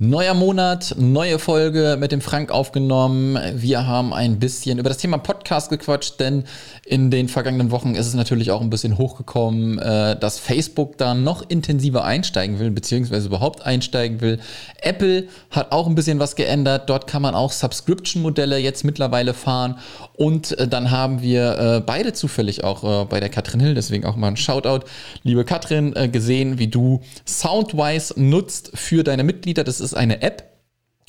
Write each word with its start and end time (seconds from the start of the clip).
Neuer 0.00 0.34
Monat, 0.34 0.94
neue 0.96 1.40
Folge 1.40 1.96
mit 1.98 2.12
dem 2.12 2.20
Frank 2.20 2.52
aufgenommen. 2.52 3.36
Wir 3.56 3.88
haben 3.88 4.12
ein 4.12 4.38
bisschen 4.38 4.78
über 4.78 4.90
das 4.90 4.98
Thema 4.98 5.18
Podcast 5.18 5.70
gequatscht, 5.70 6.20
denn 6.20 6.44
in 6.86 7.10
den 7.10 7.28
vergangenen 7.28 7.72
Wochen 7.72 7.96
ist 7.96 8.06
es 8.06 8.14
natürlich 8.14 8.52
auch 8.52 8.60
ein 8.60 8.70
bisschen 8.70 8.96
hochgekommen, 8.96 9.80
äh, 9.80 10.16
dass 10.16 10.38
Facebook 10.38 10.98
da 10.98 11.14
noch 11.14 11.42
intensiver 11.50 12.04
einsteigen 12.04 12.60
will, 12.60 12.70
beziehungsweise 12.70 13.26
überhaupt 13.26 13.66
einsteigen 13.66 14.20
will. 14.20 14.38
Apple 14.82 15.26
hat 15.50 15.72
auch 15.72 15.88
ein 15.88 15.96
bisschen 15.96 16.20
was 16.20 16.36
geändert. 16.36 16.88
Dort 16.88 17.08
kann 17.08 17.20
man 17.20 17.34
auch 17.34 17.50
Subscription-Modelle 17.50 18.56
jetzt 18.58 18.84
mittlerweile 18.84 19.34
fahren. 19.34 19.80
Und 20.14 20.56
äh, 20.60 20.68
dann 20.68 20.92
haben 20.92 21.22
wir 21.22 21.58
äh, 21.58 21.82
beide 21.84 22.12
zufällig 22.12 22.62
auch 22.62 23.06
bei 23.06 23.18
der 23.18 23.30
Katrin 23.30 23.58
Hill, 23.58 23.74
deswegen 23.74 24.04
auch 24.04 24.14
mal 24.14 24.28
ein 24.28 24.36
Shoutout, 24.36 24.86
liebe 25.24 25.44
Katrin, 25.44 25.92
gesehen, 26.12 26.60
wie 26.60 26.68
du 26.68 27.00
Soundwise 27.26 28.14
nutzt 28.16 28.70
für 28.74 29.02
deine 29.02 29.24
Mitglieder. 29.24 29.64
Das 29.64 29.80
ist 29.80 29.87
ist 29.92 29.98
eine 29.98 30.22
App, 30.22 30.44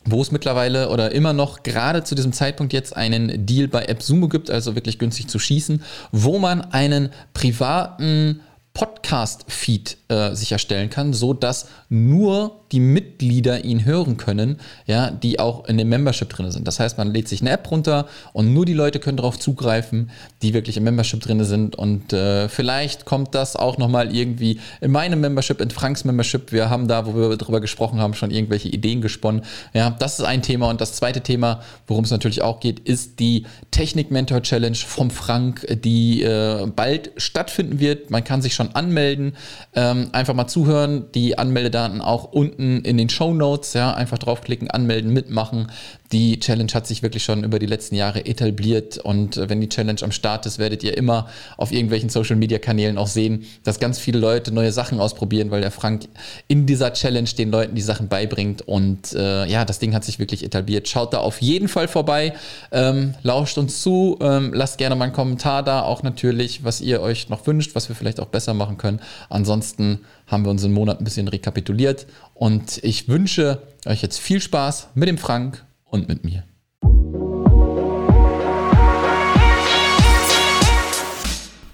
wo 0.06 0.22
es 0.22 0.32
mittlerweile 0.32 0.90
oder 0.90 1.12
immer 1.12 1.34
noch 1.34 1.64
gerade 1.64 2.04
zu 2.04 2.16
diesem 2.16 2.34
Zeitpunkt 2.34 2.74
jetzt 2.74 2.96
einen 2.96 3.46
Deal 3.46 3.68
bei 3.68 3.88
AppSumo 3.88 4.28
gibt, 4.30 4.50
also 4.50 4.76
wirklich 4.76 4.98
günstig 4.98 5.28
zu 5.28 5.40
schießen, 5.40 5.84
wo 6.12 6.40
man 6.40 6.62
einen 6.62 7.10
privaten 7.34 8.42
Podcast-Feed 8.80 9.98
äh, 10.08 10.36
sicherstellen 10.36 10.90
kann, 10.90 11.12
so 11.12 11.34
dass 11.34 11.68
nur 11.90 12.60
die 12.72 12.80
Mitglieder 12.80 13.66
ihn 13.66 13.84
hören 13.84 14.16
können, 14.16 14.60
ja, 14.86 15.12
die 15.12 15.40
auch 15.40 15.66
in 15.66 15.78
dem 15.78 15.90
Membership 15.90 16.30
drin 16.30 16.52
sind. 16.52 16.68
Das 16.68 16.80
heißt, 16.80 16.98
man 16.98 17.12
lädt 17.12 17.28
sich 17.28 17.42
eine 17.42 17.50
App 17.50 17.70
runter 17.72 18.08
und 18.32 18.54
nur 18.54 18.66
die 18.66 18.74
Leute 18.74 19.00
können 19.00 19.18
darauf 19.18 19.38
zugreifen, 19.40 20.12
die 20.42 20.54
wirklich 20.54 20.78
im 20.78 20.84
Membership 20.84 21.20
drin 21.20 21.44
sind. 21.44 21.76
Und 21.76 22.14
äh, 22.14 22.48
vielleicht 22.48 23.06
kommt 23.06 23.36
das 23.36 23.56
auch 23.56 23.78
nochmal 23.78 24.16
irgendwie 24.16 24.60
in 24.80 24.92
meinem 24.92 25.20
Membership, 25.20 25.60
in 25.60 25.72
Franks 25.72 26.06
Membership. 26.06 26.52
Wir 26.52 26.70
haben 26.70 26.88
da, 26.88 27.06
wo 27.06 27.16
wir 27.16 27.36
darüber 27.36 27.60
gesprochen 27.60 28.00
haben, 28.00 28.14
schon 28.14 28.32
irgendwelche 28.32 28.70
Ideen 28.70 29.02
gesponnen. 29.02 29.42
Ja, 29.74 29.90
das 29.90 30.20
ist 30.20 30.26
ein 30.26 30.42
Thema. 30.42 30.70
Und 30.70 30.80
das 30.80 30.94
zweite 30.94 31.22
Thema, 31.22 31.62
worum 31.88 32.04
es 32.04 32.12
natürlich 32.12 32.44
auch 32.44 32.60
geht, 32.60 32.80
ist 32.80 33.20
die 33.20 33.46
Technik 33.72 34.12
Mentor 34.12 34.44
Challenge 34.44 34.78
vom 34.78 35.10
Frank, 35.10 35.66
die 35.84 36.22
äh, 36.22 36.68
bald 36.76 37.12
stattfinden 37.18 37.80
wird. 37.80 38.12
Man 38.12 38.24
kann 38.24 38.42
sich 38.42 38.54
schon 38.54 38.69
anmelden. 38.74 39.36
Ähm, 39.76 40.10
einfach 40.12 40.34
mal 40.34 40.48
zuhören. 40.48 41.06
Die 41.14 41.38
Anmeldedaten 41.38 42.02
auch 42.02 42.26
unten 42.26 42.50
unten 42.60 42.82
in 42.86 42.98
den 42.98 43.10
Show 43.10 43.34
Notes, 43.34 43.74
ja, 43.74 43.94
einfach 43.94 44.18
draufklicken, 44.18 44.70
anmelden, 44.70 45.14
mitmachen. 45.14 45.68
Die 46.12 46.40
Challenge 46.40 46.72
hat 46.74 46.88
sich 46.88 47.04
wirklich 47.04 47.24
schon 47.24 47.44
über 47.44 47.60
die 47.60 47.68
letzten 47.68 47.96
Jahre 47.96 48.26
etabliert 48.26 48.98
und 48.98 49.38
äh, 49.38 49.50
wenn 49.50 49.62
die 49.62 49.70
Challenge 49.70 50.02
am 50.02 50.12
Start 50.12 50.46
ist, 50.48 50.58
werdet 50.58 50.84
ihr 50.84 50.98
immer 50.98 51.28
auf 51.58 51.72
irgendwelchen 51.72 52.10
Social 52.10 52.36
Media 52.36 52.58
Kanälen 52.58 52.98
auch 52.98 53.08
sehen, 53.08 53.46
dass 53.64 53.80
ganz 53.80 54.00
viele 54.00 54.18
Leute 54.18 54.52
neue 54.52 54.72
Sachen 54.72 55.00
ausprobieren, 55.00 55.52
weil 55.52 55.62
der 55.62 55.72
Frank 55.72 56.08
in 56.48 56.66
dieser 56.66 56.94
Challenge 56.94 57.30
den 57.30 57.52
Leuten 57.52 57.76
die 57.76 57.82
Sachen 57.82 58.08
beibringt 58.08 58.64
und 58.64 59.14
äh, 59.14 59.46
ja, 59.46 59.66
das 59.66 59.78
Ding 59.78 59.94
hat 59.94 60.04
sich 60.04 60.18
wirklich 60.18 60.44
etabliert. 60.44 60.88
Schaut 60.88 61.14
da 61.14 61.20
auf 61.20 61.42
jeden 61.42 61.68
Fall 61.68 61.88
vorbei, 61.88 62.34
ähm, 62.72 63.14
lauscht 63.22 63.60
uns 63.60 63.84
zu, 63.84 64.18
ähm, 64.22 64.52
lasst 64.54 64.80
gerne 64.80 64.96
mal 64.96 65.06
einen 65.06 65.14
Kommentar 65.14 65.62
da, 65.62 65.84
auch 65.84 66.02
natürlich, 66.02 66.64
was 66.64 66.82
ihr 66.82 67.02
euch 67.02 67.30
noch 67.30 67.46
wünscht, 67.46 67.76
was 67.76 67.88
wir 67.88 67.96
vielleicht 67.96 68.20
auch 68.20 68.28
besser 68.28 68.56
machen 68.56 68.78
können. 68.78 69.00
Ansonsten 69.30 70.00
haben 70.26 70.44
wir 70.44 70.50
unseren 70.50 70.74
Monat 70.74 71.00
ein 71.00 71.04
bisschen 71.04 71.28
rekapituliert 71.28 72.08
und 72.34 72.80
ich 72.84 73.08
wünsche 73.08 73.62
euch 73.86 74.02
jetzt 74.02 74.20
viel 74.20 74.42
Spaß 74.42 74.90
mit 74.96 75.08
dem 75.08 75.18
Frank 75.18 75.64
und 75.90 76.08
mit 76.08 76.24
mir. 76.24 76.44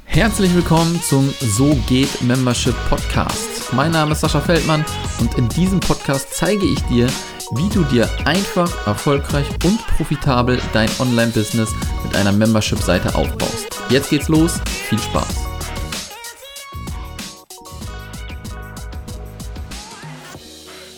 Herzlich 0.06 0.56
willkommen 0.56 1.02
zum 1.02 1.30
So 1.42 1.76
geht 1.90 2.22
Membership 2.22 2.76
Podcast. 2.90 3.74
Mein 3.74 3.92
Name 3.92 4.14
ist 4.14 4.22
Sascha 4.22 4.40
Feldmann 4.40 4.86
und 5.20 5.38
in 5.38 5.50
diesem 5.50 5.82
Podcast 5.82 6.34
zeige 6.34 6.66
ich 6.66 6.80
dir, 6.84 7.08
wie 7.56 7.70
du 7.74 7.84
dir 7.84 8.10
einfach, 8.26 8.88
erfolgreich 8.88 9.48
und 9.66 9.86
profitabel 9.98 10.58
dein 10.72 10.90
Online-Business 11.00 11.70
mit 12.04 12.16
einer 12.16 12.32
Membership-Seite 12.32 13.14
aufbaust. 13.14 13.68
Jetzt 13.90 14.10
geht's 14.10 14.30
los, 14.30 14.62
viel 14.88 15.00
Spaß! 15.00 15.55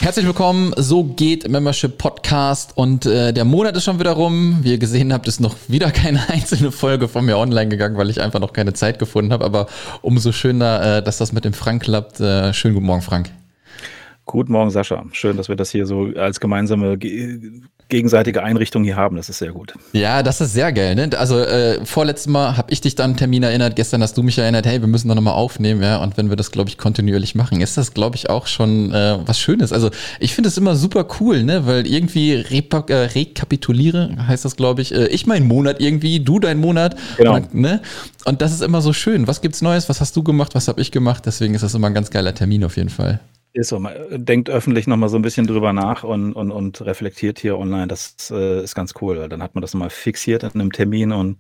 Herzlich 0.08 0.26
willkommen, 0.26 0.72
so 0.78 1.04
geht 1.04 1.50
Membership 1.50 1.98
Podcast 1.98 2.72
und 2.78 3.06
äh, 3.06 3.34
der 3.34 3.44
Monat 3.44 3.76
ist 3.76 3.84
schon 3.84 4.00
wieder 4.00 4.14
rum. 4.14 4.60
Wie 4.62 4.72
ihr 4.72 4.78
gesehen 4.78 5.12
habt, 5.12 5.28
ist 5.28 5.42
noch 5.42 5.54
wieder 5.68 5.92
keine 5.92 6.30
einzelne 6.30 6.72
Folge 6.72 7.10
von 7.10 7.26
mir 7.26 7.38
online 7.38 7.68
gegangen, 7.68 7.98
weil 7.98 8.10
ich 8.10 8.22
einfach 8.22 8.40
noch 8.40 8.54
keine 8.54 8.72
Zeit 8.72 9.00
gefunden 9.00 9.34
habe. 9.34 9.44
Aber 9.44 9.68
umso 10.02 10.32
schöner, 10.32 11.00
äh, 11.00 11.04
dass 11.04 11.18
das 11.18 11.34
mit 11.34 11.44
dem 11.44 11.52
Frank 11.52 11.84
klappt. 11.84 12.22
Äh, 12.22 12.54
schönen 12.54 12.76
guten 12.76 12.86
Morgen, 12.86 13.02
Frank. 13.02 13.32
Guten 14.28 14.52
Morgen, 14.52 14.70
Sascha. 14.72 15.06
Schön, 15.14 15.38
dass 15.38 15.48
wir 15.48 15.56
das 15.56 15.72
hier 15.72 15.86
so 15.86 16.10
als 16.18 16.42
gemeinsame 16.42 16.98
gegenseitige 16.98 18.44
Einrichtung 18.44 18.84
hier 18.84 18.98
haben. 18.98 19.16
Das 19.16 19.30
ist 19.30 19.38
sehr 19.38 19.54
gut. 19.54 19.74
Ja, 19.94 20.22
das 20.22 20.42
ist 20.42 20.52
sehr 20.52 20.74
geil. 20.74 20.96
Ne? 20.96 21.10
Also 21.18 21.40
äh, 21.40 21.86
vorletztes 21.86 22.28
Mal 22.28 22.58
habe 22.58 22.70
ich 22.74 22.82
dich 22.82 22.96
dann 22.96 23.12
einen 23.12 23.18
Termin 23.18 23.44
erinnert. 23.44 23.78
Gestern 23.78 24.04
hast 24.04 24.18
du 24.18 24.24
mich 24.24 24.38
erinnert, 24.38 24.66
hey, 24.66 24.82
wir 24.82 24.88
müssen 24.90 25.08
doch 25.08 25.16
nochmal 25.16 25.36
aufnehmen. 25.36 25.82
Ja? 25.82 26.04
Und 26.04 26.18
wenn 26.18 26.28
wir 26.28 26.36
das, 26.36 26.52
glaube 26.52 26.70
ich, 26.70 26.78
kontinuierlich 26.78 27.36
machen, 27.36 27.62
ist 27.62 27.78
das, 27.78 27.94
glaube 27.94 28.18
ich, 28.18 28.30
auch 28.30 28.48
schon 28.48 28.92
äh, 28.94 29.18
was 29.26 29.40
Schönes. 29.40 29.72
Also 29.72 29.92
ich 30.20 30.36
finde 30.36 30.50
es 30.50 30.58
immer 30.58 30.76
super 30.76 31.08
cool, 31.22 31.44
ne? 31.44 31.66
weil 31.66 31.88
irgendwie 31.88 32.34
äh, 32.34 32.94
rekapituliere, 32.94 34.14
heißt 34.28 34.44
das, 34.44 34.58
glaube 34.58 34.82
ich, 34.82 34.94
äh, 34.94 35.08
ich 35.08 35.26
meinen 35.26 35.48
Monat 35.48 35.80
irgendwie, 35.80 36.20
du 36.20 36.40
deinen 36.40 36.60
Monat. 36.60 36.98
Genau. 37.16 37.36
Und, 37.36 37.54
ne? 37.54 37.82
und 38.26 38.42
das 38.42 38.52
ist 38.52 38.62
immer 38.62 38.82
so 38.82 38.92
schön. 38.92 39.26
Was 39.26 39.40
gibt's 39.40 39.62
Neues? 39.62 39.88
Was 39.88 40.02
hast 40.02 40.18
du 40.18 40.24
gemacht? 40.24 40.54
Was 40.54 40.68
habe 40.68 40.82
ich 40.82 40.92
gemacht? 40.92 41.24
Deswegen 41.26 41.54
ist 41.54 41.62
das 41.62 41.74
immer 41.74 41.88
ein 41.88 41.94
ganz 41.94 42.10
geiler 42.10 42.36
Termin 42.36 42.66
auf 42.66 42.76
jeden 42.76 42.90
Fall. 42.90 43.22
Ist 43.58 43.70
so, 43.70 43.80
man 43.80 43.94
denkt 44.12 44.52
öffentlich 44.52 44.86
nochmal 44.86 45.10
so 45.10 45.16
ein 45.16 45.24
bisschen 45.24 45.48
drüber 45.48 45.74
nach 45.74 46.04
und, 46.04 46.34
und, 46.34 46.52
und 46.52 46.80
reflektiert 46.82 47.40
hier 47.40 47.58
online. 47.58 47.88
Das 47.88 48.30
äh, 48.30 48.64
ist 48.64 48.76
ganz 48.76 48.94
cool, 49.02 49.18
weil 49.18 49.30
dann 49.30 49.42
hat 49.42 49.56
man 49.56 49.64
das 49.64 49.74
nochmal 49.74 49.90
fixiert 49.90 50.44
in 50.44 50.62
einem 50.62 50.72
Termin 50.72 51.12
und 51.12 51.38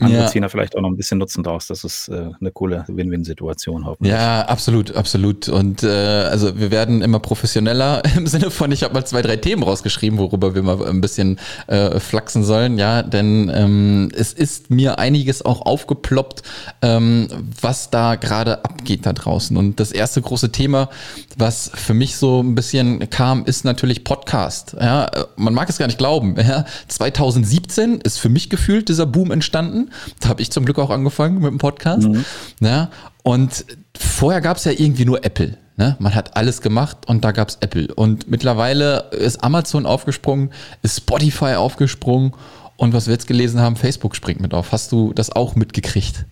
andere 0.00 0.22
ja. 0.22 0.26
ziehen 0.26 0.42
da 0.42 0.48
vielleicht 0.48 0.76
auch 0.76 0.80
noch 0.80 0.90
ein 0.90 0.96
bisschen 0.96 1.18
Nutzen 1.18 1.44
draus. 1.44 1.68
Das 1.68 1.84
ist 1.84 2.08
äh, 2.08 2.30
eine 2.40 2.50
coole 2.50 2.84
Win-Win-Situation 2.88 3.86
hoffentlich. 3.86 4.12
Ja, 4.12 4.42
absolut, 4.46 4.96
absolut. 4.96 5.48
Und 5.48 5.84
äh, 5.84 5.86
also 5.86 6.58
wir 6.58 6.72
werden 6.72 7.02
immer 7.02 7.20
professioneller 7.20 8.02
im 8.16 8.26
Sinne 8.26 8.50
von, 8.50 8.72
ich 8.72 8.82
habe 8.82 8.94
mal 8.94 9.04
zwei, 9.04 9.22
drei 9.22 9.36
Themen 9.36 9.62
rausgeschrieben, 9.62 10.18
worüber 10.18 10.56
wir 10.56 10.62
mal 10.62 10.84
ein 10.84 11.00
bisschen 11.00 11.38
äh, 11.68 12.00
flachsen 12.00 12.42
sollen. 12.42 12.78
Ja, 12.78 13.04
denn 13.04 13.48
ähm, 13.54 14.08
es 14.16 14.32
ist 14.32 14.70
mir 14.70 14.98
einiges 14.98 15.44
auch 15.44 15.60
aufgeploppt, 15.62 16.42
ähm, 16.82 17.28
was 17.60 17.90
da 17.90 18.16
gerade 18.16 18.64
abgeht 18.64 19.06
da 19.06 19.12
draußen. 19.12 19.56
Und 19.56 19.78
das 19.78 19.92
erste 19.92 20.20
große 20.20 20.50
Thema, 20.50 20.90
was 21.36 21.59
für 21.68 21.94
mich 21.94 22.16
so 22.16 22.40
ein 22.42 22.54
bisschen 22.54 23.10
kam, 23.10 23.44
ist 23.44 23.64
natürlich 23.64 24.04
Podcast. 24.04 24.76
Ja, 24.80 25.10
man 25.36 25.52
mag 25.52 25.68
es 25.68 25.78
gar 25.78 25.86
nicht 25.86 25.98
glauben. 25.98 26.36
Ja, 26.36 26.64
2017 26.88 28.00
ist 28.00 28.18
für 28.18 28.28
mich 28.28 28.48
gefühlt 28.48 28.88
dieser 28.88 29.06
Boom 29.06 29.30
entstanden. 29.30 29.90
Da 30.20 30.28
habe 30.28 30.40
ich 30.40 30.50
zum 30.50 30.64
Glück 30.64 30.78
auch 30.78 30.90
angefangen 30.90 31.40
mit 31.40 31.50
dem 31.50 31.58
Podcast. 31.58 32.08
Mhm. 32.08 32.24
Ja, 32.60 32.90
und 33.22 33.64
vorher 33.96 34.40
gab 34.40 34.56
es 34.56 34.64
ja 34.64 34.72
irgendwie 34.72 35.04
nur 35.04 35.24
Apple. 35.24 35.58
Ne? 35.76 35.96
Man 35.98 36.14
hat 36.14 36.36
alles 36.36 36.60
gemacht 36.60 36.98
und 37.06 37.24
da 37.24 37.32
gab 37.32 37.48
es 37.48 37.58
Apple. 37.60 37.94
Und 37.94 38.30
mittlerweile 38.30 39.10
ist 39.12 39.42
Amazon 39.42 39.86
aufgesprungen, 39.86 40.50
ist 40.82 40.98
Spotify 40.98 41.54
aufgesprungen 41.54 42.32
und 42.80 42.94
was 42.94 43.08
wir 43.08 43.12
jetzt 43.12 43.26
gelesen 43.26 43.60
haben, 43.60 43.76
Facebook 43.76 44.16
springt 44.16 44.40
mit 44.40 44.54
auf. 44.54 44.72
Hast 44.72 44.90
du 44.90 45.12
das 45.12 45.30
auch 45.30 45.54
mitgekriegt? 45.54 46.24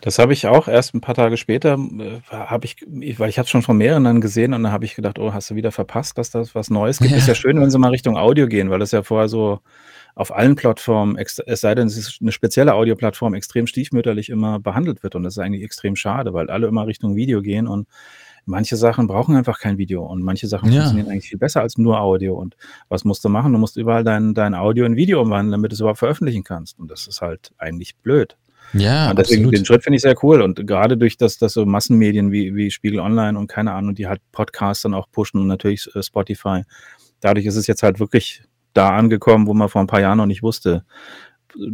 Das 0.00 0.18
habe 0.18 0.32
ich 0.32 0.46
auch 0.46 0.66
erst 0.66 0.94
ein 0.94 1.02
paar 1.02 1.14
Tage 1.14 1.36
später, 1.36 1.74
äh, 1.74 2.20
habe 2.30 2.64
ich, 2.64 2.76
weil 3.18 3.28
ich 3.28 3.38
hatte 3.38 3.50
schon 3.50 3.60
von 3.60 3.76
mehreren 3.76 4.04
dann 4.04 4.22
gesehen 4.22 4.54
und 4.54 4.62
dann 4.62 4.72
habe 4.72 4.86
ich 4.86 4.94
gedacht, 4.94 5.18
oh, 5.18 5.34
hast 5.34 5.50
du 5.50 5.54
wieder 5.54 5.70
verpasst, 5.70 6.16
dass 6.16 6.30
das 6.30 6.54
was 6.54 6.70
Neues 6.70 6.98
gibt. 6.98 7.10
Ja. 7.10 7.18
Ist 7.18 7.28
ja 7.28 7.34
schön, 7.34 7.60
wenn 7.60 7.70
sie 7.70 7.78
mal 7.78 7.90
Richtung 7.90 8.16
Audio 8.16 8.46
gehen, 8.46 8.70
weil 8.70 8.78
das 8.78 8.90
ja 8.92 9.02
vorher 9.02 9.28
so 9.28 9.60
auf 10.14 10.34
allen 10.34 10.56
Plattformen, 10.56 11.18
es 11.18 11.60
sei 11.60 11.74
denn, 11.74 11.88
es 11.88 11.98
ist 11.98 12.22
eine 12.22 12.32
spezielle 12.32 12.72
Audioplattform, 12.72 13.34
extrem 13.34 13.66
stiefmütterlich 13.66 14.30
immer 14.30 14.60
behandelt 14.60 15.02
wird. 15.02 15.14
Und 15.14 15.24
das 15.24 15.34
ist 15.34 15.38
eigentlich 15.38 15.62
extrem 15.62 15.94
schade, 15.94 16.32
weil 16.32 16.48
alle 16.48 16.68
immer 16.68 16.86
Richtung 16.86 17.16
Video 17.16 17.42
gehen 17.42 17.68
und 17.68 17.86
manche 18.44 18.76
Sachen 18.76 19.06
brauchen 19.06 19.36
einfach 19.36 19.58
kein 19.58 19.78
Video 19.78 20.04
und 20.04 20.22
manche 20.22 20.46
Sachen 20.46 20.72
ja. 20.72 20.82
funktionieren 20.82 21.10
eigentlich 21.10 21.28
viel 21.28 21.38
besser 21.38 21.60
als 21.60 21.78
nur 21.78 22.00
Audio. 22.00 22.34
Und 22.34 22.56
was 22.88 23.04
musst 23.04 23.24
du 23.24 23.28
machen? 23.28 23.52
Du 23.52 23.58
musst 23.58 23.76
überall 23.76 24.04
dein, 24.04 24.34
dein 24.34 24.54
Audio 24.54 24.84
in 24.84 24.96
Video 24.96 25.20
umwandeln, 25.20 25.52
damit 25.52 25.72
du 25.72 25.74
es 25.74 25.80
überhaupt 25.80 25.98
veröffentlichen 25.98 26.44
kannst. 26.44 26.78
Und 26.78 26.90
das 26.90 27.06
ist 27.06 27.20
halt 27.20 27.52
eigentlich 27.58 27.96
blöd. 27.96 28.36
Ja, 28.74 29.10
und 29.10 29.18
deswegen 29.18 29.42
absolut. 29.42 29.58
den 29.58 29.64
Schritt 29.66 29.84
finde 29.84 29.96
ich 29.96 30.02
sehr 30.02 30.16
cool. 30.22 30.40
Und 30.40 30.66
gerade 30.66 30.96
durch 30.96 31.16
das, 31.16 31.38
dass 31.38 31.52
so 31.52 31.66
Massenmedien 31.66 32.32
wie, 32.32 32.54
wie 32.54 32.70
Spiegel 32.70 33.00
Online 33.00 33.38
und 33.38 33.48
keine 33.48 33.72
Ahnung, 33.72 33.94
die 33.94 34.06
halt 34.06 34.20
Podcasts 34.32 34.82
dann 34.82 34.94
auch 34.94 35.10
pushen 35.10 35.40
und 35.40 35.46
natürlich 35.46 35.88
äh, 35.94 36.02
Spotify. 36.02 36.62
Dadurch 37.20 37.46
ist 37.46 37.56
es 37.56 37.66
jetzt 37.66 37.82
halt 37.82 38.00
wirklich 38.00 38.42
da 38.72 38.90
angekommen, 38.90 39.46
wo 39.46 39.54
man 39.54 39.68
vor 39.68 39.82
ein 39.82 39.86
paar 39.86 40.00
Jahren 40.00 40.18
noch 40.18 40.26
nicht 40.26 40.42
wusste. 40.42 40.84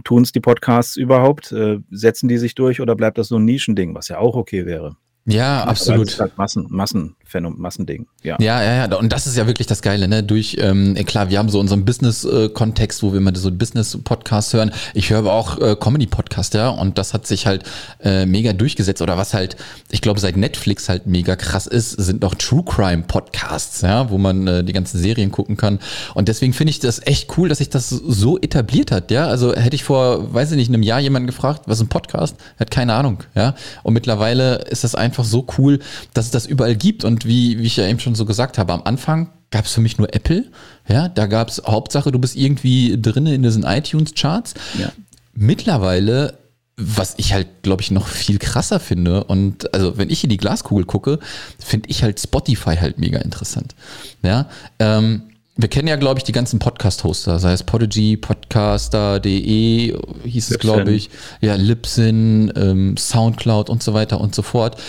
Tun 0.02 0.22
es 0.22 0.32
die 0.32 0.40
Podcasts 0.40 0.96
überhaupt? 0.96 1.52
Äh, 1.52 1.78
setzen 1.90 2.28
die 2.28 2.38
sich 2.38 2.56
durch 2.56 2.80
oder 2.80 2.96
bleibt 2.96 3.16
das 3.16 3.28
so 3.28 3.36
ein 3.36 3.44
Nischending, 3.44 3.94
was 3.94 4.08
ja 4.08 4.18
auch 4.18 4.34
okay 4.34 4.66
wäre? 4.66 4.96
Ja, 5.28 5.64
absolut. 5.64 6.06
Das 6.06 6.14
ist 6.14 6.20
halt 6.20 6.38
Massen, 6.38 6.66
Massen, 6.68 7.16
Phänomen, 7.28 7.60
Massending. 7.60 8.06
Ja. 8.22 8.36
ja, 8.40 8.62
ja, 8.62 8.86
ja. 8.86 8.96
Und 8.96 9.12
das 9.12 9.26
ist 9.26 9.36
ja 9.36 9.46
wirklich 9.46 9.66
das 9.66 9.82
Geile, 9.82 10.08
ne? 10.08 10.22
Durch, 10.22 10.56
ähm, 10.58 10.94
klar, 11.06 11.28
wir 11.28 11.38
haben 11.38 11.50
so 11.50 11.60
unseren 11.60 11.84
Business-Kontext, 11.84 13.02
wo 13.02 13.12
wir 13.12 13.18
immer 13.18 13.36
so 13.36 13.52
Business-Podcasts 13.52 14.54
hören. 14.54 14.72
Ich 14.94 15.10
höre 15.10 15.18
aber 15.18 15.34
auch 15.34 15.58
äh, 15.60 15.76
Comedy-Podcast, 15.76 16.54
ja. 16.54 16.70
Und 16.70 16.96
das 16.96 17.12
hat 17.12 17.26
sich 17.26 17.46
halt 17.46 17.64
äh, 18.02 18.24
mega 18.24 18.54
durchgesetzt. 18.54 19.02
Oder 19.02 19.18
was 19.18 19.34
halt, 19.34 19.56
ich 19.90 20.00
glaube, 20.00 20.20
seit 20.20 20.38
Netflix 20.38 20.88
halt 20.88 21.06
mega 21.06 21.36
krass 21.36 21.66
ist, 21.66 21.90
sind 21.90 22.22
noch 22.22 22.34
True 22.34 22.64
Crime-Podcasts, 22.64 23.82
ja, 23.82 24.08
wo 24.08 24.16
man 24.16 24.46
äh, 24.46 24.64
die 24.64 24.72
ganzen 24.72 24.98
Serien 24.98 25.30
gucken 25.30 25.58
kann. 25.58 25.80
Und 26.14 26.28
deswegen 26.28 26.54
finde 26.54 26.70
ich 26.70 26.80
das 26.80 27.06
echt 27.06 27.36
cool, 27.36 27.50
dass 27.50 27.58
sich 27.58 27.68
das 27.68 27.90
so 27.90 28.38
etabliert 28.38 28.90
hat, 28.90 29.10
ja. 29.10 29.26
Also 29.26 29.54
hätte 29.54 29.76
ich 29.76 29.84
vor, 29.84 30.32
weiß 30.32 30.52
ich 30.52 30.56
nicht, 30.56 30.68
einem 30.68 30.82
Jahr 30.82 31.00
jemanden 31.00 31.26
gefragt, 31.26 31.62
was 31.66 31.78
ist 31.78 31.84
ein 31.84 31.88
Podcast? 31.88 32.36
Hat 32.58 32.70
keine 32.70 32.94
Ahnung, 32.94 33.22
ja. 33.34 33.54
Und 33.82 33.92
mittlerweile 33.92 34.56
ist 34.70 34.84
das 34.84 34.94
einfach 34.94 35.17
so 35.24 35.46
cool, 35.58 35.78
dass 36.14 36.26
es 36.26 36.30
das 36.30 36.46
überall 36.46 36.76
gibt. 36.76 37.04
Und 37.04 37.24
wie, 37.24 37.58
wie 37.58 37.66
ich 37.66 37.76
ja 37.76 37.86
eben 37.86 38.00
schon 38.00 38.14
so 38.14 38.24
gesagt 38.24 38.58
habe, 38.58 38.72
am 38.72 38.82
Anfang 38.82 39.30
gab 39.50 39.64
es 39.64 39.72
für 39.72 39.80
mich 39.80 39.98
nur 39.98 40.14
Apple. 40.14 40.46
Ja, 40.88 41.08
da 41.08 41.26
gab 41.26 41.48
es 41.48 41.62
Hauptsache, 41.66 42.12
du 42.12 42.18
bist 42.18 42.36
irgendwie 42.36 43.00
drin 43.00 43.26
in 43.26 43.42
diesen 43.42 43.64
iTunes-Charts. 43.64 44.54
Ja. 44.78 44.92
Mittlerweile 45.34 46.38
was 46.80 47.14
ich 47.16 47.32
halt, 47.32 47.48
glaube 47.62 47.82
ich, 47.82 47.90
noch 47.90 48.06
viel 48.06 48.38
krasser 48.38 48.78
finde. 48.78 49.24
Und 49.24 49.74
also, 49.74 49.98
wenn 49.98 50.10
ich 50.10 50.22
in 50.22 50.30
die 50.30 50.36
Glaskugel 50.36 50.84
gucke, 50.84 51.18
finde 51.58 51.90
ich 51.90 52.04
halt 52.04 52.20
Spotify 52.20 52.76
halt 52.76 52.98
mega 52.98 53.18
interessant. 53.18 53.74
Ja, 54.22 54.48
ähm, 54.78 55.22
wir 55.60 55.68
kennen 55.68 55.88
ja, 55.88 55.96
glaube 55.96 56.18
ich, 56.18 56.24
die 56.24 56.32
ganzen 56.32 56.60
Podcast-Hoster, 56.60 57.40
sei 57.40 57.52
es 57.52 57.64
Podigy, 57.64 58.16
Podcaster.de, 58.16 59.98
hieß 60.24 60.50
es, 60.52 60.58
glaube 60.60 60.92
ich, 60.92 61.10
ja, 61.40 61.56
Libsyn, 61.56 62.52
ähm, 62.54 62.96
Soundcloud 62.96 63.68
und 63.68 63.82
so 63.82 63.92
weiter 63.92 64.20
und 64.20 64.36
so 64.36 64.42
fort. 64.42 64.80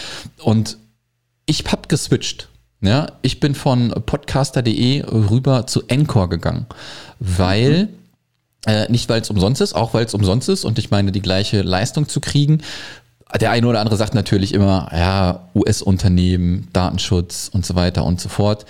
Und 0.44 0.78
ich 1.48 1.66
habe 1.66 1.88
geswitcht. 1.88 2.50
Ja, 2.82 3.08
ich 3.24 3.40
bin 3.40 3.56
von 3.56 3.90
podcaster.de 3.90 5.04
rüber 5.06 5.66
zu 5.66 5.88
Encore 5.88 6.30
gegangen, 6.30 6.68
weil 7.20 7.86
mhm. 7.86 7.90
äh, 8.68 8.92
nicht 8.92 9.10
weil 9.10 9.22
es 9.22 9.30
umsonst 9.32 9.62
ist, 9.62 9.74
auch 9.74 9.96
weil 9.96 10.06
es 10.06 10.14
umsonst 10.14 10.50
ist 10.50 10.66
und 10.66 10.78
ich 10.78 10.92
meine 10.92 11.12
die 11.12 11.22
gleiche 11.22 11.64
Leistung 11.64 12.08
zu 12.08 12.22
kriegen. 12.22 12.62
Der 13.42 13.52
eine 13.52 13.68
oder 13.68 13.80
andere 13.80 13.98
sagt 13.98 14.14
natürlich 14.14 14.54
immer, 14.54 14.90
ja, 14.94 15.50
US-Unternehmen, 15.56 16.68
Datenschutz 16.74 17.50
und 17.52 17.66
so 17.66 17.76
weiter 17.76 18.06
und 18.06 18.22
so 18.22 18.30
fort. 18.30 18.66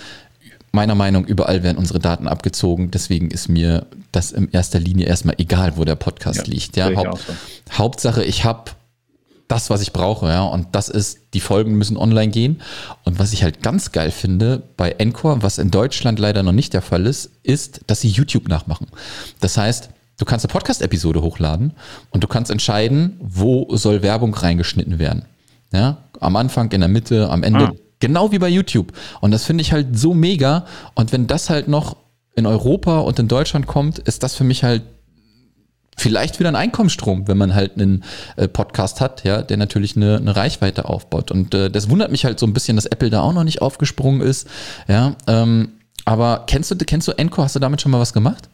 Meiner 0.79 0.95
Meinung 0.95 1.25
überall 1.25 1.61
werden 1.61 1.77
unsere 1.77 1.99
Daten 1.99 2.25
abgezogen. 2.25 2.89
Deswegen 2.89 3.31
ist 3.31 3.49
mir 3.49 3.87
das 4.13 4.31
in 4.31 4.49
erster 4.49 4.79
Linie 4.79 5.07
erstmal 5.07 5.35
egal, 5.37 5.75
wo 5.75 5.83
der 5.83 5.97
Podcast 5.97 6.47
ja, 6.47 6.53
liegt. 6.53 6.77
Ja, 6.77 6.95
Haupt, 6.95 7.19
so. 7.19 7.33
Hauptsache, 7.77 8.23
ich 8.23 8.45
habe 8.45 8.71
das, 9.49 9.69
was 9.69 9.81
ich 9.81 9.91
brauche, 9.91 10.29
ja. 10.29 10.43
Und 10.43 10.67
das 10.71 10.87
ist, 10.87 11.19
die 11.33 11.41
Folgen 11.41 11.73
müssen 11.77 11.97
online 11.97 12.31
gehen. 12.31 12.61
Und 13.03 13.19
was 13.19 13.33
ich 13.33 13.43
halt 13.43 13.61
ganz 13.61 13.91
geil 13.91 14.09
finde 14.09 14.63
bei 14.77 14.91
Encore, 14.91 15.43
was 15.43 15.57
in 15.57 15.69
Deutschland 15.69 16.17
leider 16.17 16.43
noch 16.43 16.53
nicht 16.53 16.71
der 16.73 16.81
Fall 16.81 17.05
ist, 17.07 17.29
ist, 17.43 17.81
dass 17.87 17.99
sie 17.99 18.07
YouTube 18.07 18.47
nachmachen. 18.47 18.87
Das 19.41 19.57
heißt, 19.57 19.89
du 20.17 20.23
kannst 20.23 20.45
eine 20.45 20.53
Podcast-Episode 20.53 21.21
hochladen 21.21 21.73
und 22.11 22.23
du 22.23 22.27
kannst 22.29 22.51
entscheiden, 22.51 23.17
wo 23.19 23.67
soll 23.75 24.01
Werbung 24.01 24.33
reingeschnitten 24.33 24.97
werden. 24.97 25.25
Ja, 25.73 26.05
am 26.21 26.37
Anfang, 26.37 26.71
in 26.71 26.79
der 26.79 26.89
Mitte, 26.89 27.29
am 27.29 27.43
Ende. 27.43 27.65
Ah. 27.65 27.88
Genau 27.99 28.31
wie 28.31 28.39
bei 28.39 28.49
YouTube. 28.49 28.93
Und 29.21 29.31
das 29.31 29.43
finde 29.43 29.61
ich 29.61 29.71
halt 29.71 29.97
so 29.97 30.13
mega. 30.13 30.65
Und 30.95 31.11
wenn 31.11 31.27
das 31.27 31.49
halt 31.49 31.67
noch 31.67 31.97
in 32.35 32.45
Europa 32.45 32.99
und 32.99 33.19
in 33.19 33.27
Deutschland 33.27 33.67
kommt, 33.67 33.99
ist 33.99 34.23
das 34.23 34.35
für 34.35 34.43
mich 34.43 34.63
halt 34.63 34.83
vielleicht 35.97 36.39
wieder 36.39 36.49
ein 36.49 36.55
Einkommensstrom, 36.55 37.27
wenn 37.27 37.37
man 37.37 37.53
halt 37.53 37.73
einen 37.75 38.03
äh, 38.37 38.47
Podcast 38.47 39.01
hat, 39.01 39.23
ja, 39.25 39.41
der 39.41 39.57
natürlich 39.57 39.95
eine, 39.95 40.17
eine 40.17 40.35
Reichweite 40.35 40.85
aufbaut. 40.85 41.29
Und 41.29 41.53
äh, 41.53 41.69
das 41.69 41.89
wundert 41.89 42.11
mich 42.11 42.25
halt 42.25 42.39
so 42.39 42.45
ein 42.45 42.53
bisschen, 42.53 42.77
dass 42.77 42.85
Apple 42.85 43.09
da 43.09 43.21
auch 43.21 43.33
noch 43.33 43.43
nicht 43.43 43.61
aufgesprungen 43.61 44.21
ist. 44.21 44.47
Ja, 44.87 45.15
ähm, 45.27 45.73
aber 46.05 46.45
kennst 46.47 46.71
du, 46.71 46.75
kennst 46.77 47.07
du 47.07 47.11
Encore? 47.11 47.43
Hast 47.43 47.55
du 47.55 47.59
damit 47.59 47.81
schon 47.81 47.91
mal 47.91 47.99
was 47.99 48.13
gemacht? 48.13 48.49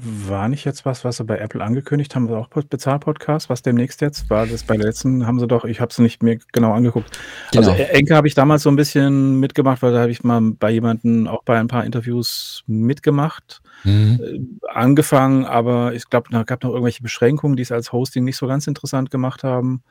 War 0.00 0.48
nicht 0.48 0.64
jetzt 0.64 0.84
was, 0.84 1.04
was 1.04 1.16
sie 1.16 1.24
bei 1.24 1.38
Apple 1.38 1.62
angekündigt 1.62 2.14
haben, 2.14 2.32
auch 2.32 2.48
Bezahlpodcast, 2.48 3.50
was 3.50 3.62
demnächst 3.62 4.00
jetzt 4.00 4.30
war? 4.30 4.46
Das 4.46 4.62
bei 4.62 4.76
der 4.76 4.86
letzten 4.86 5.26
haben 5.26 5.40
sie 5.40 5.46
doch, 5.46 5.64
ich 5.64 5.80
habe 5.80 5.90
es 5.90 5.98
nicht 5.98 6.22
mehr 6.22 6.38
genau 6.52 6.72
angeguckt. 6.72 7.18
Also, 7.54 7.72
genau. 7.72 7.82
Also 7.82 7.92
Enke 7.92 8.14
habe 8.14 8.28
ich 8.28 8.34
damals 8.34 8.62
so 8.62 8.70
ein 8.70 8.76
bisschen 8.76 9.40
mitgemacht, 9.40 9.82
weil 9.82 9.92
da 9.92 10.00
habe 10.00 10.10
ich 10.10 10.22
mal 10.22 10.40
bei 10.40 10.70
jemandem 10.70 11.26
auch 11.26 11.42
bei 11.42 11.58
ein 11.58 11.68
paar 11.68 11.84
Interviews 11.84 12.62
mitgemacht. 12.66 13.60
Mhm. 13.84 14.20
Äh, 14.22 14.68
angefangen, 14.68 15.44
aber 15.44 15.94
ich 15.94 16.08
glaube, 16.08 16.28
da 16.30 16.44
gab 16.44 16.62
noch 16.62 16.70
irgendwelche 16.70 17.02
Beschränkungen, 17.02 17.56
die 17.56 17.62
es 17.62 17.72
als 17.72 17.92
Hosting 17.92 18.24
nicht 18.24 18.36
so 18.36 18.46
ganz 18.46 18.66
interessant 18.66 19.10
gemacht 19.10 19.44
haben. 19.44 19.82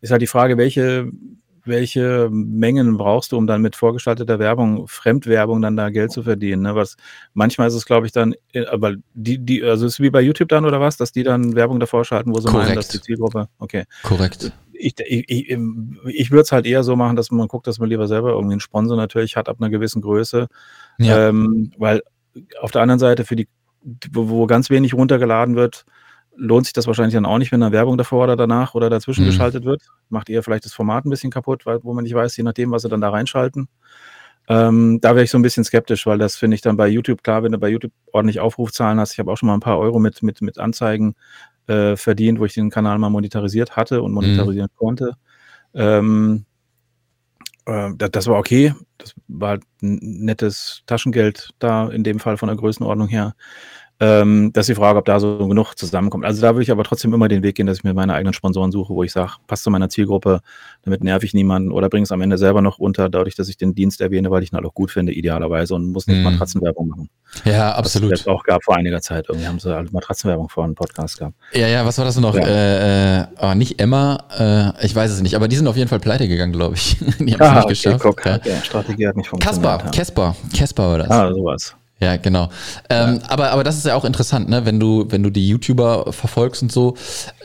Ist 0.00 0.10
halt 0.10 0.22
die 0.22 0.26
Frage, 0.26 0.58
welche 0.58 1.10
welche 1.66 2.28
Mengen 2.30 2.96
brauchst 2.96 3.32
du, 3.32 3.36
um 3.36 3.46
dann 3.46 3.62
mit 3.62 3.76
vorgeschalteter 3.76 4.38
Werbung, 4.38 4.86
Fremdwerbung 4.86 5.62
dann 5.62 5.76
da 5.76 5.90
Geld 5.90 6.12
zu 6.12 6.22
verdienen? 6.22 6.62
Ne? 6.62 6.74
Was 6.74 6.96
manchmal 7.34 7.68
ist 7.68 7.74
es, 7.74 7.86
glaube 7.86 8.06
ich, 8.06 8.12
dann, 8.12 8.34
äh, 8.52 8.66
aber 8.66 8.94
die, 9.14 9.38
die, 9.38 9.62
also 9.62 9.86
ist 9.86 9.94
es 9.94 10.00
wie 10.00 10.10
bei 10.10 10.20
YouTube 10.20 10.48
dann 10.48 10.64
oder 10.64 10.80
was, 10.80 10.96
dass 10.96 11.12
die 11.12 11.22
dann 11.22 11.54
Werbung 11.54 11.80
davor 11.80 12.04
schalten, 12.04 12.34
wo 12.34 12.40
sie 12.40 12.48
Korrekt. 12.48 12.68
meinen, 12.68 12.76
dass 12.76 12.88
die 12.88 13.00
Zielgruppe, 13.00 13.48
okay. 13.58 13.84
Korrekt. 14.02 14.52
Ich, 14.72 14.94
ich, 15.00 15.24
ich, 15.28 15.58
ich 16.06 16.30
würde 16.30 16.42
es 16.42 16.52
halt 16.52 16.66
eher 16.66 16.82
so 16.82 16.96
machen, 16.96 17.16
dass 17.16 17.30
man 17.30 17.48
guckt, 17.48 17.66
dass 17.66 17.78
man 17.78 17.88
lieber 17.88 18.08
selber 18.08 18.30
irgendwie 18.30 18.54
einen 18.54 18.60
Sponsor 18.60 18.96
natürlich 18.96 19.36
hat 19.36 19.48
ab 19.48 19.56
einer 19.58 19.70
gewissen 19.70 20.02
Größe. 20.02 20.48
Ja. 20.98 21.28
Ähm, 21.28 21.72
weil 21.78 22.02
auf 22.60 22.70
der 22.70 22.82
anderen 22.82 22.98
Seite 22.98 23.24
für 23.24 23.36
die, 23.36 23.48
wo 24.12 24.46
ganz 24.46 24.68
wenig 24.68 24.94
runtergeladen 24.94 25.56
wird, 25.56 25.86
lohnt 26.36 26.66
sich 26.66 26.72
das 26.72 26.86
wahrscheinlich 26.86 27.14
dann 27.14 27.26
auch 27.26 27.38
nicht, 27.38 27.52
wenn 27.52 27.60
da 27.60 27.72
Werbung 27.72 27.98
davor 27.98 28.24
oder 28.24 28.36
danach 28.36 28.74
oder 28.74 28.90
dazwischen 28.90 29.24
mhm. 29.24 29.28
geschaltet 29.28 29.64
wird. 29.64 29.82
Macht 30.08 30.28
eher 30.28 30.42
vielleicht 30.42 30.64
das 30.64 30.74
Format 30.74 31.04
ein 31.04 31.10
bisschen 31.10 31.30
kaputt, 31.30 31.66
weil, 31.66 31.82
wo 31.82 31.94
man 31.94 32.04
nicht 32.04 32.14
weiß, 32.14 32.36
je 32.36 32.42
nachdem, 32.42 32.70
was 32.70 32.82
sie 32.82 32.88
dann 32.88 33.00
da 33.00 33.10
reinschalten. 33.10 33.68
Ähm, 34.48 35.00
da 35.00 35.14
wäre 35.14 35.24
ich 35.24 35.30
so 35.30 35.38
ein 35.38 35.42
bisschen 35.42 35.64
skeptisch, 35.64 36.06
weil 36.06 36.18
das 36.18 36.36
finde 36.36 36.54
ich 36.54 36.60
dann 36.60 36.76
bei 36.76 36.86
YouTube 36.86 37.22
klar, 37.22 37.42
wenn 37.42 37.52
du 37.52 37.58
bei 37.58 37.68
YouTube 37.68 37.92
ordentlich 38.12 38.38
Aufrufzahlen 38.38 39.00
hast. 39.00 39.12
Ich 39.12 39.18
habe 39.18 39.32
auch 39.32 39.36
schon 39.36 39.48
mal 39.48 39.54
ein 39.54 39.60
paar 39.60 39.78
Euro 39.78 39.98
mit, 39.98 40.22
mit, 40.22 40.40
mit 40.40 40.58
Anzeigen 40.58 41.14
äh, 41.66 41.96
verdient, 41.96 42.38
wo 42.38 42.44
ich 42.44 42.54
den 42.54 42.70
Kanal 42.70 42.98
mal 42.98 43.10
monetarisiert 43.10 43.76
hatte 43.76 44.02
und 44.02 44.12
monetarisieren 44.12 44.70
mhm. 44.72 44.78
konnte. 44.78 45.12
Ähm, 45.74 46.44
äh, 47.66 47.90
das, 47.96 48.10
das, 48.12 48.26
war 48.28 48.38
okay. 48.38 48.72
Das 48.98 49.14
war 49.26 49.50
halt 49.50 49.64
ein 49.82 49.98
nettes 50.00 50.82
Taschengeld 50.86 51.50
da 51.58 51.88
in 51.88 52.04
dem 52.04 52.20
Fall 52.20 52.36
von 52.36 52.48
der 52.48 52.56
Größenordnung 52.56 53.08
her. 53.08 53.34
Ähm, 53.98 54.50
das 54.52 54.64
ist 54.64 54.74
die 54.74 54.80
Frage, 54.80 54.98
ob 54.98 55.06
da 55.06 55.18
so 55.18 55.48
genug 55.48 55.74
zusammenkommt. 55.74 56.26
Also 56.26 56.42
da 56.42 56.54
würde 56.54 56.62
ich 56.62 56.70
aber 56.70 56.84
trotzdem 56.84 57.14
immer 57.14 57.28
den 57.28 57.42
Weg 57.42 57.56
gehen, 57.56 57.66
dass 57.66 57.78
ich 57.78 57.84
mir 57.84 57.94
meine 57.94 58.12
eigenen 58.12 58.34
Sponsoren 58.34 58.70
suche, 58.70 58.92
wo 58.92 59.02
ich 59.02 59.12
sage, 59.12 59.32
passt 59.46 59.64
zu 59.64 59.70
meiner 59.70 59.88
Zielgruppe, 59.88 60.40
damit 60.82 61.02
nerv 61.02 61.22
ich 61.22 61.32
niemanden 61.32 61.72
oder 61.72 61.88
bringe 61.88 62.02
es 62.02 62.12
am 62.12 62.20
Ende 62.20 62.36
selber 62.36 62.60
noch 62.60 62.78
unter, 62.78 63.08
dadurch, 63.08 63.36
dass 63.36 63.48
ich 63.48 63.56
den 63.56 63.74
Dienst 63.74 64.02
erwähne, 64.02 64.30
weil 64.30 64.42
ich 64.42 64.52
ihn 64.52 64.56
halt 64.56 64.66
auch 64.66 64.74
gut 64.74 64.90
finde, 64.90 65.12
idealerweise 65.12 65.74
und 65.74 65.92
muss 65.92 66.06
nicht 66.06 66.20
mm. 66.20 66.24
Matratzenwerbung 66.24 66.88
machen. 66.88 67.10
Ja, 67.44 67.74
absolut. 67.74 68.12
Es 68.12 68.26
auch 68.26 68.44
gab 68.44 68.62
vor 68.62 68.76
einiger 68.76 69.00
Zeit. 69.00 69.26
Irgendwie 69.28 69.46
haben 69.46 69.58
sie 69.58 69.74
halt 69.74 69.90
Matratzenwerbung 69.92 70.50
vor 70.50 70.64
einem 70.64 70.74
Podcast 70.74 71.18
gehabt. 71.18 71.34
Ja, 71.54 71.66
ja, 71.66 71.86
was 71.86 71.96
war 71.96 72.04
das 72.04 72.20
noch? 72.20 72.36
Ja. 72.36 73.22
Äh, 73.22 73.26
oh, 73.40 73.54
nicht 73.54 73.80
Emma, 73.80 74.24
äh, 74.38 74.84
ich 74.84 74.94
weiß 74.94 75.10
es 75.10 75.22
nicht, 75.22 75.36
aber 75.36 75.48
die 75.48 75.56
sind 75.56 75.66
auf 75.68 75.76
jeden 75.76 75.88
Fall 75.88 76.00
pleite 76.00 76.28
gegangen, 76.28 76.52
glaube 76.52 76.74
ich. 76.74 76.98
die 77.18 77.34
haben 77.34 77.40
es 77.40 77.40
ah, 77.40 77.54
nicht 77.54 77.64
okay, 77.64 77.68
geschafft. 77.68 78.02
Guck, 78.02 78.26
ja. 78.26 78.40
Strategie 78.62 79.08
hat 79.08 79.16
nicht 79.16 79.28
funktioniert. 79.28 79.64
Kasper, 79.64 79.90
Kasper, 79.90 80.36
Kasper 80.54 80.88
war 80.90 80.98
das. 80.98 81.10
Ah, 81.10 81.32
sowas. 81.32 81.74
Ja, 81.98 82.16
genau. 82.18 82.50
Ähm, 82.90 83.20
ja. 83.22 83.30
Aber, 83.30 83.50
aber 83.50 83.64
das 83.64 83.78
ist 83.78 83.86
ja 83.86 83.94
auch 83.94 84.04
interessant, 84.04 84.50
ne? 84.50 84.66
wenn 84.66 84.78
du, 84.78 85.06
wenn 85.08 85.22
du 85.22 85.30
die 85.30 85.48
YouTuber 85.48 86.12
verfolgst 86.12 86.62
und 86.62 86.70
so. 86.70 86.94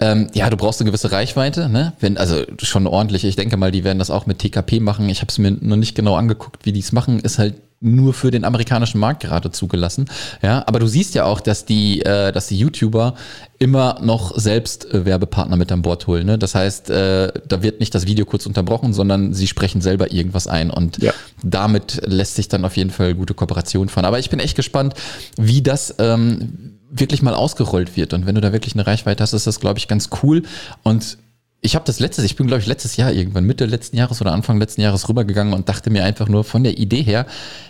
Ähm, 0.02 0.28
ja, 0.34 0.50
du 0.50 0.58
brauchst 0.58 0.82
eine 0.82 0.90
gewisse 0.90 1.12
Reichweite, 1.12 1.70
ne? 1.70 1.94
Wenn, 2.02 2.18
also 2.18 2.44
schon 2.62 2.86
ordentlich. 2.86 3.24
Ich 3.24 3.38
denke 3.38 3.56
mal, 3.56 3.72
die 3.72 3.86
werden 3.86 4.00
das 4.00 4.10
auch 4.10 4.26
mit 4.26 4.40
TKP 4.40 4.82
machen. 4.82 5.08
Ich 5.08 5.22
habe 5.22 5.30
es 5.30 5.38
mir 5.38 5.52
noch 5.52 5.78
nicht 5.78 5.96
genau 5.96 6.16
angeguckt, 6.16 6.66
wie 6.66 6.74
die 6.74 6.82
es 6.82 6.92
machen. 6.92 7.22
Ist 7.22 7.40
halt 7.40 7.56
nur 7.82 8.14
für 8.14 8.30
den 8.30 8.46
amerikanischen 8.46 9.00
Markt 9.00 9.24
gerade 9.24 9.52
zugelassen. 9.52 10.06
Ja, 10.44 10.64
aber 10.68 10.80
du 10.80 10.88
siehst 10.88 11.16
ja 11.16 11.26
auch, 11.26 11.42
dass 11.42 11.66
die, 11.66 12.02
äh, 12.02 12.32
dass 12.32 12.48
die 12.48 12.58
YouTuber 12.58 13.16
immer 13.58 14.00
noch 14.02 14.38
selbst 14.38 14.86
äh, 14.94 15.04
Werbepartner 15.04 15.58
mit 15.58 15.72
an 15.72 15.82
Bord 15.82 16.06
holen. 16.06 16.28
Ne? 16.28 16.38
Das 16.38 16.54
heißt, 16.54 16.92
äh, 16.92 17.32
da 17.48 17.64
wird 17.64 17.80
nicht 17.80 17.94
das 17.96 18.06
Video 18.06 18.26
kurz 18.26 18.46
unterbrochen, 18.46 18.94
sondern 18.94 19.34
sie 19.34 19.48
sprechen 19.48 19.82
selber 19.82 20.12
irgendwas 20.12 20.46
ein 20.48 20.70
und 20.70 21.02
ja. 21.02 21.12
damit 21.44 22.02
lässt 22.06 22.36
sich 22.36 22.48
dann 22.48 22.66
auf 22.66 22.78
jeden 22.78 22.92
Fall 22.92 23.16
gute 23.16 23.34
Kooperation 23.34 23.90
fahren. 23.90 24.06
Aber 24.06 24.20
ich 24.20 24.30
bin 24.30 24.40
echt 24.40 24.56
gespannt, 24.56 24.94
wie 25.38 25.64
das 25.64 25.96
ähm, 25.98 26.78
wirklich 26.92 27.24
mal 27.24 27.34
ausgerollt 27.34 27.98
wird. 27.98 28.14
Und 28.14 28.28
wenn 28.28 28.36
du 28.36 28.42
da 28.42 28.54
wirklich 28.54 28.76
eine 28.76 28.86
Reichweite 28.86 29.24
hast, 29.24 29.34
ist 29.34 29.48
das, 29.48 29.60
glaube 29.60 29.80
ich, 29.80 29.88
ganz 29.88 30.10
cool. 30.22 30.44
Und 30.84 31.18
ich 31.64 31.76
habe 31.76 31.86
das 31.86 32.00
letztes, 32.00 32.26
ich 32.26 32.36
bin 32.36 32.48
glaube 32.48 32.62
ich 32.62 32.68
letztes 32.68 32.98
Jahr 32.98 33.12
irgendwann 33.12 33.46
Mitte 33.46 33.66
letzten 33.66 33.96
Jahres 33.96 34.20
oder 34.20 34.34
Anfang 34.34 34.60
letzten 34.60 34.82
Jahres 34.82 35.08
rübergegangen 35.08 35.54
und 35.54 35.70
dachte 35.70 35.92
mir 35.92 36.04
einfach 36.04 36.28
nur 36.28 36.44
von 36.44 36.64
der 36.64 36.80
Idee 36.80 37.04
her, 37.04 37.28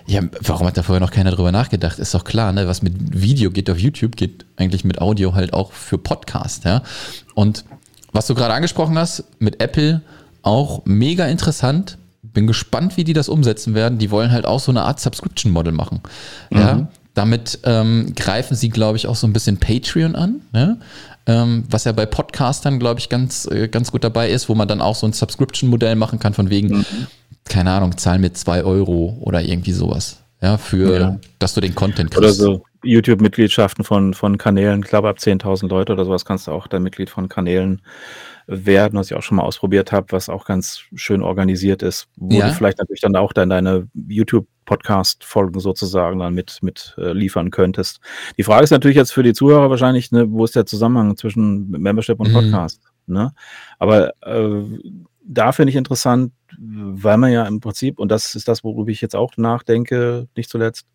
ja, 0.07 0.21
warum 0.41 0.67
hat 0.67 0.77
da 0.77 0.83
vorher 0.83 1.01
noch 1.01 1.12
keiner 1.12 1.31
drüber 1.31 1.51
nachgedacht? 1.51 2.00
Ist 2.00 2.13
doch 2.13 2.24
klar, 2.24 2.53
ne, 2.53 2.67
was 2.67 2.81
mit 2.81 2.93
Video 3.21 3.51
geht 3.51 3.69
auf 3.69 3.77
YouTube, 3.77 4.15
geht 4.15 4.45
eigentlich 4.55 4.86
mit 4.86 5.01
Audio 5.01 5.33
halt 5.33 5.53
auch 5.53 5.74
für 5.74 5.98
Podcast, 5.98 6.63
ja. 6.63 6.83
Und 7.36 7.65
was 8.13 8.27
du 8.27 8.36
gerade 8.36 8.53
angesprochen 8.53 8.98
hast 8.98 9.25
mit 9.39 9.62
Apple 9.62 10.01
auch 10.41 10.81
mega 10.86 11.27
interessant. 11.27 11.98
Bin 12.24 12.48
gespannt, 12.48 12.98
wie 12.98 13.03
die 13.03 13.13
das 13.13 13.29
umsetzen 13.29 13.74
werden. 13.74 13.98
Die 13.98 14.12
wollen 14.12 14.31
halt 14.31 14.45
auch 14.45 14.60
so 14.60 14.71
eine 14.71 14.83
Art 14.83 15.00
Subscription 15.00 15.51
Model 15.51 15.74
machen. 15.74 16.01
Mhm. 16.50 16.57
Ja, 16.57 16.88
damit 17.13 17.60
ähm, 17.63 18.13
greifen 18.15 18.55
sie, 18.55 18.69
glaube 18.69 18.98
ich, 18.98 19.07
auch 19.07 19.15
so 19.15 19.27
ein 19.27 19.33
bisschen 19.33 19.57
Patreon 19.57 20.15
an. 20.15 20.41
Ne? 20.53 20.77
Ähm, 21.27 21.63
was 21.69 21.85
ja 21.85 21.91
bei 21.91 22.05
Podcastern, 22.05 22.79
glaube 22.79 22.99
ich, 22.99 23.09
ganz, 23.09 23.45
äh, 23.45 23.67
ganz 23.67 23.91
gut 23.91 24.03
dabei 24.03 24.29
ist, 24.29 24.49
wo 24.49 24.55
man 24.55 24.67
dann 24.67 24.81
auch 24.81 24.95
so 24.95 25.07
ein 25.07 25.13
Subscription-Modell 25.13 25.95
machen 25.95 26.19
kann, 26.19 26.33
von 26.33 26.49
wegen, 26.49 26.79
mhm. 26.79 27.07
keine 27.45 27.71
Ahnung, 27.71 27.97
zahl 27.97 28.19
mir 28.19 28.33
zwei 28.33 28.63
Euro 28.63 29.17
oder 29.21 29.41
irgendwie 29.41 29.73
sowas. 29.73 30.17
Ja, 30.41 30.57
für, 30.57 30.99
ja. 30.99 31.19
dass 31.37 31.53
du 31.53 31.61
den 31.61 31.75
Content 31.75 32.09
kriegst. 32.09 32.23
Oder 32.23 32.33
so 32.33 32.63
YouTube-Mitgliedschaften 32.83 33.83
von, 33.83 34.13
von 34.13 34.37
Kanälen, 34.37 34.81
ich 34.81 34.89
glaube 34.89 35.09
ab 35.09 35.17
10.000 35.17 35.67
Leute 35.67 35.93
oder 35.93 36.05
sowas 36.05 36.25
kannst 36.25 36.47
du 36.47 36.51
auch 36.51 36.67
dann 36.67 36.83
Mitglied 36.83 37.09
von 37.09 37.29
Kanälen 37.29 37.81
werden, 38.47 38.97
was 38.97 39.11
ich 39.11 39.17
auch 39.17 39.21
schon 39.21 39.37
mal 39.37 39.43
ausprobiert 39.43 39.91
habe, 39.91 40.07
was 40.09 40.29
auch 40.29 40.45
ganz 40.45 40.81
schön 40.95 41.21
organisiert 41.21 41.83
ist, 41.83 42.07
wo 42.15 42.37
ja. 42.37 42.47
du 42.47 42.53
vielleicht 42.53 42.79
natürlich 42.79 43.01
dann 43.01 43.15
auch 43.15 43.33
dann 43.33 43.49
deine 43.49 43.87
YouTube-Podcast-Folgen 44.62 45.60
sozusagen 45.60 46.20
dann 46.20 46.34
mit, 46.34 46.60
mit 46.62 46.96
äh, 46.98 47.12
liefern 47.12 47.51
könntest. 47.51 48.00
Die 48.38 48.44
Frage 48.44 48.63
ist 48.63 48.72
natürlich 48.72 48.98
jetzt 48.98 49.12
für 49.12 49.24
die 49.24 49.34
Zuhörer 49.34 49.70
wahrscheinlich, 49.70 50.12
ne, 50.12 50.32
wo 50.32 50.46
ist 50.46 50.56
der 50.56 50.65
Zusammenhang 50.65 51.18
zwischen 51.18 51.70
Membership 51.70 52.20
und 52.20 52.30
mhm. 52.30 52.34
Podcast? 52.34 52.82
Mhm. 53.06 53.15
Ne? 53.15 53.34
Aber 53.80 54.13
äh, 54.22 54.63
da 55.24 55.51
finde 55.51 55.70
ich 55.70 55.75
interessant, 55.75 56.34
weil 56.58 57.18
man 57.18 57.32
ja 57.32 57.46
im 57.46 57.60
Prinzip, 57.60 58.00
und 58.00 58.10
das 58.10 58.36
ist 58.36 58.48
das, 58.48 58.63
worüber 58.63 58.91
ich 58.91 59.01
jetzt 59.01 59.15
auch 59.15 59.38
nachdenke, 59.38 60.27
nicht 60.36 60.50
zuletzt, 60.50 60.88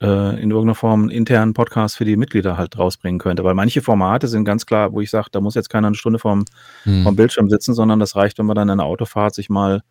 äh, 0.00 0.42
in 0.42 0.50
irgendeiner 0.50 0.74
Form 0.74 1.02
einen 1.02 1.10
internen 1.10 1.54
Podcast 1.54 1.96
für 1.96 2.04
die 2.04 2.16
Mitglieder 2.16 2.56
halt 2.56 2.78
rausbringen 2.78 3.20
könnte. 3.20 3.44
Weil 3.44 3.54
manche 3.54 3.82
Formate 3.82 4.28
sind 4.28 4.44
ganz 4.44 4.66
klar, 4.66 4.92
wo 4.92 5.00
ich 5.00 5.10
sage, 5.10 5.28
da 5.30 5.40
muss 5.40 5.54
jetzt 5.54 5.70
keiner 5.70 5.88
eine 5.88 5.96
Stunde 5.96 6.18
vorm, 6.18 6.44
hm. 6.84 7.04
vorm 7.04 7.16
Bildschirm 7.16 7.48
sitzen, 7.48 7.74
sondern 7.74 8.00
das 8.00 8.16
reicht, 8.16 8.38
wenn 8.38 8.46
man 8.46 8.56
dann 8.56 8.68
in 8.68 8.72
einer 8.72 8.84
Autofahrt 8.84 9.34
sich 9.34 9.48
mal 9.48 9.82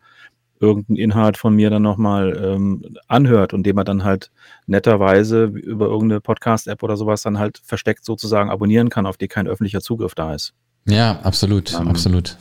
irgendeinen 0.62 0.96
Inhalt 0.96 1.36
von 1.36 1.54
mir 1.54 1.68
dann 1.68 1.82
nochmal 1.82 2.40
ähm, 2.42 2.96
anhört 3.08 3.52
und 3.52 3.64
den 3.64 3.74
man 3.74 3.84
dann 3.84 4.04
halt 4.04 4.30
netterweise 4.66 5.44
über 5.44 5.86
irgendeine 5.86 6.20
Podcast-App 6.20 6.82
oder 6.82 6.96
sowas 6.96 7.22
dann 7.22 7.38
halt 7.38 7.60
versteckt 7.64 8.04
sozusagen 8.04 8.48
abonnieren 8.48 8.88
kann, 8.88 9.04
auf 9.04 9.16
die 9.16 9.28
kein 9.28 9.48
öffentlicher 9.48 9.80
Zugriff 9.80 10.14
da 10.14 10.34
ist. 10.34 10.54
Ja, 10.86 11.18
absolut, 11.22 11.74
ähm, 11.74 11.88
absolut. 11.88 12.36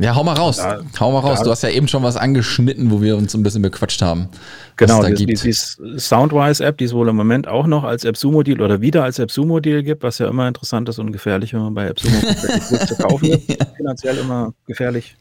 Ja, 0.00 0.14
hau 0.14 0.22
mal 0.22 0.34
raus. 0.34 0.58
Da, 0.58 0.80
hau 1.00 1.10
mal 1.10 1.18
raus. 1.18 1.38
Da, 1.38 1.44
du 1.44 1.50
hast 1.50 1.62
ja 1.62 1.70
eben 1.70 1.88
schon 1.88 2.04
was 2.04 2.16
angeschnitten, 2.16 2.90
wo 2.90 3.02
wir 3.02 3.16
uns 3.16 3.34
ein 3.34 3.42
bisschen 3.42 3.62
bequatscht 3.62 4.00
haben. 4.00 4.28
Genau, 4.76 5.02
die, 5.02 5.26
die, 5.26 5.34
die 5.34 5.52
Soundwise-App, 5.52 6.78
die 6.78 6.84
es 6.84 6.94
wohl 6.94 7.08
im 7.08 7.16
Moment 7.16 7.48
auch 7.48 7.66
noch 7.66 7.82
als 7.82 8.06
AppSumo-Deal 8.06 8.62
oder 8.62 8.80
wieder 8.80 9.02
als 9.02 9.18
AppSumo-Deal 9.18 9.82
gibt, 9.82 10.04
was 10.04 10.18
ja 10.18 10.28
immer 10.28 10.46
interessant 10.46 10.88
ist 10.88 11.00
und 11.00 11.10
gefährlich, 11.10 11.52
wenn 11.52 11.62
man 11.62 11.74
bei 11.74 11.90
AppSumo 11.90 12.16
zu 12.86 12.96
kaufen 12.96 13.26
ja. 13.26 13.56
Finanziell 13.76 14.18
immer 14.18 14.54
gefährlich. 14.66 15.16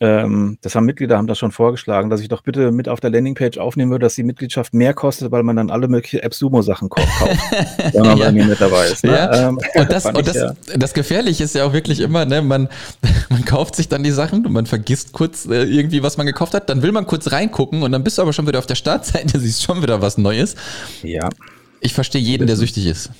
Ähm, 0.00 0.58
das 0.60 0.74
haben 0.74 0.86
Mitglieder 0.86 1.16
haben 1.16 1.28
das 1.28 1.38
schon 1.38 1.52
vorgeschlagen, 1.52 2.10
dass 2.10 2.20
ich 2.20 2.28
doch 2.28 2.42
bitte 2.42 2.72
mit 2.72 2.88
auf 2.88 2.98
der 2.98 3.10
Landingpage 3.10 3.58
aufnehmen 3.58 3.92
würde, 3.92 4.06
dass 4.06 4.16
die 4.16 4.24
Mitgliedschaft 4.24 4.74
mehr 4.74 4.92
kostet, 4.92 5.30
weil 5.30 5.44
man 5.44 5.54
dann 5.54 5.70
alle 5.70 5.86
möglichen 5.86 6.20
AppSumo-Sachen 6.20 6.88
kauft, 6.88 7.08
wenn 7.92 8.02
man 8.02 8.18
ja. 8.18 8.26
bei 8.26 8.32
mir 8.32 8.44
mit 8.44 8.60
dabei 8.60 8.86
ist. 8.86 9.04
Ne? 9.04 9.12
Ja. 9.12 9.48
Ähm, 9.48 9.60
und, 9.74 9.92
das, 9.92 10.06
und 10.06 10.26
das, 10.26 10.34
ja. 10.34 10.52
das 10.76 10.94
Gefährliche 10.94 11.44
ist 11.44 11.54
ja 11.54 11.64
auch 11.64 11.72
wirklich 11.72 12.00
immer, 12.00 12.24
ne, 12.24 12.42
man, 12.42 12.68
man 13.30 13.44
kauft 13.44 13.76
sich 13.76 13.88
dann 13.88 14.02
die 14.02 14.10
Sachen 14.10 14.44
und 14.44 14.52
man 14.52 14.66
vergisst 14.66 15.12
kurz 15.12 15.46
äh, 15.46 15.62
irgendwie, 15.62 16.02
was 16.02 16.16
man 16.16 16.26
gekauft 16.26 16.54
hat, 16.54 16.68
dann 16.68 16.82
will 16.82 16.90
man 16.90 17.06
kurz 17.06 17.30
reingucken 17.30 17.84
und 17.84 17.92
dann 17.92 18.02
bist 18.02 18.18
du 18.18 18.22
aber 18.22 18.32
schon 18.32 18.48
wieder 18.48 18.58
auf 18.58 18.66
der 18.66 18.74
Startseite, 18.74 19.38
siehst 19.38 19.62
schon 19.62 19.80
wieder 19.80 20.02
was 20.02 20.18
Neues. 20.18 20.56
Ja. 21.02 21.28
Ich 21.80 21.94
verstehe 21.94 22.20
jeden, 22.20 22.48
der 22.48 22.56
süchtig 22.56 22.86
ist. 22.86 23.10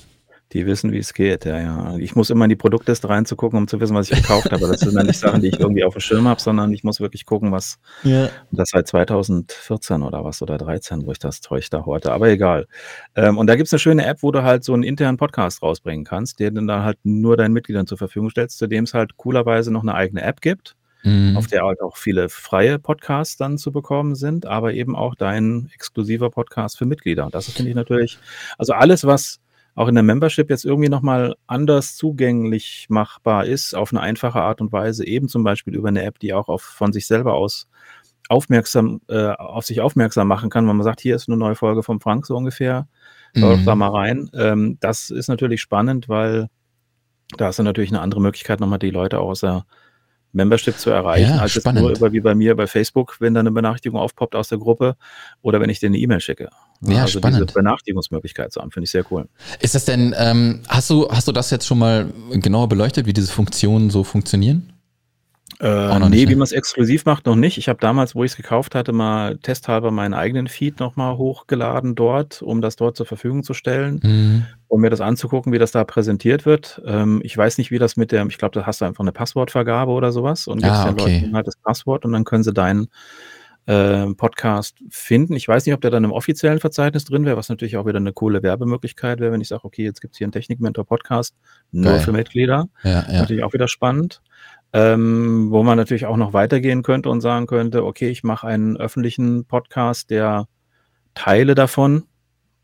Die 0.55 0.65
wissen, 0.65 0.93
wie 0.93 0.99
es 0.99 1.13
geht, 1.13 1.43
ja, 1.43 1.59
ja. 1.59 1.97
Ich 1.97 2.15
muss 2.15 2.29
immer 2.29 2.45
in 2.45 2.49
die 2.49 2.55
Produktliste 2.55 3.09
reinzugucken, 3.09 3.59
um 3.59 3.67
zu 3.67 3.81
wissen, 3.81 3.93
was 3.93 4.09
ich 4.09 4.21
gekauft 4.21 4.49
habe. 4.53 4.65
Das 4.69 4.79
sind 4.79 4.95
dann 4.95 5.05
nicht 5.05 5.19
Sachen, 5.19 5.41
die 5.41 5.49
ich 5.49 5.59
irgendwie 5.59 5.83
auf 5.83 5.95
dem 5.95 5.99
Schirm 5.99 6.29
habe, 6.29 6.39
sondern 6.39 6.71
ich 6.71 6.81
muss 6.81 7.01
wirklich 7.01 7.25
gucken, 7.25 7.51
was 7.51 7.77
ja. 8.03 8.29
das 8.51 8.69
seit 8.69 8.87
2014 8.87 10.01
oder 10.01 10.23
was 10.23 10.41
oder 10.41 10.57
13, 10.57 11.05
wo 11.05 11.11
ich 11.11 11.19
das 11.19 11.41
Zeug 11.41 11.69
da 11.71 11.85
horte. 11.85 12.13
Aber 12.13 12.29
egal. 12.29 12.67
Ähm, 13.15 13.37
und 13.37 13.47
da 13.47 13.57
gibt 13.57 13.67
es 13.67 13.73
eine 13.73 13.79
schöne 13.81 14.05
App, 14.05 14.23
wo 14.23 14.31
du 14.31 14.43
halt 14.43 14.63
so 14.63 14.73
einen 14.73 14.83
internen 14.83 15.17
Podcast 15.17 15.61
rausbringen 15.61 16.05
kannst, 16.05 16.39
der 16.39 16.51
dann 16.51 16.71
halt 16.71 16.99
nur 17.03 17.35
deinen 17.35 17.51
Mitgliedern 17.51 17.85
zur 17.85 17.97
Verfügung 17.97 18.29
stellst, 18.29 18.57
zu 18.57 18.67
dem 18.67 18.85
es 18.85 18.93
halt 18.93 19.17
coolerweise 19.17 19.73
noch 19.73 19.81
eine 19.81 19.93
eigene 19.93 20.21
App 20.21 20.39
gibt. 20.39 20.77
Mhm. 21.03 21.37
auf 21.37 21.45
der 21.45 21.61
halt 21.61 21.81
auch 21.81 21.97
viele 21.97 22.29
freie 22.29 22.79
Podcasts 22.79 23.37
dann 23.37 23.59
zu 23.59 23.71
bekommen 23.71 24.15
sind, 24.15 24.47
aber 24.47 24.73
eben 24.73 24.95
auch 24.95 25.13
dein 25.13 25.69
exklusiver 25.71 26.31
Podcast 26.31 26.79
für 26.79 26.85
Mitglieder. 26.85 27.25
Und 27.25 27.35
das 27.35 27.47
finde 27.51 27.69
ich 27.69 27.75
natürlich, 27.75 28.17
also 28.57 28.73
alles, 28.73 29.05
was 29.05 29.39
auch 29.75 29.89
in 29.89 29.95
der 29.95 30.03
Membership 30.03 30.49
jetzt 30.49 30.65
irgendwie 30.65 30.89
nochmal 30.89 31.35
anders 31.47 31.97
zugänglich 31.97 32.87
machbar 32.89 33.45
ist, 33.45 33.75
auf 33.75 33.91
eine 33.91 34.01
einfache 34.01 34.41
Art 34.41 34.61
und 34.61 34.71
Weise, 34.71 35.05
eben 35.05 35.27
zum 35.27 35.43
Beispiel 35.43 35.75
über 35.75 35.89
eine 35.89 36.03
App, 36.03 36.17
die 36.19 36.33
auch 36.33 36.47
auf, 36.47 36.61
von 36.61 36.93
sich 36.93 37.07
selber 37.07 37.33
aus 37.33 37.67
aufmerksam, 38.29 39.01
äh, 39.07 39.27
auf 39.27 39.65
sich 39.65 39.81
aufmerksam 39.81 40.27
machen 40.27 40.49
kann, 40.49 40.67
wenn 40.67 40.77
man 40.77 40.83
sagt, 40.83 41.01
hier 41.01 41.15
ist 41.15 41.27
eine 41.27 41.37
neue 41.37 41.55
Folge 41.55 41.83
vom 41.83 41.99
Frank 41.99 42.25
so 42.25 42.35
ungefähr, 42.35 42.87
mhm. 43.35 43.65
da 43.65 43.75
mal 43.75 43.89
rein. 43.89 44.31
Ähm, 44.33 44.77
das 44.79 45.09
ist 45.09 45.27
natürlich 45.27 45.61
spannend, 45.61 46.09
weil 46.09 46.49
da 47.37 47.49
ist 47.49 47.59
dann 47.59 47.65
natürlich 47.65 47.91
eine 47.91 48.01
andere 48.01 48.21
Möglichkeit, 48.21 48.59
nochmal 48.59 48.79
die 48.79 48.91
Leute 48.91 49.19
aus 49.19 49.41
der 49.41 49.65
Membership 50.31 50.77
zu 50.77 50.89
erreichen, 50.89 51.35
ja, 51.35 51.41
als 51.41 51.51
spannend. 51.51 51.81
jetzt 51.81 51.87
nur 51.87 51.97
über 51.97 52.13
wie 52.13 52.19
bei 52.19 52.33
mir 52.33 52.55
bei 52.55 52.67
Facebook, 52.67 53.17
wenn 53.19 53.33
da 53.33 53.41
eine 53.41 53.51
Benachrichtigung 53.51 53.99
aufpoppt 53.99 54.35
aus 54.35 54.49
der 54.49 54.57
Gruppe 54.57 54.95
oder 55.41 55.59
wenn 55.59 55.69
ich 55.69 55.79
dir 55.79 55.87
eine 55.87 55.97
E-Mail 55.97 56.19
schicke. 56.19 56.49
Ja, 56.81 57.01
also 57.03 57.19
spannend. 57.19 57.41
diese 57.41 57.53
Benachrichtigungsmöglichkeit 57.53 58.51
zu 58.51 58.61
haben, 58.61 58.71
finde 58.71 58.85
ich 58.85 58.91
sehr 58.91 59.05
cool. 59.11 59.27
Ist 59.59 59.75
das 59.75 59.85
denn, 59.85 60.13
ähm, 60.17 60.61
hast 60.67 60.89
du, 60.89 61.07
hast 61.09 61.27
du 61.27 61.31
das 61.31 61.49
jetzt 61.51 61.65
schon 61.65 61.79
mal 61.79 62.11
genauer 62.31 62.69
beleuchtet, 62.69 63.05
wie 63.05 63.13
diese 63.13 63.31
Funktionen 63.31 63.89
so 63.89 64.03
funktionieren? 64.03 64.73
Äh, 65.59 65.99
nee, 65.99 66.09
nicht, 66.09 66.21
wie 66.23 66.31
ne? 66.31 66.35
man 66.37 66.43
es 66.43 66.51
exklusiv 66.51 67.05
macht, 67.05 67.25
noch 67.25 67.35
nicht. 67.35 67.57
Ich 67.57 67.69
habe 67.69 67.79
damals, 67.79 68.13
wo 68.13 68.23
ich 68.23 68.31
es 68.31 68.37
gekauft 68.37 68.75
hatte, 68.75 68.91
mal 68.91 69.37
testhalber 69.37 69.89
meinen 69.89 70.13
eigenen 70.13 70.47
Feed 70.47 70.79
nochmal 70.79 71.17
hochgeladen 71.17 71.95
dort, 71.95 72.41
um 72.41 72.61
das 72.61 72.75
dort 72.75 72.97
zur 72.97 73.05
Verfügung 73.05 73.43
zu 73.43 73.53
stellen, 73.53 74.01
mhm. 74.03 74.45
um 74.67 74.81
mir 74.81 74.89
das 74.89 74.99
anzugucken, 74.99 75.53
wie 75.53 75.59
das 75.59 75.71
da 75.71 75.85
präsentiert 75.85 76.45
wird. 76.45 76.81
Ähm, 76.85 77.21
ich 77.23 77.37
weiß 77.37 77.57
nicht, 77.57 77.71
wie 77.71 77.79
das 77.79 77.95
mit 77.95 78.11
der, 78.11 78.25
ich 78.25 78.37
glaube, 78.37 78.59
da 78.59 78.65
hast 78.65 78.81
du 78.81 78.85
einfach 78.85 79.03
eine 79.03 79.13
Passwortvergabe 79.13 79.91
oder 79.91 80.11
sowas 80.11 80.47
und 80.47 80.61
gibst 80.61 80.75
ah, 80.75 80.91
den 80.91 80.99
okay. 80.99 81.19
Leuten 81.19 81.35
halt 81.35 81.47
das 81.47 81.55
Passwort 81.55 82.03
und 82.03 82.11
dann 82.11 82.25
können 82.25 82.43
sie 82.43 82.53
deinen 82.53 82.89
äh, 83.65 84.05
Podcast 84.13 84.77
finden. 84.89 85.35
Ich 85.35 85.47
weiß 85.47 85.65
nicht, 85.65 85.73
ob 85.73 85.81
der 85.81 85.91
dann 85.91 86.03
im 86.03 86.11
offiziellen 86.11 86.59
Verzeichnis 86.59 87.05
drin 87.05 87.25
wäre, 87.25 87.37
was 87.37 87.49
natürlich 87.49 87.77
auch 87.77 87.85
wieder 87.85 87.97
eine 87.97 88.13
coole 88.13 88.43
Werbemöglichkeit 88.43 89.19
wäre, 89.19 89.31
wenn 89.31 89.41
ich 89.41 89.47
sage, 89.47 89.65
okay, 89.65 89.83
jetzt 89.83 90.01
gibt 90.01 90.13
es 90.13 90.17
hier 90.17 90.25
einen 90.25 90.33
Technikmentor-Podcast 90.33 91.35
nur 91.71 91.93
Geil. 91.93 92.01
für 92.01 92.11
Mitglieder. 92.11 92.69
Ja, 92.83 93.05
ja. 93.09 93.19
Natürlich 93.21 93.43
auch 93.43 93.53
wieder 93.53 93.67
spannend. 93.67 94.21
Ähm, 94.73 95.51
wo 95.51 95.63
man 95.63 95.77
natürlich 95.77 96.05
auch 96.05 96.17
noch 96.17 96.33
weitergehen 96.33 96.83
könnte 96.83 97.09
und 97.09 97.21
sagen 97.21 97.47
könnte, 97.47 97.85
okay, 97.85 98.09
ich 98.09 98.23
mache 98.23 98.47
einen 98.47 98.75
öffentlichen 98.75 99.45
Podcast, 99.45 100.09
der 100.09 100.47
Teile 101.13 101.55
davon 101.55 102.03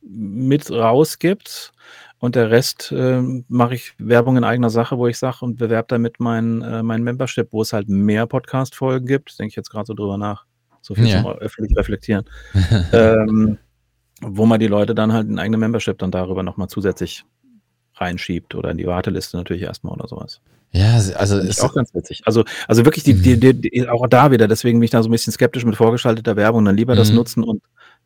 mit 0.01 0.69
rausgibt 0.69 1.71
und 2.19 2.35
der 2.35 2.51
Rest 2.51 2.91
äh, 2.91 3.21
mache 3.47 3.75
ich 3.75 3.93
Werbung 3.97 4.35
in 4.35 4.43
eigener 4.43 4.69
Sache, 4.69 4.97
wo 4.97 5.07
ich 5.07 5.17
sage 5.17 5.37
und 5.41 5.57
bewerbe 5.57 5.87
damit 5.87 6.19
mein, 6.19 6.61
äh, 6.61 6.83
mein 6.83 7.01
Membership, 7.01 7.47
wo 7.51 7.61
es 7.61 7.71
halt 7.71 7.87
mehr 7.87 8.27
Podcast-Folgen 8.27 9.07
gibt. 9.07 9.39
Denke 9.39 9.51
ich 9.51 9.55
jetzt 9.55 9.69
gerade 9.69 9.85
so 9.85 9.93
drüber 9.93 10.17
nach. 10.17 10.45
So 10.81 10.95
viel 10.95 11.07
ja. 11.07 11.21
zum 11.21 11.31
öffentlich 11.33 11.77
reflektieren. 11.77 12.25
ähm, 12.91 13.57
wo 14.21 14.45
man 14.45 14.59
die 14.59 14.67
Leute 14.67 14.93
dann 14.93 15.13
halt 15.13 15.27
in 15.27 15.39
eigene 15.39 15.57
Membership 15.57 15.97
dann 15.97 16.11
darüber 16.11 16.43
nochmal 16.43 16.67
zusätzlich 16.67 17.25
reinschiebt 17.95 18.55
oder 18.55 18.71
in 18.71 18.77
die 18.77 18.85
Warteliste 18.85 19.37
natürlich 19.37 19.63
erstmal 19.63 19.93
oder 19.93 20.07
sowas. 20.07 20.41
Ja, 20.71 20.93
also 20.93 21.37
ist 21.37 21.61
auch 21.61 21.73
ganz 21.73 21.93
witzig. 21.93 22.21
Also, 22.25 22.45
also 22.67 22.85
wirklich 22.85 23.03
die, 23.03 23.13
die, 23.13 23.37
die, 23.37 23.53
die, 23.53 23.89
auch 23.89 24.07
da 24.07 24.31
wieder, 24.31 24.47
deswegen 24.47 24.79
bin 24.79 24.85
ich 24.85 24.91
da 24.91 25.03
so 25.03 25.09
ein 25.09 25.11
bisschen 25.11 25.33
skeptisch 25.33 25.65
mit 25.65 25.75
vorgeschalteter 25.75 26.35
Werbung, 26.37 26.63
dann 26.63 26.77
lieber 26.77 26.95
das 26.95 27.09
mhm. 27.09 27.15
nutzen 27.15 27.43
und 27.43 27.61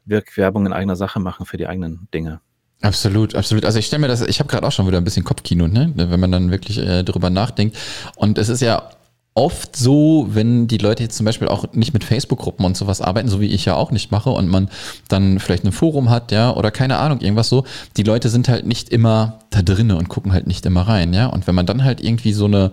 wirklich 0.06 0.36
Werbung 0.38 0.66
in 0.66 0.74
eigener 0.74 0.96
Sache 0.96 1.20
machen 1.20 1.46
für 1.46 1.58
die 1.58 1.68
eigenen 1.68 2.08
Dinge. 2.14 2.40
Absolut, 2.82 3.36
absolut. 3.36 3.66
Also 3.66 3.80
ich 3.80 3.86
stelle 3.86 4.02
mir 4.02 4.08
das, 4.08 4.22
ich 4.22 4.40
habe 4.40 4.50
gerade 4.50 4.66
auch 4.66 4.72
schon 4.72 4.88
wieder 4.88 4.98
ein 4.98 5.04
bisschen 5.04 5.24
Kopfkino, 5.24 5.68
ne? 5.68 5.94
wenn 5.96 6.20
man 6.20 6.32
dann 6.32 6.52
wirklich 6.52 6.78
äh, 6.80 7.04
drüber 7.04 7.30
nachdenkt. 7.30 7.78
Und 8.16 8.38
es 8.38 8.50
ist 8.50 8.62
ja 8.62 8.90
oft 9.36 9.76
so, 9.76 10.28
wenn 10.30 10.68
die 10.68 10.78
Leute 10.78 11.04
jetzt 11.04 11.18
zum 11.18 11.26
Beispiel 11.26 11.50
auch 11.50 11.74
nicht 11.74 11.94
mit 11.94 12.06
Facebook-Gruppen 12.06 12.66
und 12.66 12.78
sowas 12.78 13.02
arbeiten, 13.02 13.28
so 13.28 13.42
wie 13.42 13.48
ich 13.48 13.66
ja 13.66 13.76
auch 13.76 13.92
nicht 13.92 14.10
mache, 14.10 14.30
und 14.30 14.48
man 14.48 14.70
dann 15.10 15.40
vielleicht 15.40 15.66
ein 15.66 15.74
Forum 15.74 16.10
hat, 16.10 16.32
ja, 16.32 16.56
oder 16.56 16.72
keine 16.72 16.98
Ahnung, 16.98 17.20
irgendwas 17.20 17.50
so, 17.50 17.66
die 17.98 18.04
Leute 18.04 18.30
sind 18.30 18.48
halt 18.48 18.66
nicht 18.66 18.90
immer 18.90 19.40
da 19.50 19.62
drinnen 19.62 19.98
und 19.98 20.08
gucken 20.08 20.32
halt 20.32 20.48
nicht 20.48 20.66
immer 20.66 20.84
rein, 20.84 21.14
ja. 21.14 21.28
Und 21.28 21.48
wenn 21.48 21.56
man 21.56 21.66
dann 21.66 21.84
halt 21.84 22.02
irgendwie 22.02 22.32
so 22.32 22.46
eine 22.46 22.72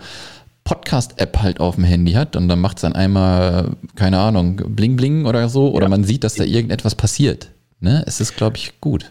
Podcast-App 0.62 1.42
halt 1.42 1.58
auf 1.58 1.74
dem 1.74 1.84
Handy 1.84 2.12
hat 2.12 2.36
und 2.36 2.48
dann 2.48 2.60
macht 2.60 2.76
es 2.76 2.82
dann 2.82 2.92
einmal, 2.92 3.76
keine 3.96 4.20
Ahnung, 4.20 4.62
bling 4.64 4.94
bling 4.94 5.26
oder 5.26 5.48
so, 5.48 5.72
oder 5.72 5.86
ja. 5.86 5.88
man 5.88 6.04
sieht, 6.04 6.22
dass 6.22 6.36
da 6.36 6.44
irgendetwas 6.44 6.94
passiert. 6.94 7.50
Ne? 7.80 8.04
Es 8.06 8.20
ist, 8.20 8.36
glaube 8.36 8.56
ich, 8.56 8.80
gut. 8.80 9.10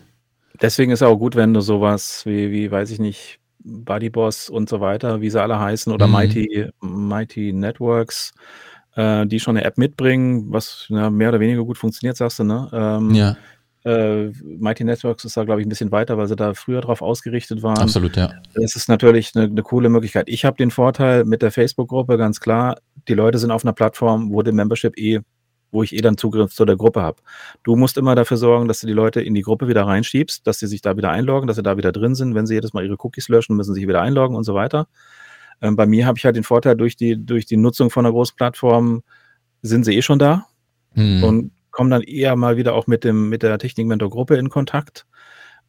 Deswegen 0.62 0.94
ist 0.94 1.02
es 1.02 1.08
auch 1.08 1.18
gut, 1.18 1.36
wenn 1.36 1.54
du 1.54 1.60
sowas 1.60 2.22
wie, 2.26 2.50
wie, 2.52 2.72
weiß 2.72 2.92
ich 2.92 3.00
nicht, 3.00 3.41
Bodyboss 3.64 4.50
und 4.50 4.70
so 4.70 4.80
weiter, 4.80 5.22
wie 5.22 5.30
sie 5.30 5.42
alle 5.42 5.60
heißen, 5.60 5.92
oder 5.94 6.08
mhm. 6.08 6.14
Mighty, 6.14 6.70
Mighty 6.82 7.54
Networks, 7.54 8.34
äh, 8.96 9.26
die 9.26 9.40
schon 9.40 9.58
eine 9.58 9.66
App 9.66 9.78
mitbringen, 9.78 10.52
was 10.52 10.86
ja, 10.90 11.10
mehr 11.10 11.30
oder 11.30 11.40
weniger 11.40 11.64
gut 11.64 11.78
funktioniert, 11.78 12.18
sagst 12.18 12.40
du, 12.40 12.44
ne? 12.44 12.70
Ähm, 12.74 13.12
ja. 13.12 13.38
Äh, 13.84 14.32
Mighty 14.44 14.84
Networks 14.84 15.26
ist 15.26 15.38
da, 15.38 15.44
glaube 15.44 15.62
ich, 15.62 15.66
ein 15.66 15.70
bisschen 15.70 15.92
weiter, 15.92 16.18
weil 16.18 16.28
sie 16.28 16.36
da 16.36 16.54
früher 16.54 16.82
drauf 16.82 17.02
ausgerichtet 17.02 17.64
waren. 17.64 17.80
Absolut, 17.80 18.16
ja. 18.16 18.32
Das 18.54 18.76
ist 18.76 18.90
natürlich 18.90 19.32
eine, 19.36 19.46
eine 19.46 19.64
coole 19.64 19.90
Möglichkeit. 19.90 20.30
Ich 20.30 20.46
habe 20.46 20.58
den 20.58 20.70
Vorteil 20.70 21.26
mit 21.26 21.42
der 21.42 21.52
Facebook-Gruppe, 21.52 22.18
ganz 22.18 22.40
klar, 22.40 22.78
die 23.08 23.16
Leute 23.16 23.40
sind 23.40 23.50
auf 23.50 23.66
einer 23.66 23.74
Plattform, 23.74 24.32
wo 24.32 24.44
die 24.44 24.52
Membership 24.52 24.98
eh 25.00 25.22
wo 25.72 25.84
ich 25.84 25.96
eh 25.96 26.02
dann 26.02 26.18
Zugriff 26.18 26.54
zu 26.54 26.66
der 26.66 26.76
Gruppe 26.76 27.02
habe. 27.02 27.22
Du 27.64 27.76
musst 27.76 27.98
immer 27.98 28.16
dafür 28.16 28.38
sorgen, 28.38 28.68
dass 28.68 28.82
du 28.82 28.88
die 28.88 28.94
Leute 28.94 29.22
in 29.22 29.34
die 29.34 29.42
Gruppe 29.42 29.68
wieder 29.68 29.86
reinschiebst, 29.88 30.46
dass 30.46 30.60
sie 30.60 30.68
sich 30.68 30.82
da 30.82 30.98
wieder 30.98 31.10
einloggen, 31.10 31.48
dass 31.48 31.56
sie 31.56 31.64
da 31.64 31.78
wieder 31.78 31.92
drin 31.92 32.16
sind. 32.16 32.36
Wenn 32.36 32.46
sie 32.46 32.56
jedes 32.56 32.74
Mal 32.74 32.86
ihre 32.86 32.98
Cookies 33.00 33.30
löschen, 33.30 33.56
müssen 33.56 33.74
sie 33.74 33.82
sich 33.82 33.88
wieder 33.88 34.02
einloggen 34.02 34.36
und 34.36 34.44
so 34.44 34.54
weiter. 34.54 34.88
Ähm, 35.62 35.76
bei 35.76 35.86
mir 35.86 36.06
habe 36.06 36.18
ich 36.18 36.26
halt 36.26 36.36
den 36.36 36.44
Vorteil, 36.44 36.76
durch 36.76 36.96
die, 36.96 37.24
durch 37.24 37.46
die 37.46 37.58
Nutzung 37.58 37.90
von 37.90 38.06
einer 38.06 38.14
großen 38.14 38.36
Plattform 38.36 39.04
sind 39.62 39.86
sie 39.86 39.96
eh 39.96 40.02
schon 40.02 40.20
da 40.20 40.46
mhm. 40.96 41.24
und 41.24 41.52
kommen 41.70 41.90
dann 41.90 42.02
eher 42.02 42.36
mal 42.36 42.58
wieder 42.58 42.74
auch 42.74 42.88
mit, 42.88 43.04
dem, 43.04 43.30
mit 43.30 43.44
der 43.44 43.58
Technik-Mentor-Gruppe 43.58 44.36
in 44.36 44.50
Kontakt, 44.50 45.06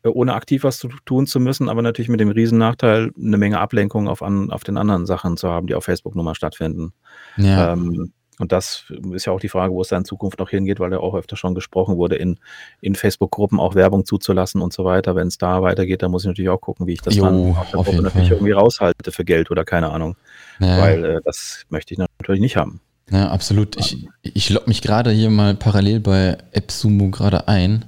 äh, 0.03 0.09
ohne 0.09 0.35
aktiv 0.35 0.65
was 0.65 0.79
zu 0.79 0.89
tun 1.05 1.27
zu 1.27 1.39
müssen, 1.41 1.69
aber 1.69 1.83
natürlich 1.83 2.09
mit 2.09 2.21
dem 2.21 2.31
riesen 2.31 2.59
Nachteil, 2.59 3.13
eine 3.17 3.39
Menge 3.39 3.61
Ablenkung 3.61 4.09
auf, 4.09 4.23
an, 4.23 4.51
auf 4.51 4.65
den 4.65 4.77
anderen 4.77 5.07
Sachen 5.07 5.37
zu 5.37 5.49
haben, 5.49 5.67
die 5.67 5.75
auf 5.75 5.85
Facebook 5.85 6.17
nun 6.17 6.25
mal 6.25 6.35
stattfinden. 6.35 6.93
Ja. 7.37 7.75
Ähm, 7.75 8.13
und 8.43 8.51
das 8.51 8.87
ist 9.13 9.27
ja 9.27 9.33
auch 9.33 9.39
die 9.39 9.49
Frage, 9.49 9.73
wo 9.73 9.83
es 9.83 9.89
da 9.89 9.97
in 9.97 10.05
Zukunft 10.05 10.41
noch 10.41 10.51
hingeht, 10.51 10.81
weil 10.81 10.91
ja 10.91 10.99
auch 10.99 11.15
öfter 11.15 11.37
schon 11.37 11.55
gesprochen 11.55 11.97
wurde, 11.97 12.17
in, 12.17 12.41
in 12.81 12.97
Facebook-Gruppen 12.97 13.61
auch 13.61 13.77
Werbung 13.77 14.05
zuzulassen 14.05 14.61
und 14.61 14.73
so 14.73 14.85
weiter. 14.85 15.15
Wenn 15.15 15.29
es 15.29 15.39
da 15.39 15.63
weitergeht, 15.63 16.03
dann 16.03 16.11
muss 16.11 16.25
ich 16.25 16.27
natürlich 16.27 16.49
auch 16.49 16.61
gucken, 16.61 16.89
wie 16.89 16.95
ich 16.95 17.01
das 17.01 17.15
jo, 17.15 17.25
dann 17.25 17.57
auf 17.57 17.71
der 17.71 17.79
auf 17.79 17.87
Gruppe 17.87 18.03
natürlich 18.03 18.31
Fall. 18.31 18.39
irgendwie 18.39 18.51
raushalte 18.51 19.13
für 19.13 19.25
Geld 19.25 19.53
oder 19.53 19.65
keine 19.65 19.93
Ahnung. 19.93 20.17
Ja. 20.59 20.77
Weil 20.77 21.05
äh, 21.05 21.21
das 21.25 21.63
möchte 21.69 21.95
ich 21.95 21.99
natürlich 21.99 22.41
nicht 22.41 22.57
haben. 22.57 22.81
Ja, 23.13 23.31
absolut. 23.31 23.77
Ich, 23.79 24.09
ich 24.23 24.51
logge 24.51 24.67
mich 24.67 24.83
gerade 24.83 25.13
hier 25.13 25.31
mal 25.31 25.55
parallel 25.55 26.01
bei 26.01 26.37
AppSumo 26.53 27.11
gerade 27.11 27.47
ein. 27.47 27.85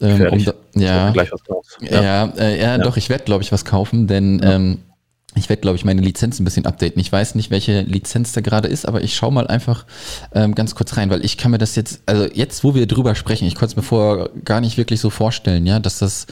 Ähm, 0.00 0.24
um 0.30 0.44
da, 0.44 0.54
ja, 0.76 1.12
ja, 1.12 1.24
ja, 1.80 2.24
äh, 2.36 2.60
ja, 2.60 2.76
ja, 2.76 2.78
doch, 2.78 2.96
ich 2.96 3.10
werde, 3.10 3.24
glaube 3.24 3.42
ich, 3.42 3.50
was 3.50 3.64
kaufen, 3.64 4.06
denn 4.06 4.40
ähm, 4.44 4.78
ich 5.36 5.48
werde, 5.48 5.62
glaube 5.62 5.76
ich, 5.76 5.84
meine 5.84 6.02
Lizenz 6.02 6.40
ein 6.40 6.44
bisschen 6.44 6.66
updaten. 6.66 7.00
Ich 7.00 7.12
weiß 7.12 7.36
nicht, 7.36 7.50
welche 7.50 7.82
Lizenz 7.82 8.32
da 8.32 8.40
gerade 8.40 8.68
ist, 8.68 8.86
aber 8.86 9.02
ich 9.02 9.14
schaue 9.14 9.32
mal 9.32 9.46
einfach 9.46 9.86
ähm, 10.34 10.54
ganz 10.54 10.74
kurz 10.74 10.96
rein, 10.96 11.08
weil 11.10 11.24
ich 11.24 11.36
kann 11.36 11.52
mir 11.52 11.58
das 11.58 11.76
jetzt, 11.76 12.02
also 12.06 12.26
jetzt, 12.32 12.64
wo 12.64 12.74
wir 12.74 12.86
drüber 12.86 13.14
sprechen, 13.14 13.46
ich 13.46 13.54
konnte 13.54 13.72
es 13.72 13.76
mir 13.76 13.82
vorher 13.82 14.30
gar 14.44 14.60
nicht 14.60 14.76
wirklich 14.76 15.00
so 15.00 15.08
vorstellen, 15.08 15.66
ja, 15.66 15.78
dass 15.78 15.98
das 15.98 16.26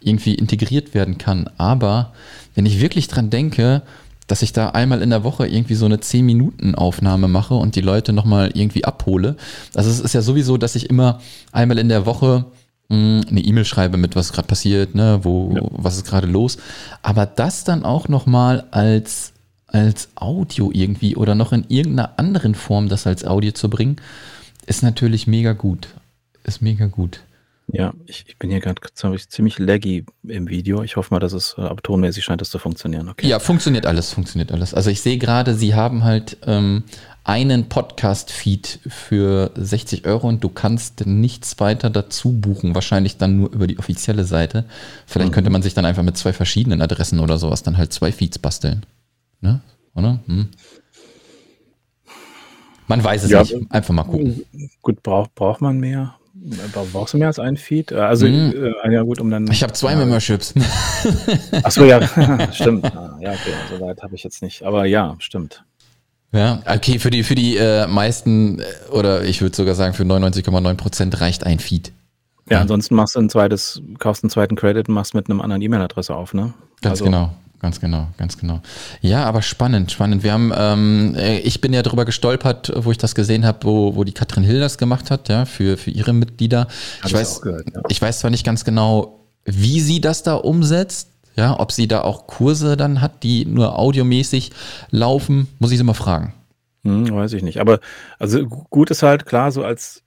irgendwie 0.00 0.34
integriert 0.34 0.94
werden 0.94 1.18
kann. 1.18 1.50
Aber 1.58 2.12
wenn 2.54 2.66
ich 2.66 2.80
wirklich 2.80 3.08
dran 3.08 3.30
denke, 3.30 3.82
dass 4.26 4.42
ich 4.42 4.52
da 4.52 4.70
einmal 4.70 5.02
in 5.02 5.10
der 5.10 5.24
Woche 5.24 5.46
irgendwie 5.46 5.74
so 5.74 5.84
eine 5.84 5.96
10-Minuten-Aufnahme 5.96 7.28
mache 7.28 7.54
und 7.54 7.76
die 7.76 7.80
Leute 7.80 8.12
nochmal 8.12 8.52
irgendwie 8.54 8.84
abhole. 8.84 9.36
Also 9.74 9.90
es 9.90 10.00
ist 10.00 10.14
ja 10.14 10.22
sowieso, 10.22 10.56
dass 10.56 10.76
ich 10.76 10.88
immer 10.88 11.20
einmal 11.52 11.78
in 11.78 11.88
der 11.88 12.06
Woche 12.06 12.46
eine 12.88 13.40
E-Mail 13.40 13.64
schreibe 13.64 13.96
mit 13.96 14.14
was 14.14 14.32
gerade 14.32 14.46
passiert, 14.46 14.94
ne, 14.94 15.20
wo, 15.22 15.52
ja. 15.54 15.62
was 15.70 15.96
ist 15.96 16.06
gerade 16.06 16.26
los. 16.26 16.58
Aber 17.02 17.26
das 17.26 17.64
dann 17.64 17.84
auch 17.84 18.08
nochmal 18.08 18.66
als, 18.70 19.32
als 19.66 20.08
Audio 20.14 20.70
irgendwie 20.72 21.16
oder 21.16 21.34
noch 21.34 21.52
in 21.52 21.64
irgendeiner 21.68 22.18
anderen 22.18 22.54
Form 22.54 22.88
das 22.88 23.06
als 23.06 23.24
Audio 23.24 23.52
zu 23.52 23.70
bringen, 23.70 23.96
ist 24.66 24.82
natürlich 24.82 25.26
mega 25.26 25.52
gut. 25.52 25.88
Ist 26.44 26.60
mega 26.60 26.86
gut. 26.86 27.20
Ja, 27.72 27.94
ich, 28.04 28.24
ich 28.28 28.38
bin 28.38 28.50
hier 28.50 28.60
gerade 28.60 28.80
ziemlich 28.94 29.58
laggy 29.58 30.04
im 30.28 30.48
Video. 30.48 30.82
Ich 30.82 30.96
hoffe 30.96 31.14
mal, 31.14 31.20
dass 31.20 31.32
es, 31.32 31.54
aber 31.56 31.80
tonmäßig 31.82 32.22
scheint 32.22 32.42
es 32.42 32.50
zu 32.50 32.58
funktionieren. 32.58 33.08
Okay. 33.08 33.26
Ja, 33.26 33.38
funktioniert 33.38 33.86
alles, 33.86 34.12
funktioniert 34.12 34.52
alles. 34.52 34.74
Also 34.74 34.90
ich 34.90 35.00
sehe 35.00 35.16
gerade, 35.16 35.54
Sie 35.54 35.74
haben 35.74 36.04
halt 36.04 36.36
ähm, 36.46 36.84
einen 37.24 37.70
Podcast-Feed 37.70 38.80
für 38.86 39.50
60 39.56 40.06
Euro 40.06 40.28
und 40.28 40.44
du 40.44 40.50
kannst 40.50 41.06
nichts 41.06 41.58
weiter 41.58 41.88
dazu 41.88 42.32
buchen. 42.32 42.74
Wahrscheinlich 42.74 43.16
dann 43.16 43.38
nur 43.38 43.50
über 43.50 43.66
die 43.66 43.78
offizielle 43.78 44.24
Seite. 44.24 44.66
Vielleicht 45.06 45.30
mhm. 45.30 45.34
könnte 45.34 45.50
man 45.50 45.62
sich 45.62 45.72
dann 45.72 45.86
einfach 45.86 46.02
mit 46.02 46.18
zwei 46.18 46.34
verschiedenen 46.34 46.82
Adressen 46.82 47.20
oder 47.20 47.38
sowas 47.38 47.62
dann 47.62 47.78
halt 47.78 47.94
zwei 47.94 48.12
Feeds 48.12 48.38
basteln. 48.38 48.84
Ne? 49.40 49.60
Oder? 49.94 50.20
Hm. 50.26 50.48
Man 52.86 53.02
weiß 53.02 53.24
es 53.24 53.30
ja, 53.30 53.40
nicht. 53.40 53.56
Einfach 53.70 53.94
mal 53.94 54.04
gucken. 54.04 54.44
Gut, 54.82 55.02
braucht, 55.02 55.34
braucht 55.34 55.62
man 55.62 55.78
mehr? 55.78 56.16
Brauchst 56.92 57.14
du 57.14 57.18
mehr 57.18 57.28
als 57.28 57.38
einen 57.38 57.56
Feed? 57.56 57.92
Also, 57.92 58.26
mhm. 58.26 58.52
äh, 58.84 58.92
ja, 58.92 59.02
gut, 59.02 59.20
um 59.20 59.30
dann. 59.30 59.50
Ich 59.50 59.62
habe 59.62 59.72
zwei 59.72 59.92
ja. 59.92 59.98
Memberships. 59.98 60.52
Achso, 61.62 61.84
ja, 61.84 62.06
stimmt. 62.52 62.84
Ah, 62.84 63.16
ja, 63.20 63.30
okay, 63.30 63.54
so 63.70 63.80
weit 63.80 64.02
habe 64.02 64.14
ich 64.14 64.24
jetzt 64.24 64.42
nicht. 64.42 64.62
Aber 64.64 64.84
ja, 64.84 65.14
stimmt. 65.20 65.64
Ja, 66.34 66.60
okay, 66.66 66.98
für 66.98 67.10
die, 67.10 67.22
für 67.22 67.36
die 67.36 67.56
äh, 67.56 67.86
meisten 67.86 68.58
äh, 68.58 68.64
oder 68.90 69.24
ich 69.24 69.40
würde 69.40 69.54
sogar 69.54 69.74
sagen 69.74 69.94
für 69.94 70.02
99,9 70.02 70.74
Prozent 70.74 71.20
reicht 71.20 71.44
ein 71.46 71.60
Feed. 71.60 71.92
Ja, 72.50 72.56
ja, 72.56 72.60
ansonsten 72.60 72.96
machst 72.96 73.14
du 73.14 73.20
ein 73.20 73.30
zweites, 73.30 73.80
kaufst 73.98 74.24
einen 74.24 74.30
zweiten 74.30 74.56
Credit 74.56 74.88
und 74.88 74.94
machst 74.94 75.14
mit 75.14 75.30
einem 75.30 75.40
anderen 75.40 75.62
E-Mail-Adresse 75.62 76.14
auf, 76.14 76.34
ne? 76.34 76.52
Ganz 76.82 77.00
also, 77.00 77.04
genau. 77.04 77.30
Ganz 77.60 77.80
genau, 77.80 78.08
ganz 78.18 78.36
genau. 78.36 78.60
Ja, 79.00 79.24
aber 79.24 79.40
spannend, 79.40 79.90
spannend. 79.90 80.22
Wir 80.22 80.34
haben, 80.34 80.52
ähm, 80.54 81.14
äh, 81.16 81.38
ich 81.38 81.62
bin 81.62 81.72
ja 81.72 81.80
darüber 81.80 82.04
gestolpert, 82.04 82.70
wo 82.76 82.90
ich 82.90 82.98
das 82.98 83.14
gesehen 83.14 83.46
habe, 83.46 83.60
wo, 83.62 83.96
wo 83.96 84.04
die 84.04 84.12
Katrin 84.12 84.44
Hill 84.44 84.60
das 84.60 84.76
gemacht 84.76 85.10
hat, 85.10 85.30
ja, 85.30 85.46
für, 85.46 85.78
für 85.78 85.90
ihre 85.90 86.12
Mitglieder. 86.12 86.68
ich 87.06 87.14
weiß, 87.14 87.40
gehört, 87.40 87.64
ja. 87.74 87.80
ich 87.88 88.02
weiß 88.02 88.18
zwar 88.18 88.30
nicht 88.30 88.44
ganz 88.44 88.66
genau, 88.66 89.20
wie 89.46 89.80
sie 89.80 90.02
das 90.02 90.22
da 90.22 90.34
umsetzt, 90.34 91.13
ja, 91.36 91.58
ob 91.58 91.72
sie 91.72 91.88
da 91.88 92.02
auch 92.02 92.26
Kurse 92.26 92.76
dann 92.76 93.00
hat, 93.00 93.22
die 93.22 93.44
nur 93.44 93.78
audiomäßig 93.78 94.52
laufen, 94.90 95.48
muss 95.58 95.72
ich 95.72 95.78
sie 95.78 95.84
mal 95.84 95.94
fragen. 95.94 96.34
Hm, 96.84 97.14
weiß 97.14 97.32
ich 97.32 97.42
nicht. 97.42 97.60
Aber 97.60 97.80
also 98.18 98.46
gut 98.46 98.90
ist 98.90 99.02
halt 99.02 99.26
klar, 99.26 99.50
so 99.50 99.64
als 99.64 100.04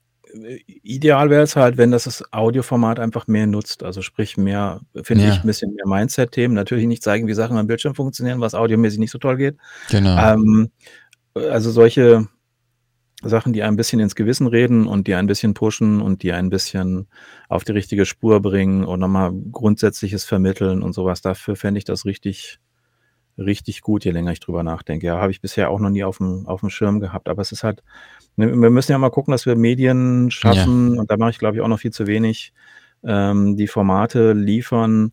ideal 0.84 1.30
wäre 1.30 1.44
es 1.44 1.56
halt, 1.56 1.78
wenn 1.78 1.92
das 1.92 2.04
das 2.04 2.24
Audioformat 2.32 3.00
einfach 3.00 3.28
mehr 3.28 3.48
nutzt. 3.48 3.84
Also 3.84 4.02
sprich 4.02 4.38
mehr, 4.38 4.82
finde 5.02 5.26
ja. 5.26 5.32
ich, 5.32 5.40
ein 5.40 5.48
bisschen 5.48 5.74
mehr 5.74 5.88
Mindset-Themen. 5.88 6.54
Natürlich 6.54 6.86
nicht 6.86 7.04
zeigen, 7.04 7.28
wie 7.28 7.34
Sachen 7.34 7.58
am 7.58 7.68
Bildschirm 7.68 7.96
funktionieren, 7.96 8.42
was 8.42 8.56
audiomäßig 8.56 9.00
nicht 9.00 9.12
so 9.12 9.18
toll 9.18 9.38
geht. 9.38 9.58
Genau. 9.90 10.18
Ähm, 10.18 10.70
also 11.34 11.72
solche 11.72 12.28
Sachen, 13.24 13.52
die 13.52 13.64
ein 13.64 13.76
bisschen 13.76 14.00
ins 14.00 14.16
Gewissen 14.16 14.48
reden 14.48 14.86
und 14.86 15.08
die 15.08 15.16
ein 15.16 15.26
bisschen 15.26 15.54
pushen 15.54 16.02
und 16.02 16.22
die 16.22 16.34
ein 16.34 16.50
bisschen 16.50 17.08
auf 17.50 17.64
die 17.64 17.72
richtige 17.72 18.06
Spur 18.06 18.42
bringen 18.42 18.84
und 18.84 19.00
nochmal 19.00 19.32
Grundsätzliches 19.52 20.24
vermitteln 20.24 20.84
und 20.84 20.94
sowas. 20.94 21.22
Dafür 21.22 21.56
fände 21.56 21.80
ich 21.80 21.84
das 21.84 22.06
richtig, 22.06 22.60
richtig 23.38 23.82
gut, 23.82 24.06
je 24.06 24.12
länger 24.12 24.34
ich 24.34 24.40
drüber 24.40 24.62
nachdenke. 24.62 25.08
Ja, 25.08 25.20
habe 25.20 25.32
ich 25.32 25.42
bisher 25.42 25.72
auch 25.72 25.80
noch 25.80 25.90
nie 25.90 26.04
auf 26.04 26.18
dem, 26.18 26.46
auf 26.48 26.60
dem 26.60 26.70
Schirm 26.70 27.00
gehabt. 27.00 27.28
Aber 27.28 27.42
es 27.42 27.52
ist 27.52 27.64
halt, 27.64 27.82
ne, 28.36 28.50
wir 28.50 28.70
müssen 28.70 28.92
ja 28.92 29.00
mal 29.00 29.10
gucken, 29.10 29.32
dass 29.32 29.48
wir 29.48 29.56
Medien 29.56 30.30
schaffen, 30.30 30.94
ja. 30.94 31.02
und 31.02 31.10
da 31.10 31.18
mache 31.18 31.32
ich, 31.32 31.40
glaube 31.40 31.58
ich, 31.58 31.62
auch 31.62 31.68
noch 31.68 31.80
viel 31.80 31.92
zu 31.92 32.06
wenig, 32.06 32.54
ähm, 33.04 33.58
die 33.58 33.68
Formate 33.68 34.34
liefern, 34.34 35.12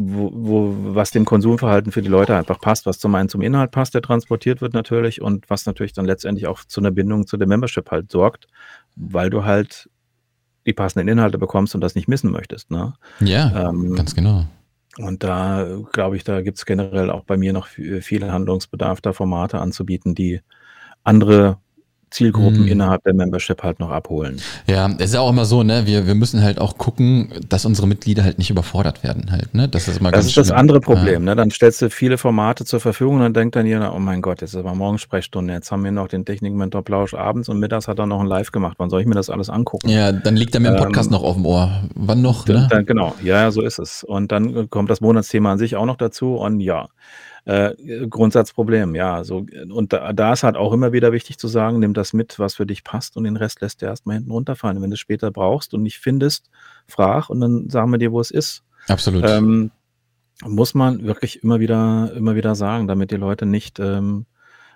wo, 0.00 0.30
wo, 0.32 0.94
was 0.94 1.10
dem 1.10 1.24
Konsumverhalten 1.24 1.90
für 1.90 2.02
die 2.02 2.08
Leute 2.08 2.36
einfach 2.36 2.60
passt, 2.60 2.86
was 2.86 3.00
zum 3.00 3.12
einen 3.16 3.28
zum 3.28 3.42
Inhalt 3.42 3.72
passt, 3.72 3.94
der 3.94 4.02
transportiert 4.02 4.60
wird 4.60 4.72
natürlich, 4.72 5.20
und 5.20 5.50
was 5.50 5.66
natürlich 5.66 5.92
dann 5.92 6.04
letztendlich 6.04 6.46
auch 6.46 6.64
zu 6.64 6.80
einer 6.80 6.92
Bindung 6.92 7.26
zu 7.26 7.36
der 7.36 7.48
Membership 7.48 7.90
halt 7.90 8.12
sorgt, 8.12 8.46
weil 8.94 9.28
du 9.28 9.44
halt 9.44 9.90
die 10.66 10.72
passenden 10.72 11.08
Inhalte 11.08 11.36
bekommst 11.36 11.74
und 11.74 11.80
das 11.80 11.96
nicht 11.96 12.06
missen 12.06 12.30
möchtest. 12.30 12.70
Ne? 12.70 12.94
Ja, 13.18 13.70
ähm, 13.70 13.96
ganz 13.96 14.14
genau. 14.14 14.46
Und 14.98 15.24
da 15.24 15.66
glaube 15.92 16.16
ich, 16.16 16.22
da 16.22 16.42
gibt 16.42 16.58
es 16.58 16.66
generell 16.66 17.10
auch 17.10 17.24
bei 17.24 17.36
mir 17.36 17.52
noch 17.52 17.66
viel 17.66 18.30
Handlungsbedarf, 18.30 19.00
da 19.00 19.12
Formate 19.12 19.58
anzubieten, 19.58 20.14
die 20.14 20.40
andere 21.02 21.58
Zielgruppen 22.10 22.66
mm. 22.66 22.68
innerhalb 22.68 23.02
der 23.04 23.14
Membership 23.14 23.62
halt 23.62 23.80
noch 23.80 23.90
abholen. 23.90 24.40
Ja, 24.66 24.88
es 24.98 25.06
ist 25.06 25.14
ja 25.14 25.20
auch 25.20 25.30
immer 25.30 25.44
so, 25.44 25.62
ne, 25.62 25.86
wir, 25.86 26.06
wir 26.06 26.14
müssen 26.14 26.42
halt 26.42 26.60
auch 26.60 26.78
gucken, 26.78 27.32
dass 27.48 27.64
unsere 27.64 27.86
Mitglieder 27.86 28.24
halt 28.24 28.38
nicht 28.38 28.50
überfordert 28.50 29.02
werden 29.02 29.30
halt, 29.30 29.54
ne? 29.54 29.68
Das 29.68 29.88
ist 29.88 30.00
immer 30.00 30.10
Das 30.10 30.26
ist 30.26 30.36
das 30.36 30.50
andere 30.50 30.80
Problem, 30.80 31.24
ja. 31.24 31.30
ne? 31.30 31.36
Dann 31.36 31.50
stellst 31.50 31.82
du 31.82 31.90
viele 31.90 32.18
Formate 32.18 32.64
zur 32.64 32.80
Verfügung 32.80 33.16
und 33.16 33.22
dann 33.22 33.34
denkt 33.34 33.56
dann 33.56 33.66
jeder, 33.66 33.94
oh 33.94 33.98
mein 33.98 34.22
Gott, 34.22 34.40
jetzt 34.40 34.54
ist 34.54 34.56
aber 34.56 34.74
Morgensprechstunde, 34.74 35.52
jetzt 35.52 35.70
haben 35.70 35.84
wir 35.84 35.92
noch 35.92 36.08
den 36.08 36.24
Technikmentor 36.24 36.82
Plausch 36.82 37.14
abends 37.14 37.48
und 37.48 37.58
mittags 37.58 37.88
hat 37.88 37.98
er 37.98 38.06
noch 38.06 38.20
ein 38.20 38.26
Live 38.26 38.52
gemacht. 38.52 38.76
Wann 38.78 38.90
soll 38.90 39.00
ich 39.00 39.06
mir 39.06 39.14
das 39.14 39.30
alles 39.30 39.50
angucken? 39.50 39.88
Ja, 39.88 40.12
dann 40.12 40.36
liegt 40.36 40.54
er 40.54 40.60
mit 40.60 40.72
dem 40.72 40.76
Podcast 40.76 41.08
ähm, 41.08 41.12
noch 41.12 41.22
auf 41.22 41.36
dem 41.36 41.46
Ohr. 41.46 41.82
Wann 41.94 42.22
noch, 42.22 42.46
ne? 42.46 42.66
Dann, 42.70 42.86
genau, 42.86 43.14
ja, 43.22 43.50
so 43.50 43.62
ist 43.62 43.78
es. 43.78 44.04
Und 44.04 44.32
dann 44.32 44.70
kommt 44.70 44.90
das 44.90 45.00
Monatsthema 45.00 45.52
an 45.52 45.58
sich 45.58 45.76
auch 45.76 45.86
noch 45.86 45.96
dazu 45.96 46.36
und 46.36 46.60
ja, 46.60 46.88
äh, 47.48 48.06
Grundsatzproblem, 48.08 48.94
ja. 48.94 49.24
So, 49.24 49.46
und 49.70 49.94
da, 49.94 50.12
da 50.12 50.34
ist 50.34 50.42
halt 50.42 50.56
auch 50.56 50.74
immer 50.74 50.92
wieder 50.92 51.12
wichtig 51.12 51.38
zu 51.38 51.48
sagen, 51.48 51.78
nimm 51.78 51.94
das 51.94 52.12
mit, 52.12 52.38
was 52.38 52.56
für 52.56 52.66
dich 52.66 52.84
passt 52.84 53.16
und 53.16 53.24
den 53.24 53.38
Rest 53.38 53.62
lässt 53.62 53.80
du 53.80 53.86
erstmal 53.86 54.16
hinten 54.16 54.32
runterfallen. 54.32 54.82
Wenn 54.82 54.90
du 54.90 54.94
es 54.94 55.00
später 55.00 55.30
brauchst 55.30 55.72
und 55.72 55.82
nicht 55.82 55.98
findest, 55.98 56.50
frag 56.86 57.30
und 57.30 57.40
dann 57.40 57.70
sagen 57.70 57.90
wir 57.90 57.96
dir, 57.96 58.12
wo 58.12 58.20
es 58.20 58.30
ist. 58.30 58.64
Absolut. 58.86 59.24
Ähm, 59.26 59.70
muss 60.44 60.74
man 60.74 61.04
wirklich 61.04 61.42
immer 61.42 61.58
wieder, 61.58 62.12
immer 62.14 62.34
wieder 62.36 62.54
sagen, 62.54 62.86
damit 62.86 63.12
die 63.12 63.16
Leute 63.16 63.46
nicht, 63.46 63.80
ähm, 63.80 64.26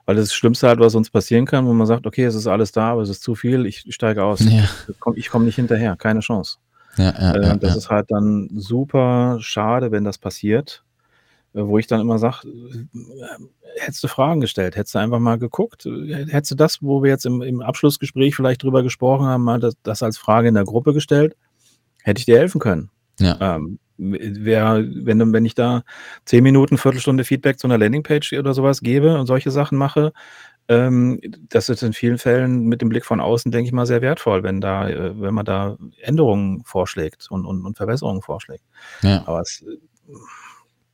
weil 0.06 0.16
das, 0.16 0.28
das 0.28 0.34
Schlimmste 0.34 0.66
halt, 0.66 0.80
was 0.80 0.94
uns 0.94 1.10
passieren 1.10 1.44
kann, 1.44 1.66
wo 1.66 1.74
man 1.74 1.86
sagt, 1.86 2.06
okay, 2.06 2.24
es 2.24 2.34
ist 2.34 2.46
alles 2.46 2.72
da, 2.72 2.92
aber 2.92 3.02
es 3.02 3.10
ist 3.10 3.22
zu 3.22 3.34
viel, 3.34 3.66
ich 3.66 3.84
steige 3.90 4.24
aus. 4.24 4.40
Ja. 4.40 4.64
Ich 4.88 4.98
komme 4.98 5.20
komm 5.30 5.44
nicht 5.44 5.56
hinterher, 5.56 5.94
keine 5.96 6.20
Chance. 6.20 6.56
Ja, 6.96 7.12
ja, 7.18 7.34
äh, 7.34 7.58
das 7.58 7.76
ist 7.76 7.90
halt 7.90 8.10
dann 8.10 8.48
super 8.54 9.36
schade, 9.40 9.92
wenn 9.92 10.04
das 10.04 10.16
passiert. 10.16 10.82
Äh, 11.54 11.66
wo 11.66 11.78
ich 11.78 11.86
dann 11.86 12.00
immer 12.00 12.18
sage, 12.18 12.48
äh, 12.48 13.80
hättest 13.80 14.02
du 14.04 14.08
Fragen 14.08 14.40
gestellt, 14.40 14.76
hättest 14.76 14.94
du 14.94 14.98
einfach 14.98 15.18
mal 15.18 15.38
geguckt, 15.38 15.86
hättest 15.86 16.52
du 16.52 16.54
das, 16.54 16.82
wo 16.82 17.02
wir 17.02 17.10
jetzt 17.10 17.26
im, 17.26 17.42
im 17.42 17.60
Abschlussgespräch 17.60 18.34
vielleicht 18.34 18.62
drüber 18.62 18.82
gesprochen 18.82 19.26
haben, 19.26 19.44
mal 19.44 19.60
das, 19.60 19.74
das, 19.82 20.02
als 20.02 20.18
Frage 20.18 20.48
in 20.48 20.54
der 20.54 20.64
Gruppe 20.64 20.92
gestellt, 20.92 21.36
hätte 22.02 22.18
ich 22.18 22.26
dir 22.26 22.38
helfen 22.38 22.60
können. 22.60 22.90
Ja. 23.18 23.56
Ähm, 23.56 23.78
wer, 23.98 24.82
wenn, 24.82 25.32
wenn 25.32 25.44
ich 25.44 25.54
da 25.54 25.84
zehn 26.24 26.42
Minuten, 26.42 26.78
Viertelstunde 26.78 27.24
Feedback 27.24 27.58
zu 27.58 27.66
einer 27.66 27.78
Landingpage 27.78 28.32
oder 28.34 28.54
sowas 28.54 28.80
gebe 28.80 29.18
und 29.18 29.26
solche 29.26 29.50
Sachen 29.50 29.78
mache, 29.78 30.12
ähm, 30.68 31.20
das 31.48 31.68
ist 31.68 31.82
in 31.82 31.92
vielen 31.92 32.18
Fällen 32.18 32.66
mit 32.66 32.80
dem 32.80 32.88
Blick 32.88 33.04
von 33.04 33.20
außen, 33.20 33.52
denke 33.52 33.66
ich 33.66 33.72
mal, 33.72 33.86
sehr 33.86 34.00
wertvoll, 34.00 34.42
wenn 34.42 34.60
da, 34.60 34.88
äh, 34.88 35.20
wenn 35.20 35.34
man 35.34 35.44
da 35.44 35.76
Änderungen 36.00 36.62
vorschlägt 36.64 37.30
und, 37.30 37.44
und, 37.44 37.64
und 37.64 37.76
Verbesserungen 37.76 38.22
vorschlägt. 38.22 38.64
Ja. 39.02 39.22
Aber 39.26 39.40
es, 39.40 39.64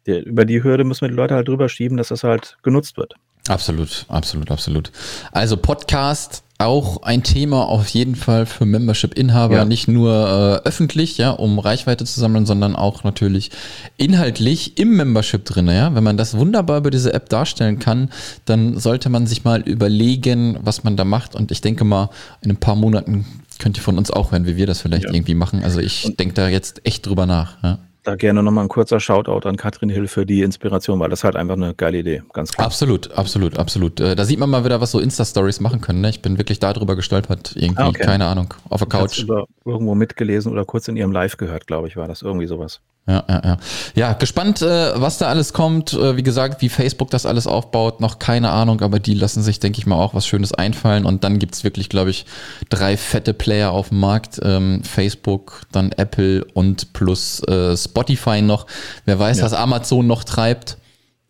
der, 0.08 0.26
über 0.26 0.44
die 0.44 0.62
Hürde 0.62 0.84
müssen 0.84 1.02
wir 1.02 1.08
die 1.08 1.14
Leute 1.14 1.34
halt 1.34 1.46
drüber 1.46 1.68
schieben, 1.68 1.96
dass 1.96 2.08
das 2.08 2.24
halt 2.24 2.56
genutzt 2.62 2.96
wird. 2.96 3.14
Absolut, 3.48 4.04
absolut, 4.08 4.50
absolut. 4.50 4.90
Also 5.32 5.56
Podcast 5.56 6.42
auch 6.58 7.02
ein 7.04 7.22
Thema 7.22 7.68
auf 7.68 7.86
jeden 7.88 8.16
Fall 8.16 8.44
für 8.44 8.66
Membership-Inhaber, 8.66 9.54
ja. 9.58 9.64
nicht 9.64 9.86
nur 9.86 10.60
äh, 10.64 10.68
öffentlich, 10.68 11.16
ja, 11.16 11.30
um 11.30 11.60
Reichweite 11.60 12.04
zu 12.04 12.18
sammeln, 12.18 12.46
sondern 12.46 12.74
auch 12.74 13.04
natürlich 13.04 13.52
inhaltlich 13.96 14.76
im 14.76 14.96
Membership 14.96 15.44
drin, 15.44 15.68
ja. 15.68 15.94
Wenn 15.94 16.02
man 16.02 16.16
das 16.16 16.36
wunderbar 16.36 16.78
über 16.78 16.90
diese 16.90 17.14
App 17.14 17.28
darstellen 17.28 17.78
kann, 17.78 18.10
dann 18.44 18.76
sollte 18.76 19.08
man 19.08 19.28
sich 19.28 19.44
mal 19.44 19.60
überlegen, 19.60 20.58
was 20.60 20.82
man 20.82 20.96
da 20.96 21.04
macht. 21.04 21.36
Und 21.36 21.52
ich 21.52 21.60
denke 21.60 21.84
mal, 21.84 22.10
in 22.42 22.50
ein 22.50 22.56
paar 22.56 22.74
Monaten 22.74 23.24
könnt 23.60 23.76
ihr 23.76 23.82
von 23.82 23.96
uns 23.96 24.10
auch 24.10 24.32
hören, 24.32 24.46
wie 24.46 24.56
wir 24.56 24.66
das 24.66 24.80
vielleicht 24.80 25.04
ja. 25.04 25.12
irgendwie 25.12 25.34
machen. 25.34 25.62
Also 25.62 25.78
ich 25.78 26.16
denke 26.18 26.34
da 26.34 26.48
jetzt 26.48 26.84
echt 26.84 27.06
drüber 27.06 27.26
nach. 27.26 27.62
Ja 27.62 27.78
da 28.08 28.16
gerne 28.16 28.42
nochmal 28.42 28.64
ein 28.64 28.68
kurzer 28.68 29.00
Shoutout 29.00 29.46
an 29.48 29.56
Katrin 29.56 29.90
Hill 29.90 30.08
für 30.08 30.26
die 30.26 30.42
Inspiration, 30.42 30.98
weil 30.98 31.10
das 31.10 31.24
halt 31.24 31.36
einfach 31.36 31.54
eine 31.54 31.74
geile 31.74 31.98
Idee, 31.98 32.22
ganz 32.32 32.52
klar. 32.52 32.66
Absolut, 32.66 33.12
absolut, 33.12 33.58
absolut. 33.58 34.00
Äh, 34.00 34.16
da 34.16 34.24
sieht 34.24 34.38
man 34.38 34.50
mal 34.50 34.64
wieder, 34.64 34.80
was 34.80 34.90
so 34.90 34.98
Insta-Stories 34.98 35.60
machen 35.60 35.80
können. 35.80 36.00
Ne? 36.00 36.10
Ich 36.10 36.22
bin 36.22 36.38
wirklich 36.38 36.58
darüber 36.58 36.96
gestolpert, 36.96 37.54
irgendwie, 37.54 37.82
ah, 37.82 37.88
okay. 37.88 38.02
keine 38.02 38.26
Ahnung, 38.26 38.54
auf 38.68 38.80
der 38.80 38.88
Couch. 38.88 39.24
irgendwo 39.64 39.94
mitgelesen 39.94 40.50
oder 40.50 40.64
kurz 40.64 40.88
in 40.88 40.96
ihrem 40.96 41.12
Live 41.12 41.36
gehört, 41.36 41.66
glaube 41.66 41.88
ich, 41.88 41.96
war 41.96 42.08
das 42.08 42.22
irgendwie 42.22 42.46
sowas. 42.46 42.80
Ja, 43.08 43.24
ja, 43.26 43.42
ja. 43.42 43.56
Ja, 43.94 44.12
gespannt, 44.12 44.60
äh, 44.60 45.00
was 45.00 45.16
da 45.16 45.28
alles 45.28 45.54
kommt. 45.54 45.94
Äh, 45.94 46.16
wie 46.16 46.22
gesagt, 46.22 46.60
wie 46.60 46.68
Facebook 46.68 47.10
das 47.10 47.24
alles 47.24 47.46
aufbaut, 47.46 48.02
noch 48.02 48.18
keine 48.18 48.50
Ahnung, 48.50 48.82
aber 48.82 48.98
die 48.98 49.14
lassen 49.14 49.42
sich, 49.42 49.60
denke 49.60 49.78
ich 49.78 49.86
mal, 49.86 49.96
auch 49.96 50.12
was 50.12 50.26
Schönes 50.26 50.52
einfallen. 50.52 51.06
Und 51.06 51.24
dann 51.24 51.38
gibt's 51.38 51.64
wirklich, 51.64 51.88
glaube 51.88 52.10
ich, 52.10 52.26
drei 52.68 52.98
fette 52.98 53.32
Player 53.32 53.72
auf 53.72 53.88
dem 53.88 54.00
Markt. 54.00 54.40
Ähm, 54.42 54.82
Facebook, 54.84 55.62
dann 55.72 55.92
Apple 55.92 56.44
und 56.52 56.92
plus 56.92 57.42
äh, 57.44 57.74
Spotify 57.76 58.42
noch. 58.42 58.66
Wer 59.06 59.18
weiß, 59.18 59.38
ja. 59.38 59.44
was 59.44 59.54
Amazon 59.54 60.06
noch 60.06 60.24
treibt. 60.24 60.76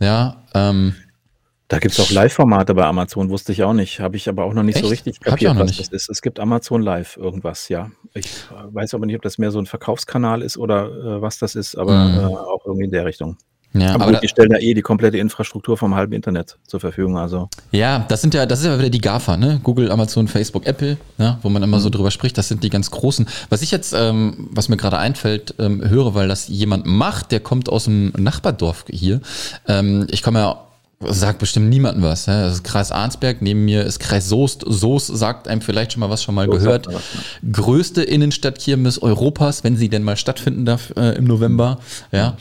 Ja, 0.00 0.42
ähm, 0.54 0.94
da 1.68 1.78
gibt 1.78 1.98
es 1.98 2.00
auch 2.00 2.10
Live-Formate 2.10 2.74
bei 2.74 2.84
Amazon, 2.84 3.28
wusste 3.28 3.52
ich 3.52 3.62
auch 3.62 3.74
nicht. 3.74 4.00
Habe 4.00 4.16
ich 4.16 4.28
aber 4.28 4.44
auch 4.44 4.54
noch 4.54 4.62
nicht 4.62 4.76
Echt? 4.76 4.84
so 4.84 4.90
richtig 4.90 5.20
kapiert, 5.20 5.56
was 5.58 5.66
nicht. 5.66 5.80
das 5.80 5.88
ist. 5.88 6.08
Es 6.08 6.22
gibt 6.22 6.40
Amazon 6.40 6.80
Live 6.80 7.18
irgendwas, 7.18 7.68
ja. 7.68 7.90
Ich 8.14 8.26
äh, 8.26 8.74
weiß 8.74 8.94
aber 8.94 9.04
nicht, 9.04 9.16
ob 9.16 9.22
das 9.22 9.36
mehr 9.36 9.50
so 9.50 9.58
ein 9.58 9.66
Verkaufskanal 9.66 10.40
ist 10.40 10.56
oder 10.56 10.86
äh, 10.86 11.22
was 11.22 11.38
das 11.38 11.54
ist, 11.54 11.76
aber 11.76 12.06
mhm. 12.06 12.18
äh, 12.18 12.22
auch 12.24 12.64
irgendwie 12.64 12.86
in 12.86 12.90
der 12.90 13.04
Richtung. 13.04 13.36
Ja, 13.74 13.94
aber, 13.94 14.04
aber 14.04 14.12
gut, 14.14 14.22
die 14.22 14.28
stellen 14.28 14.48
da 14.48 14.56
eh 14.56 14.72
die 14.72 14.80
komplette 14.80 15.18
Infrastruktur 15.18 15.76
vom 15.76 15.94
halben 15.94 16.14
Internet 16.14 16.56
zur 16.66 16.80
Verfügung. 16.80 17.18
Also. 17.18 17.50
Ja, 17.70 18.06
das 18.08 18.22
sind 18.22 18.32
ja, 18.32 18.46
das 18.46 18.60
ist 18.60 18.64
ja 18.64 18.78
wieder 18.78 18.88
die 18.88 19.00
GAFA, 19.00 19.36
ne? 19.36 19.60
Google, 19.62 19.90
Amazon, 19.90 20.26
Facebook, 20.26 20.66
Apple, 20.66 20.96
ja, 21.18 21.38
wo 21.42 21.50
man 21.50 21.62
immer 21.62 21.76
mhm. 21.76 21.82
so 21.82 21.90
drüber 21.90 22.10
spricht, 22.10 22.38
das 22.38 22.48
sind 22.48 22.64
die 22.64 22.70
ganz 22.70 22.90
großen. 22.90 23.28
Was 23.50 23.60
ich 23.60 23.70
jetzt, 23.70 23.92
ähm, 23.94 24.48
was 24.52 24.70
mir 24.70 24.78
gerade 24.78 24.96
einfällt, 24.96 25.54
ähm, 25.58 25.86
höre, 25.86 26.14
weil 26.14 26.28
das 26.28 26.48
jemand 26.48 26.86
macht, 26.86 27.30
der 27.30 27.40
kommt 27.40 27.68
aus 27.68 27.84
dem 27.84 28.12
Nachbardorf 28.16 28.86
hier. 28.88 29.20
Ähm, 29.66 30.06
ich 30.10 30.22
komme 30.22 30.38
ja 30.38 30.67
sagt 31.00 31.38
bestimmt 31.38 31.68
niemandem 31.68 32.02
was. 32.02 32.26
Ja? 32.26 32.42
Das 32.42 32.54
ist 32.54 32.64
Kreis 32.64 32.90
Arnsberg, 32.90 33.40
neben 33.40 33.64
mir 33.64 33.84
ist 33.84 34.00
Kreis 34.00 34.28
Soest. 34.28 34.64
Soest 34.66 35.06
sagt 35.06 35.46
einem 35.48 35.60
vielleicht 35.60 35.92
schon 35.92 36.00
mal 36.00 36.10
was, 36.10 36.22
schon 36.22 36.34
mal 36.34 36.46
Soest 36.46 36.58
gehört. 36.58 36.86
Was, 36.88 36.94
ja. 36.94 37.50
Größte 37.52 38.02
Innenstadtkirmes 38.02 39.00
Europas, 39.02 39.64
wenn 39.64 39.76
sie 39.76 39.88
denn 39.88 40.02
mal 40.02 40.16
stattfinden 40.16 40.64
darf 40.64 40.92
äh, 40.96 41.16
im 41.16 41.24
November. 41.24 41.78
Ja. 42.10 42.36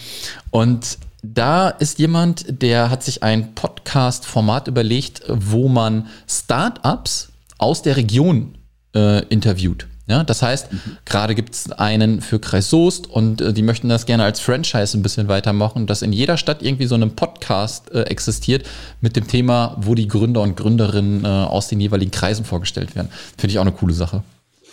Und 0.52 0.98
da 1.22 1.70
ist 1.70 2.00
jemand, 2.00 2.46
der 2.62 2.90
hat 2.90 3.04
sich 3.04 3.24
ein 3.24 3.54
Podcast-Format 3.54 4.68
überlegt, 4.68 5.24
wo 5.28 5.68
man 5.68 6.08
Startups 6.28 7.30
aus 7.58 7.82
der 7.82 7.98
Region 7.98 8.56
äh, 8.96 9.24
interviewt. 9.26 9.88
Ja, 10.08 10.24
das 10.24 10.42
heißt, 10.42 10.72
mhm. 10.72 10.80
gerade 11.04 11.36
gibt 11.36 11.54
es 11.54 11.72
einen 11.72 12.22
für 12.22 12.40
Kreis 12.40 12.70
Soest 12.70 13.08
und 13.08 13.42
äh, 13.42 13.52
die 13.52 13.62
möchten 13.62 13.90
das 13.90 14.06
gerne 14.06 14.24
als 14.24 14.40
Franchise 14.40 14.98
ein 14.98 15.02
bisschen 15.02 15.28
weitermachen, 15.28 15.86
dass 15.86 16.02
in 16.02 16.14
jeder 16.14 16.38
Stadt 16.38 16.62
irgendwie 16.62 16.86
so 16.86 16.96
ein 16.96 17.16
Podcast 17.16 17.92
äh, 17.92 18.04
existiert 18.04 18.66
mit 19.02 19.18
dem 19.18 19.28
Thema, 19.28 19.76
wo 19.82 19.96
die 19.96 20.08
Gründer 20.08 20.42
und 20.42 20.56
Gründerinnen 20.56 21.26
äh, 21.26 21.28
aus 21.28 21.68
den 21.68 21.82
jeweiligen 21.82 22.12
Kreisen 22.12 22.46
vorgestellt 22.46 22.96
werden. 22.96 23.10
Finde 23.38 23.52
ich 23.52 23.60
auch 23.60 23.64
eine 23.64 23.74
coole 23.74 23.94
Sache. 23.94 24.24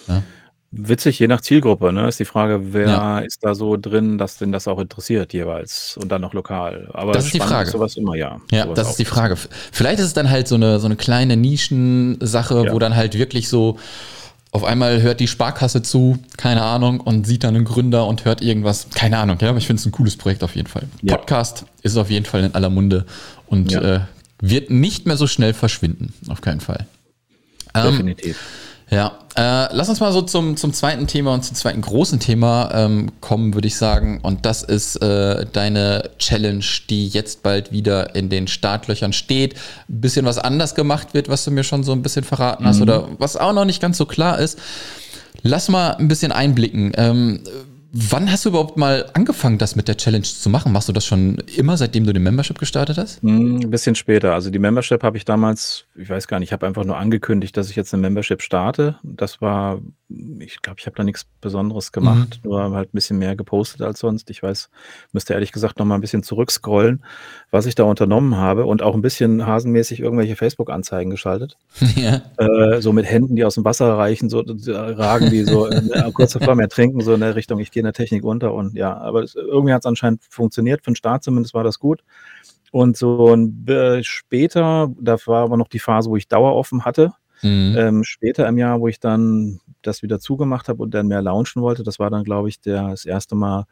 Ja. 0.06 0.22
Witzig, 0.70 1.18
je 1.18 1.28
nach 1.28 1.40
Zielgruppe, 1.40 1.92
ne? 1.92 2.08
Ist 2.08 2.18
die 2.18 2.24
Frage, 2.24 2.72
wer 2.72 2.88
ja. 2.88 3.18
ist 3.20 3.44
da 3.44 3.54
so 3.54 3.76
drin, 3.76 4.18
dass 4.18 4.38
denn 4.38 4.50
das 4.50 4.66
auch 4.66 4.80
interessiert 4.80 5.32
jeweils 5.32 5.96
und 6.00 6.10
dann 6.10 6.20
noch 6.20 6.32
lokal. 6.32 6.88
Aber 6.92 7.12
das 7.12 7.26
ist 7.26 7.34
die 7.34 7.40
Frage. 7.40 7.66
Ist 7.66 7.72
sowas 7.72 7.96
immer, 7.96 8.16
ja. 8.16 8.40
Ja, 8.50 8.66
das 8.66 8.90
ist 8.90 8.98
die 8.98 9.04
Frage. 9.04 9.36
Vielleicht 9.72 10.00
ist 10.00 10.06
es 10.06 10.14
dann 10.14 10.30
halt 10.30 10.48
so 10.48 10.56
eine, 10.56 10.80
so 10.80 10.86
eine 10.86 10.96
kleine 10.96 11.36
Nischensache, 11.36 12.66
ja. 12.66 12.72
wo 12.72 12.78
dann 12.80 12.96
halt 12.96 13.16
wirklich 13.16 13.48
so 13.48 13.78
auf 14.54 14.62
einmal 14.62 15.02
hört 15.02 15.18
die 15.18 15.26
Sparkasse 15.26 15.82
zu, 15.82 16.16
keine 16.36 16.62
Ahnung, 16.62 17.00
und 17.00 17.26
sieht 17.26 17.42
dann 17.42 17.56
einen 17.56 17.64
Gründer 17.64 18.06
und 18.06 18.24
hört 18.24 18.40
irgendwas, 18.40 18.86
keine 18.94 19.18
Ahnung, 19.18 19.36
ja, 19.40 19.48
aber 19.48 19.58
ich 19.58 19.66
finde 19.66 19.80
es 19.80 19.86
ein 19.86 19.90
cooles 19.90 20.16
Projekt 20.16 20.44
auf 20.44 20.54
jeden 20.54 20.68
Fall. 20.68 20.84
Ja. 21.02 21.16
Podcast 21.16 21.64
ist 21.82 21.96
auf 21.96 22.08
jeden 22.08 22.24
Fall 22.24 22.44
in 22.44 22.54
aller 22.54 22.70
Munde 22.70 23.04
und 23.48 23.72
ja. 23.72 23.96
äh, 23.96 24.00
wird 24.40 24.70
nicht 24.70 25.06
mehr 25.06 25.16
so 25.16 25.26
schnell 25.26 25.54
verschwinden, 25.54 26.14
auf 26.28 26.40
keinen 26.40 26.60
Fall. 26.60 26.86
Ähm, 27.74 27.90
Definitiv. 27.90 28.36
Ähm, 28.36 28.73
ja, 28.90 29.18
äh, 29.36 29.74
lass 29.74 29.88
uns 29.88 30.00
mal 30.00 30.12
so 30.12 30.22
zum, 30.22 30.56
zum 30.56 30.72
zweiten 30.72 31.06
Thema 31.06 31.34
und 31.34 31.44
zum 31.44 31.56
zweiten 31.56 31.80
großen 31.80 32.20
Thema 32.20 32.70
ähm, 32.74 33.12
kommen, 33.20 33.54
würde 33.54 33.66
ich 33.66 33.76
sagen. 33.76 34.20
Und 34.22 34.46
das 34.46 34.62
ist 34.62 34.96
äh, 34.96 35.46
deine 35.52 36.10
Challenge, 36.18 36.64
die 36.90 37.08
jetzt 37.08 37.42
bald 37.42 37.72
wieder 37.72 38.14
in 38.14 38.28
den 38.28 38.46
Startlöchern 38.46 39.12
steht. 39.12 39.54
Ein 39.88 40.00
bisschen 40.00 40.26
was 40.26 40.38
anders 40.38 40.74
gemacht 40.74 41.14
wird, 41.14 41.28
was 41.28 41.44
du 41.44 41.50
mir 41.50 41.64
schon 41.64 41.82
so 41.82 41.92
ein 41.92 42.02
bisschen 42.02 42.24
verraten 42.24 42.66
hast 42.66 42.76
mhm. 42.76 42.82
oder 42.82 43.08
was 43.18 43.36
auch 43.36 43.52
noch 43.52 43.64
nicht 43.64 43.80
ganz 43.80 43.96
so 43.96 44.06
klar 44.06 44.38
ist. 44.38 44.58
Lass 45.42 45.68
mal 45.68 45.96
ein 45.96 46.08
bisschen 46.08 46.30
einblicken. 46.30 46.92
Ähm, 46.96 47.40
Wann 47.96 48.28
hast 48.28 48.44
du 48.44 48.48
überhaupt 48.48 48.76
mal 48.76 49.08
angefangen, 49.12 49.56
das 49.56 49.76
mit 49.76 49.86
der 49.86 49.96
Challenge 49.96 50.24
zu 50.24 50.50
machen? 50.50 50.72
Machst 50.72 50.88
du 50.88 50.92
das 50.92 51.06
schon 51.06 51.36
immer, 51.56 51.76
seitdem 51.76 52.04
du 52.04 52.12
den 52.12 52.24
Membership 52.24 52.58
gestartet 52.58 52.98
hast? 52.98 53.22
Hm, 53.22 53.60
ein 53.60 53.70
bisschen 53.70 53.94
später. 53.94 54.34
Also 54.34 54.50
die 54.50 54.58
Membership 54.58 55.04
habe 55.04 55.16
ich 55.16 55.24
damals, 55.24 55.86
ich 55.94 56.10
weiß 56.10 56.26
gar 56.26 56.40
nicht, 56.40 56.48
ich 56.48 56.52
habe 56.52 56.66
einfach 56.66 56.84
nur 56.84 56.96
angekündigt, 56.96 57.56
dass 57.56 57.70
ich 57.70 57.76
jetzt 57.76 57.94
eine 57.94 58.00
Membership 58.00 58.42
starte. 58.42 58.96
Das 59.04 59.40
war 59.40 59.80
ich 60.38 60.60
glaube, 60.62 60.78
ich 60.80 60.86
habe 60.86 60.96
da 60.96 61.04
nichts 61.04 61.26
Besonderes 61.40 61.92
gemacht, 61.92 62.40
mhm. 62.42 62.50
nur 62.50 62.70
halt 62.72 62.88
ein 62.88 62.92
bisschen 62.92 63.18
mehr 63.18 63.36
gepostet 63.36 63.82
als 63.82 64.00
sonst. 64.00 64.30
Ich 64.30 64.42
weiß 64.42 64.68
müsste 65.12 65.34
ehrlich 65.34 65.52
gesagt 65.52 65.78
noch 65.78 65.86
mal 65.86 65.94
ein 65.94 66.00
bisschen 66.00 66.22
zurückscrollen, 66.22 67.02
was 67.50 67.66
ich 67.66 67.74
da 67.74 67.84
unternommen 67.84 68.36
habe 68.36 68.66
und 68.66 68.82
auch 68.82 68.94
ein 68.94 69.02
bisschen 69.02 69.46
hasenmäßig 69.46 70.00
irgendwelche 70.00 70.36
Facebook-Anzeigen 70.36 71.10
geschaltet. 71.10 71.56
Ja. 71.96 72.22
Äh, 72.38 72.80
so 72.80 72.92
mit 72.92 73.06
Händen, 73.06 73.36
die 73.36 73.44
aus 73.44 73.54
dem 73.54 73.64
Wasser 73.64 73.96
reichen, 73.96 74.28
so 74.28 74.42
ragen 74.44 75.30
die 75.30 75.44
so 75.44 75.68
äh, 75.68 76.10
kurz 76.12 76.32
davor 76.32 76.56
mehr 76.56 76.68
trinken, 76.68 77.00
so 77.02 77.14
in 77.14 77.20
der 77.20 77.36
Richtung, 77.36 77.60
ich 77.60 77.70
gehe 77.70 77.83
in 77.84 77.92
der 77.92 77.92
Technik 77.92 78.24
unter 78.24 78.54
und 78.54 78.74
ja, 78.74 78.96
aber 78.96 79.22
es, 79.22 79.34
irgendwie 79.34 79.72
hat 79.72 79.82
es 79.82 79.86
anscheinend 79.86 80.22
funktioniert. 80.28 80.84
Für 80.84 80.90
den 80.90 80.96
Start 80.96 81.22
zumindest 81.22 81.54
war 81.54 81.64
das 81.64 81.78
gut. 81.78 82.02
Und 82.72 82.96
so 82.96 83.32
ein, 83.32 83.66
äh, 83.68 84.02
später, 84.02 84.90
da 85.00 85.16
war 85.26 85.44
aber 85.44 85.56
noch 85.56 85.68
die 85.68 85.78
Phase, 85.78 86.10
wo 86.10 86.16
ich 86.16 86.26
Daueroffen 86.26 86.84
hatte. 86.84 87.12
Mhm. 87.42 87.76
Ähm, 87.78 88.04
später 88.04 88.48
im 88.48 88.58
Jahr, 88.58 88.80
wo 88.80 88.88
ich 88.88 88.98
dann 88.98 89.60
das 89.82 90.02
wieder 90.02 90.18
zugemacht 90.18 90.68
habe 90.68 90.82
und 90.82 90.92
dann 90.92 91.06
mehr 91.06 91.22
launchen 91.22 91.62
wollte, 91.62 91.82
das 91.82 91.98
war 91.98 92.10
dann, 92.10 92.24
glaube 92.24 92.48
ich, 92.48 92.60
der, 92.60 92.88
das 92.88 93.04
erste 93.04 93.34
Mal 93.34 93.66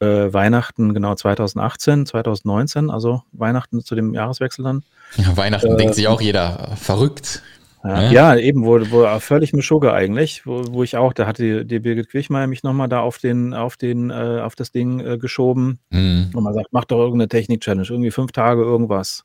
äh, 0.00 0.32
Weihnachten, 0.32 0.94
genau 0.94 1.14
2018, 1.14 2.06
2019, 2.06 2.90
also 2.90 3.22
Weihnachten 3.32 3.80
zu 3.80 3.94
dem 3.94 4.14
Jahreswechsel 4.14 4.64
dann. 4.64 4.84
Ja, 5.16 5.36
Weihnachten 5.36 5.72
äh, 5.72 5.76
denkt 5.76 5.94
sich 5.94 6.08
auch 6.08 6.20
jeder 6.20 6.76
verrückt. 6.76 7.42
Ja, 7.86 8.10
ja, 8.10 8.36
eben, 8.36 8.64
wo, 8.64 8.80
wo 8.90 9.06
völlig 9.20 9.52
Mischugge 9.52 9.92
eigentlich, 9.92 10.46
wo, 10.46 10.62
wo 10.70 10.82
ich 10.82 10.96
auch, 10.96 11.12
da 11.12 11.26
hat 11.26 11.38
die, 11.38 11.64
die 11.64 11.78
Birgit 11.78 12.08
Quichmeier 12.08 12.46
mich 12.46 12.62
nochmal 12.62 12.88
da 12.88 13.00
auf 13.00 13.18
den, 13.18 13.54
auf 13.54 13.76
den, 13.76 14.10
äh, 14.10 14.40
auf 14.42 14.54
das 14.54 14.72
Ding 14.72 15.00
äh, 15.00 15.18
geschoben 15.18 15.78
mhm. 15.90 16.30
und 16.34 16.42
man 16.42 16.54
sagt, 16.54 16.68
mach 16.72 16.84
doch 16.84 16.98
irgendeine 16.98 17.28
Technik-Challenge, 17.28 17.86
irgendwie 17.88 18.10
fünf 18.10 18.32
Tage 18.32 18.62
irgendwas. 18.62 19.24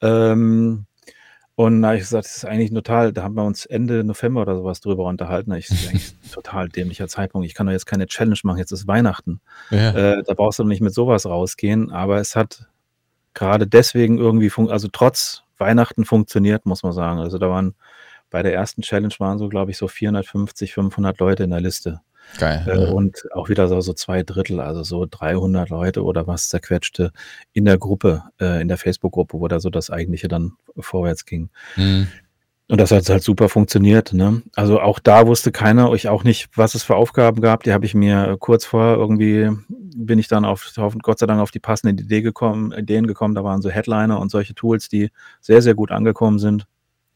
Ähm, 0.00 0.86
und 1.56 1.82
da 1.82 1.88
habe 1.88 1.98
ich 1.98 2.02
gesagt, 2.02 2.24
das 2.24 2.38
ist 2.38 2.44
eigentlich 2.44 2.72
total, 2.72 3.12
da 3.12 3.22
haben 3.22 3.36
wir 3.36 3.44
uns 3.44 3.64
Ende 3.64 4.02
November 4.02 4.42
oder 4.42 4.56
sowas 4.56 4.80
drüber 4.80 5.04
unterhalten. 5.04 5.50
Da 5.50 5.56
ich 5.56 5.68
das 5.68 5.82
ist 5.82 5.88
eigentlich 5.88 6.14
total 6.32 6.68
dämlicher 6.68 7.06
Zeitpunkt. 7.06 7.46
Ich 7.46 7.54
kann 7.54 7.66
doch 7.66 7.72
jetzt 7.72 7.86
keine 7.86 8.06
Challenge 8.06 8.38
machen, 8.42 8.58
jetzt 8.58 8.72
ist 8.72 8.88
Weihnachten. 8.88 9.40
Ja. 9.70 9.90
Äh, 9.92 10.22
da 10.24 10.34
brauchst 10.34 10.58
du 10.58 10.64
doch 10.64 10.68
nicht 10.68 10.80
mit 10.80 10.92
sowas 10.92 11.26
rausgehen. 11.26 11.92
Aber 11.92 12.18
es 12.18 12.34
hat 12.34 12.66
gerade 13.34 13.68
deswegen 13.68 14.18
irgendwie, 14.18 14.50
also 14.68 14.88
trotz 14.90 15.43
Weihnachten 15.58 16.04
funktioniert, 16.04 16.66
muss 16.66 16.82
man 16.82 16.92
sagen. 16.92 17.20
Also 17.20 17.38
da 17.38 17.48
waren 17.48 17.74
bei 18.30 18.42
der 18.42 18.54
ersten 18.54 18.82
Challenge 18.82 19.14
waren 19.18 19.38
so, 19.38 19.48
glaube 19.48 19.70
ich, 19.70 19.78
so 19.78 19.86
450, 19.86 20.74
500 20.74 21.18
Leute 21.18 21.44
in 21.44 21.50
der 21.50 21.60
Liste. 21.60 22.00
Geil. 22.38 22.64
Äh, 22.66 22.90
und 22.90 23.22
auch 23.32 23.48
wieder 23.48 23.68
so, 23.68 23.80
so 23.80 23.92
zwei 23.92 24.22
Drittel, 24.22 24.60
also 24.60 24.82
so 24.82 25.06
300 25.08 25.68
Leute 25.68 26.02
oder 26.02 26.26
was 26.26 26.48
zerquetschte 26.48 27.12
in 27.52 27.64
der 27.64 27.78
Gruppe, 27.78 28.24
äh, 28.40 28.60
in 28.60 28.68
der 28.68 28.78
Facebook-Gruppe, 28.78 29.38
wo 29.38 29.46
da 29.46 29.60
so 29.60 29.70
das 29.70 29.90
Eigentliche 29.90 30.28
dann 30.28 30.52
vorwärts 30.78 31.26
ging. 31.26 31.50
Mhm. 31.76 32.08
Und 32.68 32.80
das 32.80 32.90
hat 32.90 33.08
halt 33.10 33.22
super 33.22 33.50
funktioniert. 33.50 34.14
Ne? 34.14 34.42
Also 34.54 34.80
auch 34.80 34.98
da 34.98 35.26
wusste 35.26 35.52
keiner, 35.52 35.92
ich 35.92 36.08
auch 36.08 36.24
nicht, 36.24 36.48
was 36.56 36.74
es 36.74 36.82
für 36.82 36.96
Aufgaben 36.96 37.42
gab. 37.42 37.62
Die 37.62 37.72
habe 37.72 37.84
ich 37.84 37.94
mir 37.94 38.36
kurz 38.38 38.64
vorher 38.64 38.96
irgendwie 38.96 39.50
bin 39.96 40.18
ich 40.18 40.28
dann 40.28 40.44
auf, 40.44 40.72
auf 40.76 40.94
Gott 41.02 41.18
sei 41.18 41.26
Dank 41.26 41.40
auf 41.40 41.50
die 41.50 41.60
passenden 41.60 41.98
Idee 41.98 42.22
gekommen, 42.22 42.72
Ideen 42.72 43.06
gekommen. 43.06 43.34
Da 43.34 43.44
waren 43.44 43.62
so 43.62 43.70
Headliner 43.70 44.18
und 44.18 44.30
solche 44.30 44.54
Tools, 44.54 44.88
die 44.88 45.10
sehr, 45.40 45.62
sehr 45.62 45.74
gut 45.74 45.90
angekommen 45.90 46.38
sind. 46.38 46.66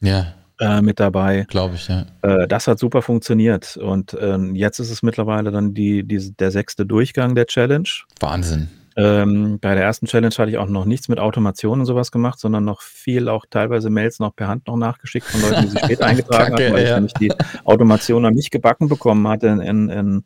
Ja. 0.00 0.34
Äh, 0.60 0.82
mit 0.82 0.98
dabei. 0.98 1.46
Glaube 1.48 1.76
ich, 1.76 1.88
ja. 1.88 2.06
Äh, 2.22 2.48
das 2.48 2.66
hat 2.66 2.78
super 2.78 3.00
funktioniert. 3.00 3.76
Und 3.76 4.14
äh, 4.14 4.38
jetzt 4.54 4.80
ist 4.80 4.90
es 4.90 5.02
mittlerweile 5.02 5.50
dann 5.50 5.72
die, 5.72 6.02
die, 6.02 6.32
der 6.36 6.50
sechste 6.50 6.84
Durchgang 6.84 7.34
der 7.34 7.46
Challenge. 7.46 7.88
Wahnsinn. 8.20 8.68
Ähm, 9.00 9.60
bei 9.60 9.76
der 9.76 9.84
ersten 9.84 10.06
Challenge 10.06 10.34
hatte 10.36 10.50
ich 10.50 10.58
auch 10.58 10.66
noch 10.66 10.84
nichts 10.84 11.08
mit 11.08 11.20
Automation 11.20 11.78
und 11.78 11.86
sowas 11.86 12.10
gemacht, 12.10 12.40
sondern 12.40 12.64
noch 12.64 12.82
viel, 12.82 13.28
auch 13.28 13.46
teilweise 13.48 13.90
Mails 13.90 14.18
noch 14.18 14.34
per 14.34 14.48
Hand 14.48 14.66
noch 14.66 14.76
nachgeschickt 14.76 15.24
von 15.24 15.40
Leuten, 15.40 15.62
die 15.62 15.68
sich 15.68 15.78
spät 15.78 16.02
eingetragen 16.02 16.50
Kacke, 16.50 16.64
hatten, 16.64 16.74
weil 16.74 16.82
ja. 16.82 16.88
ich 16.88 16.94
nämlich 16.96 17.14
die 17.14 17.32
Automation 17.64 18.22
noch 18.22 18.32
nicht 18.32 18.50
gebacken 18.50 18.88
bekommen 18.88 19.28
hatte 19.28 19.46
in, 19.46 19.60
in, 19.60 19.88
in, 19.88 20.24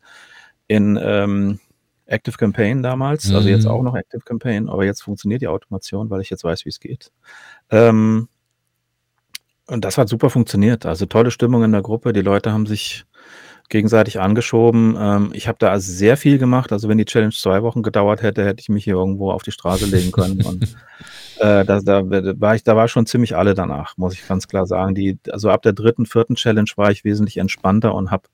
in 0.67 0.99
ähm, 0.99 1.59
Active 2.07 2.35
Campaign 2.35 2.81
damals. 2.81 3.31
Also 3.31 3.47
jetzt 3.47 3.65
Mhm. 3.65 3.71
auch 3.71 3.83
noch 3.83 3.95
Active 3.95 4.23
Campaign, 4.23 4.67
aber 4.67 4.85
jetzt 4.85 5.03
funktioniert 5.03 5.43
die 5.43 5.47
Automation, 5.47 6.09
weil 6.09 6.21
ich 6.21 6.31
jetzt 6.31 6.43
weiß, 6.43 6.65
wie 6.65 6.69
es 6.69 6.79
geht. 6.79 7.11
Ähm, 7.69 8.27
und 9.67 9.85
das 9.85 9.99
hat 9.99 10.09
super 10.09 10.31
funktioniert. 10.31 10.87
Also 10.87 11.05
tolle 11.05 11.29
Stimmung 11.29 11.63
in 11.63 11.73
der 11.73 11.83
Gruppe. 11.83 12.11
Die 12.11 12.21
Leute 12.21 12.51
haben 12.51 12.65
sich 12.65 13.05
gegenseitig 13.69 14.19
angeschoben. 14.19 14.95
Ähm, 14.99 15.29
ich 15.33 15.47
habe 15.47 15.57
da 15.59 15.69
also 15.69 15.91
sehr 15.91 16.17
viel 16.17 16.37
gemacht. 16.37 16.71
Also 16.71 16.89
wenn 16.89 16.97
die 16.97 17.05
Challenge 17.05 17.33
zwei 17.33 17.63
Wochen 17.63 17.83
gedauert 17.83 18.21
hätte, 18.21 18.45
hätte 18.45 18.61
ich 18.61 18.69
mich 18.69 18.83
hier 18.83 18.95
irgendwo 18.95 19.31
auf 19.31 19.43
die 19.43 19.51
Straße 19.51 19.85
legen 19.85 20.11
können. 20.11 20.41
Und 20.43 20.63
äh, 21.39 21.65
da, 21.65 21.79
da, 21.79 22.03
war 22.05 22.55
ich, 22.55 22.63
da 22.63 22.75
war 22.75 22.87
schon 22.87 23.05
ziemlich 23.05 23.35
alle 23.35 23.53
danach, 23.53 23.97
muss 23.97 24.13
ich 24.13 24.27
ganz 24.27 24.47
klar 24.47 24.67
sagen. 24.67 24.95
Die, 24.95 25.17
also 25.31 25.49
ab 25.49 25.61
der 25.61 25.73
dritten, 25.73 26.05
vierten 26.05 26.35
Challenge 26.35 26.69
war 26.75 26.91
ich 26.91 27.03
wesentlich 27.03 27.37
entspannter 27.37 27.95
und 27.95 28.11
habe 28.11 28.27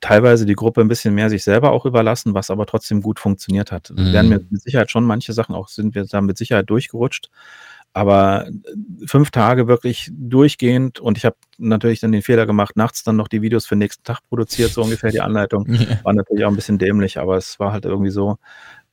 teilweise 0.00 0.46
die 0.46 0.54
Gruppe 0.54 0.80
ein 0.80 0.88
bisschen 0.88 1.14
mehr 1.14 1.28
sich 1.28 1.44
selber 1.44 1.72
auch 1.72 1.84
überlassen, 1.84 2.34
was 2.34 2.50
aber 2.50 2.66
trotzdem 2.66 3.02
gut 3.02 3.18
funktioniert 3.18 3.72
hat. 3.72 3.90
Mhm. 3.90 4.12
Werden 4.12 4.28
mir 4.28 4.40
mit 4.48 4.62
Sicherheit 4.62 4.90
schon 4.90 5.04
manche 5.04 5.32
Sachen 5.32 5.54
auch 5.54 5.68
sind 5.68 5.94
wir 5.94 6.04
da 6.04 6.20
mit 6.20 6.38
Sicherheit 6.38 6.70
durchgerutscht. 6.70 7.30
Aber 7.92 8.46
äh, 8.46 9.06
fünf 9.06 9.30
Tage 9.30 9.66
wirklich 9.66 10.10
durchgehend 10.12 11.00
und 11.00 11.18
ich 11.18 11.24
habe 11.24 11.36
natürlich 11.58 12.00
dann 12.00 12.12
den 12.12 12.22
Fehler 12.22 12.46
gemacht, 12.46 12.76
nachts 12.76 13.02
dann 13.02 13.16
noch 13.16 13.28
die 13.28 13.42
Videos 13.42 13.66
für 13.66 13.74
den 13.74 13.80
nächsten 13.80 14.04
Tag 14.04 14.20
produziert, 14.28 14.72
so 14.72 14.82
ungefähr 14.82 15.10
die 15.10 15.20
Anleitung. 15.20 15.66
War 16.04 16.12
natürlich 16.12 16.44
auch 16.44 16.50
ein 16.50 16.56
bisschen 16.56 16.78
dämlich, 16.78 17.18
aber 17.18 17.36
es 17.36 17.58
war 17.58 17.72
halt 17.72 17.84
irgendwie 17.84 18.10
so. 18.10 18.36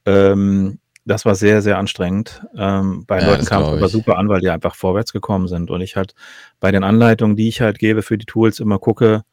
Ähm, 0.06 0.80
das 1.08 1.26
war 1.26 1.36
sehr, 1.36 1.62
sehr 1.62 1.78
anstrengend. 1.78 2.46
Ähm, 2.56 3.06
bei 3.08 3.22
Ja, 3.22 3.28
Leuten 3.28 3.46
kam 3.46 3.64
es 3.64 3.70
aber 3.70 3.88
super 3.88 4.18
an, 4.18 4.28
weil 4.28 4.42
die 4.42 4.50
einfach 4.50 4.76
vorwärts 4.76 5.14
gekommen 5.14 5.48
sind. 5.48 5.72
Und 5.72 5.80
ich 5.80 5.96
halt 5.96 6.14
bei 6.60 6.70
den 6.70 6.84
Anleitungen, 6.84 7.38
die 7.38 7.48
ich 7.48 7.62
halt 7.62 7.80
gebe 7.80 8.02
für 8.02 8.18
die 8.18 8.26
Tools, 8.26 8.60
immer 8.60 8.78
gucke, 8.78 9.24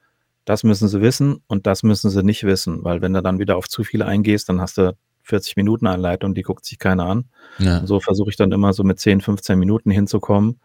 das 0.45 0.63
müssen 0.63 0.87
sie 0.87 1.01
wissen 1.01 1.43
und 1.49 1.67
das 1.67 1.83
müssen 1.83 2.11
sie 2.11 2.23
nicht 2.23 2.45
wissen. 2.45 2.85
Weil 2.85 3.03
wenn 3.03 3.13
du 3.13 3.23
dann 3.23 3.41
wieder 3.41 3.57
auf 3.57 3.69
zu 3.69 3.83
viele 3.83 4.07
eingehst, 4.07 4.49
dann 4.49 4.61
hast 4.61 4.79
du 4.79 4.97
40 5.25 5.57
Minuten 5.57 5.87
Anleitung, 5.87 6.35
die 6.35 6.43
guckt 6.43 6.65
sich 6.65 6.79
keiner 6.79 7.07
an. 7.07 7.25
Ja. 7.59 7.85
So 7.87 8.01
versuche 8.01 8.31
ich 8.31 8.37
dann 8.37 8.53
immer 8.53 8.73
so 8.73 8.85
mit 8.85 9.01
10, 9.01 9.21
15 9.21 9.59
Minuten 9.59 9.91
hinzukommen 9.91 10.61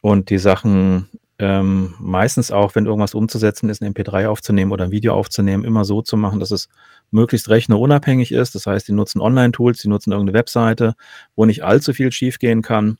und 0.00 0.30
die 0.30 0.38
Sachen 0.38 1.08
ähm, 1.38 1.94
meistens 1.98 2.52
auch, 2.52 2.74
wenn 2.74 2.86
irgendwas 2.86 3.14
umzusetzen 3.14 3.68
ist, 3.68 3.82
ein 3.82 3.92
MP3 3.92 4.28
aufzunehmen 4.28 4.70
oder 4.70 4.84
ein 4.84 4.90
Video 4.92 5.14
aufzunehmen, 5.14 5.64
immer 5.64 5.84
so 5.84 6.00
zu 6.00 6.16
machen, 6.16 6.38
dass 6.38 6.50
es 6.50 6.68
möglichst 7.10 7.48
rechnerunabhängig 7.48 8.30
ist. 8.30 8.54
Das 8.54 8.66
heißt, 8.66 8.86
die 8.86 8.92
nutzen 8.92 9.20
Online-Tools, 9.20 9.80
die 9.82 9.88
nutzen 9.88 10.12
irgendeine 10.12 10.38
Webseite, 10.38 10.94
wo 11.34 11.44
nicht 11.44 11.64
allzu 11.64 11.92
viel 11.92 12.12
schiefgehen 12.12 12.62
kann. 12.62 12.98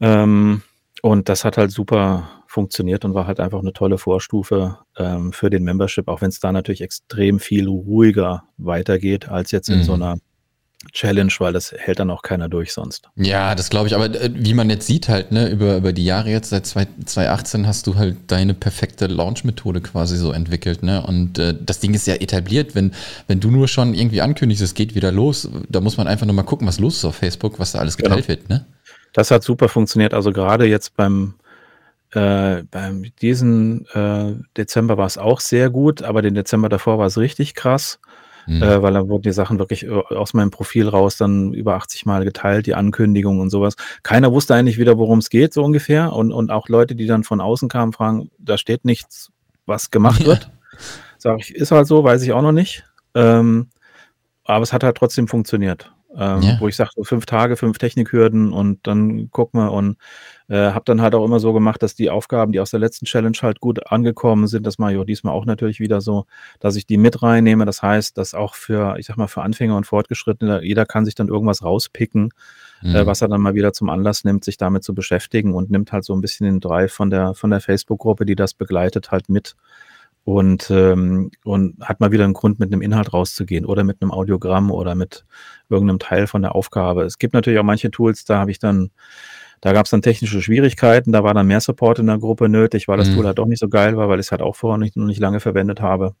Ähm, 0.00 0.62
und 1.02 1.28
das 1.28 1.44
hat 1.44 1.58
halt 1.58 1.70
super 1.70 2.43
funktioniert 2.54 3.04
und 3.04 3.14
war 3.14 3.26
halt 3.26 3.40
einfach 3.40 3.58
eine 3.60 3.72
tolle 3.72 3.98
Vorstufe 3.98 4.78
ähm, 4.96 5.32
für 5.32 5.50
den 5.50 5.64
Membership, 5.64 6.08
auch 6.08 6.20
wenn 6.22 6.28
es 6.30 6.40
da 6.40 6.52
natürlich 6.52 6.80
extrem 6.80 7.38
viel 7.40 7.68
ruhiger 7.68 8.44
weitergeht 8.56 9.28
als 9.28 9.50
jetzt 9.50 9.68
in 9.68 9.78
Mhm. 9.78 9.82
so 9.82 9.92
einer 9.94 10.16
Challenge, 10.92 11.32
weil 11.38 11.54
das 11.54 11.72
hält 11.72 11.98
dann 11.98 12.10
auch 12.10 12.20
keiner 12.22 12.48
durch 12.50 12.72
sonst. 12.74 13.08
Ja, 13.16 13.54
das 13.54 13.70
glaube 13.70 13.88
ich. 13.88 13.94
Aber 13.94 14.04
äh, 14.06 14.30
wie 14.34 14.52
man 14.52 14.68
jetzt 14.68 14.86
sieht 14.86 15.08
halt, 15.08 15.32
ne, 15.32 15.48
über, 15.48 15.78
über 15.78 15.92
die 15.94 16.04
Jahre 16.04 16.28
jetzt, 16.30 16.50
seit 16.50 16.66
zwei- 16.66 16.86
2018 17.06 17.66
hast 17.66 17.86
du 17.86 17.94
halt 17.96 18.16
deine 18.26 18.52
perfekte 18.52 19.06
Launch-Methode 19.06 19.80
quasi 19.80 20.16
so 20.18 20.30
entwickelt, 20.32 20.82
ne? 20.82 21.02
Und 21.06 21.38
äh, 21.38 21.54
das 21.58 21.80
Ding 21.80 21.94
ist 21.94 22.06
ja 22.06 22.14
etabliert. 22.16 22.74
Wenn, 22.74 22.92
wenn 23.28 23.40
du 23.40 23.50
nur 23.50 23.66
schon 23.66 23.94
irgendwie 23.94 24.20
ankündigst, 24.20 24.62
es 24.62 24.74
geht 24.74 24.94
wieder 24.94 25.10
los, 25.10 25.48
da 25.70 25.80
muss 25.80 25.96
man 25.96 26.06
einfach 26.06 26.26
nur 26.26 26.34
mal 26.34 26.42
gucken, 26.42 26.68
was 26.68 26.78
los 26.78 26.96
ist 26.98 27.04
auf 27.06 27.16
Facebook, 27.16 27.58
was 27.58 27.72
da 27.72 27.78
alles 27.78 27.96
Genau. 27.96 28.10
geteilt 28.10 28.28
wird, 28.28 28.48
ne? 28.50 28.66
Das 29.14 29.30
hat 29.30 29.42
super 29.42 29.68
funktioniert. 29.70 30.12
Also 30.12 30.32
gerade 30.32 30.66
jetzt 30.66 30.96
beim, 30.96 31.34
äh, 32.14 32.62
beim 32.70 33.04
diesen 33.20 33.86
äh, 33.94 34.34
Dezember 34.56 34.96
war 34.96 35.06
es 35.06 35.18
auch 35.18 35.40
sehr 35.40 35.70
gut, 35.70 36.02
aber 36.02 36.22
den 36.22 36.34
Dezember 36.34 36.68
davor 36.68 36.98
war 36.98 37.06
es 37.06 37.18
richtig 37.18 37.54
krass, 37.54 37.98
Hm. 38.46 38.62
äh, 38.62 38.82
weil 38.82 38.92
dann 38.92 39.08
wurden 39.08 39.22
die 39.22 39.32
Sachen 39.32 39.58
wirklich 39.58 39.84
äh, 39.86 39.90
aus 39.90 40.34
meinem 40.34 40.50
Profil 40.50 40.86
raus 40.88 41.16
dann 41.16 41.54
über 41.54 41.76
80 41.76 42.04
Mal 42.04 42.24
geteilt, 42.24 42.66
die 42.66 42.74
Ankündigungen 42.74 43.40
und 43.40 43.48
sowas. 43.50 43.74
Keiner 44.02 44.32
wusste 44.32 44.54
eigentlich 44.54 44.76
wieder, 44.78 44.98
worum 44.98 45.18
es 45.20 45.30
geht, 45.30 45.54
so 45.54 45.64
ungefähr. 45.64 46.12
Und, 46.12 46.30
und 46.30 46.50
auch 46.50 46.68
Leute, 46.68 46.94
die 46.94 47.06
dann 47.06 47.24
von 47.24 47.40
außen 47.40 47.70
kamen, 47.70 47.92
fragen, 47.94 48.30
da 48.38 48.58
steht 48.58 48.84
nichts, 48.84 49.30
was 49.64 49.90
gemacht 49.90 50.20
Ja. 50.20 50.26
wird. 50.26 50.50
Sag 51.16 51.40
ich, 51.40 51.54
ist 51.54 51.70
halt 51.70 51.86
so, 51.86 52.04
weiß 52.04 52.20
ich 52.22 52.32
auch 52.32 52.42
noch 52.42 52.52
nicht. 52.52 52.84
Ähm, 53.14 53.70
aber 54.44 54.62
es 54.62 54.74
hat 54.74 54.84
halt 54.84 54.98
trotzdem 54.98 55.26
funktioniert. 55.26 55.90
Ähm, 56.16 56.42
Ja. 56.42 56.56
Wo 56.60 56.68
ich 56.68 56.76
sage, 56.76 56.90
so 56.94 57.02
fünf 57.02 57.26
Tage, 57.26 57.56
fünf 57.56 57.78
Technikhürden 57.78 58.52
und 58.52 58.86
dann 58.86 59.30
gucken 59.30 59.60
wir 59.60 59.72
und 59.72 59.96
äh, 60.48 60.70
habe 60.70 60.84
dann 60.84 61.00
halt 61.00 61.14
auch 61.14 61.24
immer 61.24 61.40
so 61.40 61.52
gemacht, 61.52 61.82
dass 61.82 61.94
die 61.96 62.08
Aufgaben, 62.10 62.52
die 62.52 62.60
aus 62.60 62.70
der 62.70 62.78
letzten 62.80 63.06
Challenge 63.06 63.36
halt 63.42 63.60
gut 63.60 63.90
angekommen 63.90 64.46
sind, 64.46 64.64
das 64.66 64.78
mache 64.78 64.92
ich 64.92 64.98
auch 64.98 65.04
diesmal 65.04 65.32
auch 65.34 65.44
natürlich 65.46 65.80
wieder 65.80 66.00
so, 66.00 66.26
dass 66.60 66.76
ich 66.76 66.86
die 66.86 66.98
mit 66.98 67.22
reinnehme. 67.22 67.64
Das 67.64 67.82
heißt, 67.82 68.16
dass 68.16 68.34
auch 68.34 68.54
für, 68.54 68.96
ich 68.98 69.06
sag 69.06 69.16
mal, 69.16 69.26
für 69.26 69.42
Anfänger 69.42 69.76
und 69.76 69.86
Fortgeschrittene, 69.86 70.62
jeder 70.62 70.86
kann 70.86 71.04
sich 71.04 71.14
dann 71.14 71.28
irgendwas 71.28 71.62
rauspicken, 71.64 72.30
Hm. 72.80 72.94
äh, 72.94 73.06
was 73.06 73.22
er 73.22 73.28
dann 73.28 73.40
mal 73.40 73.54
wieder 73.54 73.72
zum 73.72 73.88
Anlass 73.88 74.24
nimmt, 74.24 74.44
sich 74.44 74.56
damit 74.56 74.84
zu 74.84 74.94
beschäftigen 74.94 75.54
und 75.54 75.70
nimmt 75.70 75.90
halt 75.92 76.04
so 76.04 76.12
ein 76.14 76.20
bisschen 76.20 76.44
den 76.44 76.60
Drive 76.60 76.92
von 76.92 77.08
der, 77.10 77.34
von 77.34 77.50
der 77.50 77.60
Facebook-Gruppe, 77.60 78.24
die 78.26 78.36
das 78.36 78.52
begleitet, 78.54 79.10
halt 79.10 79.28
mit 79.28 79.56
und, 80.24 80.70
ähm, 80.70 81.30
und 81.44 81.76
hat 81.80 82.00
mal 82.00 82.12
wieder 82.12 82.24
einen 82.24 82.32
Grund, 82.32 82.58
mit 82.58 82.72
einem 82.72 82.82
Inhalt 82.82 83.12
rauszugehen 83.12 83.64
oder 83.66 83.84
mit 83.84 84.00
einem 84.00 84.10
Audiogramm 84.10 84.70
oder 84.70 84.94
mit 84.94 85.24
irgendeinem 85.68 85.98
Teil 85.98 86.26
von 86.26 86.42
der 86.42 86.54
Aufgabe. 86.54 87.02
Es 87.04 87.18
gibt 87.18 87.34
natürlich 87.34 87.58
auch 87.58 87.64
manche 87.64 87.90
Tools, 87.90 88.24
da 88.24 88.38
habe 88.38 88.50
ich 88.50 88.58
dann, 88.58 88.90
da 89.60 89.72
gab 89.72 89.84
es 89.86 89.90
dann 89.90 90.02
technische 90.02 90.40
Schwierigkeiten, 90.42 91.12
da 91.12 91.24
war 91.24 91.34
dann 91.34 91.46
mehr 91.46 91.60
Support 91.60 91.98
in 91.98 92.06
der 92.06 92.18
Gruppe 92.18 92.48
nötig, 92.48 92.88
weil 92.88 92.98
das 92.98 93.08
Mhm. 93.08 93.14
Tool 93.14 93.26
halt 93.26 93.40
auch 93.40 93.46
nicht 93.46 93.60
so 93.60 93.68
geil 93.68 93.96
war, 93.96 94.08
weil 94.08 94.18
ich 94.20 94.26
es 94.26 94.30
halt 94.32 94.42
auch 94.42 94.56
vorher 94.56 94.78
nicht, 94.78 94.96
noch 94.96 95.06
nicht 95.06 95.20
lange 95.20 95.40
verwendet 95.40 95.80
habe. 95.80 96.14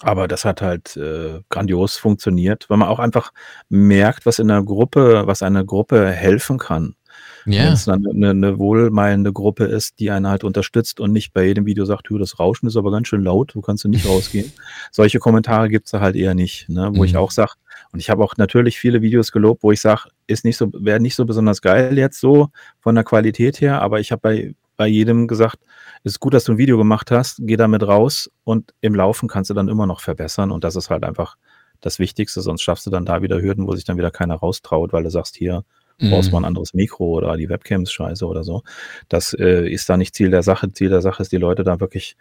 Aber 0.00 0.26
das 0.26 0.44
hat 0.44 0.62
halt 0.62 0.96
äh, 0.96 1.40
grandios 1.50 1.96
funktioniert, 1.98 2.68
weil 2.70 2.78
man 2.78 2.88
auch 2.88 2.98
einfach 2.98 3.32
merkt, 3.68 4.24
was 4.26 4.38
in 4.38 4.48
der 4.48 4.62
Gruppe, 4.62 5.24
was 5.26 5.42
einer 5.42 5.64
Gruppe 5.64 6.10
helfen 6.10 6.58
kann. 6.58 6.96
Wenn 7.44 7.52
ja. 7.54 7.72
es 7.72 7.84
dann 7.86 8.06
eine, 8.06 8.30
eine 8.30 8.58
wohlmeinende 8.58 9.32
Gruppe 9.32 9.64
ist, 9.64 9.98
die 9.98 10.10
einen 10.10 10.28
halt 10.28 10.44
unterstützt 10.44 11.00
und 11.00 11.12
nicht 11.12 11.32
bei 11.32 11.44
jedem 11.44 11.66
Video 11.66 11.84
sagt, 11.84 12.08
"Hü, 12.08 12.18
das 12.18 12.38
Rauschen 12.38 12.66
ist 12.68 12.76
aber 12.76 12.90
ganz 12.90 13.08
schön 13.08 13.22
laut, 13.24 13.54
du 13.54 13.60
kannst 13.60 13.84
du 13.84 13.88
nicht 13.88 14.06
rausgehen. 14.06 14.52
Solche 14.92 15.18
Kommentare 15.18 15.68
gibt's 15.68 15.90
da 15.90 16.00
halt 16.00 16.16
eher 16.16 16.34
nicht, 16.34 16.68
ne? 16.68 16.90
wo 16.94 17.04
ich 17.04 17.12
Mhm. 17.12 17.18
auch 17.18 17.30
sage, 17.30 17.52
und 17.92 18.00
ich 18.00 18.10
habe 18.10 18.22
auch 18.24 18.36
natürlich 18.36 18.78
viele 18.78 19.02
Videos 19.02 19.32
gelobt, 19.32 19.62
wo 19.62 19.72
ich 19.72 19.80
sage, 19.80 20.02
ist 20.26 20.44
nicht 20.44 20.56
so, 20.56 20.70
wäre 20.72 21.00
nicht 21.00 21.14
so 21.14 21.24
besonders 21.26 21.60
geil 21.62 21.98
jetzt 21.98 22.20
so 22.20 22.48
von 22.80 22.94
der 22.94 23.04
Qualität 23.04 23.60
her, 23.60 23.82
aber 23.82 24.00
ich 24.00 24.12
habe 24.12 24.20
bei, 24.20 24.54
bei 24.76 24.86
jedem 24.86 25.28
gesagt, 25.28 25.58
es 26.04 26.12
ist 26.12 26.20
gut, 26.20 26.34
dass 26.34 26.44
du 26.44 26.52
ein 26.52 26.58
Video 26.58 26.78
gemacht 26.78 27.10
hast, 27.10 27.38
geh 27.42 27.56
damit 27.56 27.82
raus 27.86 28.30
und 28.44 28.72
im 28.80 28.94
Laufen 28.94 29.28
kannst 29.28 29.50
du 29.50 29.54
dann 29.54 29.68
immer 29.68 29.86
noch 29.86 30.00
verbessern 30.00 30.50
und 30.50 30.64
das 30.64 30.74
ist 30.76 30.90
halt 30.90 31.04
einfach 31.04 31.36
das 31.80 31.98
Wichtigste, 31.98 32.40
sonst 32.40 32.62
schaffst 32.62 32.86
du 32.86 32.90
dann 32.90 33.04
da 33.04 33.22
wieder 33.22 33.40
Hürden, 33.42 33.66
wo 33.66 33.74
sich 33.74 33.84
dann 33.84 33.96
wieder 33.98 34.10
keiner 34.10 34.36
raustraut, 34.36 34.92
weil 34.92 35.02
du 35.02 35.10
sagst, 35.10 35.36
hier, 35.36 35.64
brauchst 36.10 36.28
Mhm. 36.28 36.32
mal 36.32 36.40
ein 36.40 36.44
anderes 36.46 36.74
Mikro 36.74 37.04
oder 37.06 37.36
die 37.36 37.48
Webcam 37.48 37.82
ist 37.82 37.92
scheiße 37.92 38.26
oder 38.26 38.44
so. 38.44 38.62
Das 39.08 39.34
äh, 39.34 39.68
ist 39.68 39.88
da 39.88 39.96
nicht 39.96 40.14
Ziel 40.14 40.30
der 40.30 40.42
Sache. 40.42 40.72
Ziel 40.72 40.88
der 40.90 41.02
Sache 41.02 41.22
ist, 41.22 41.32
die 41.32 41.36
Leute 41.38 41.64
da 41.64 41.80
wirklich 41.80 42.16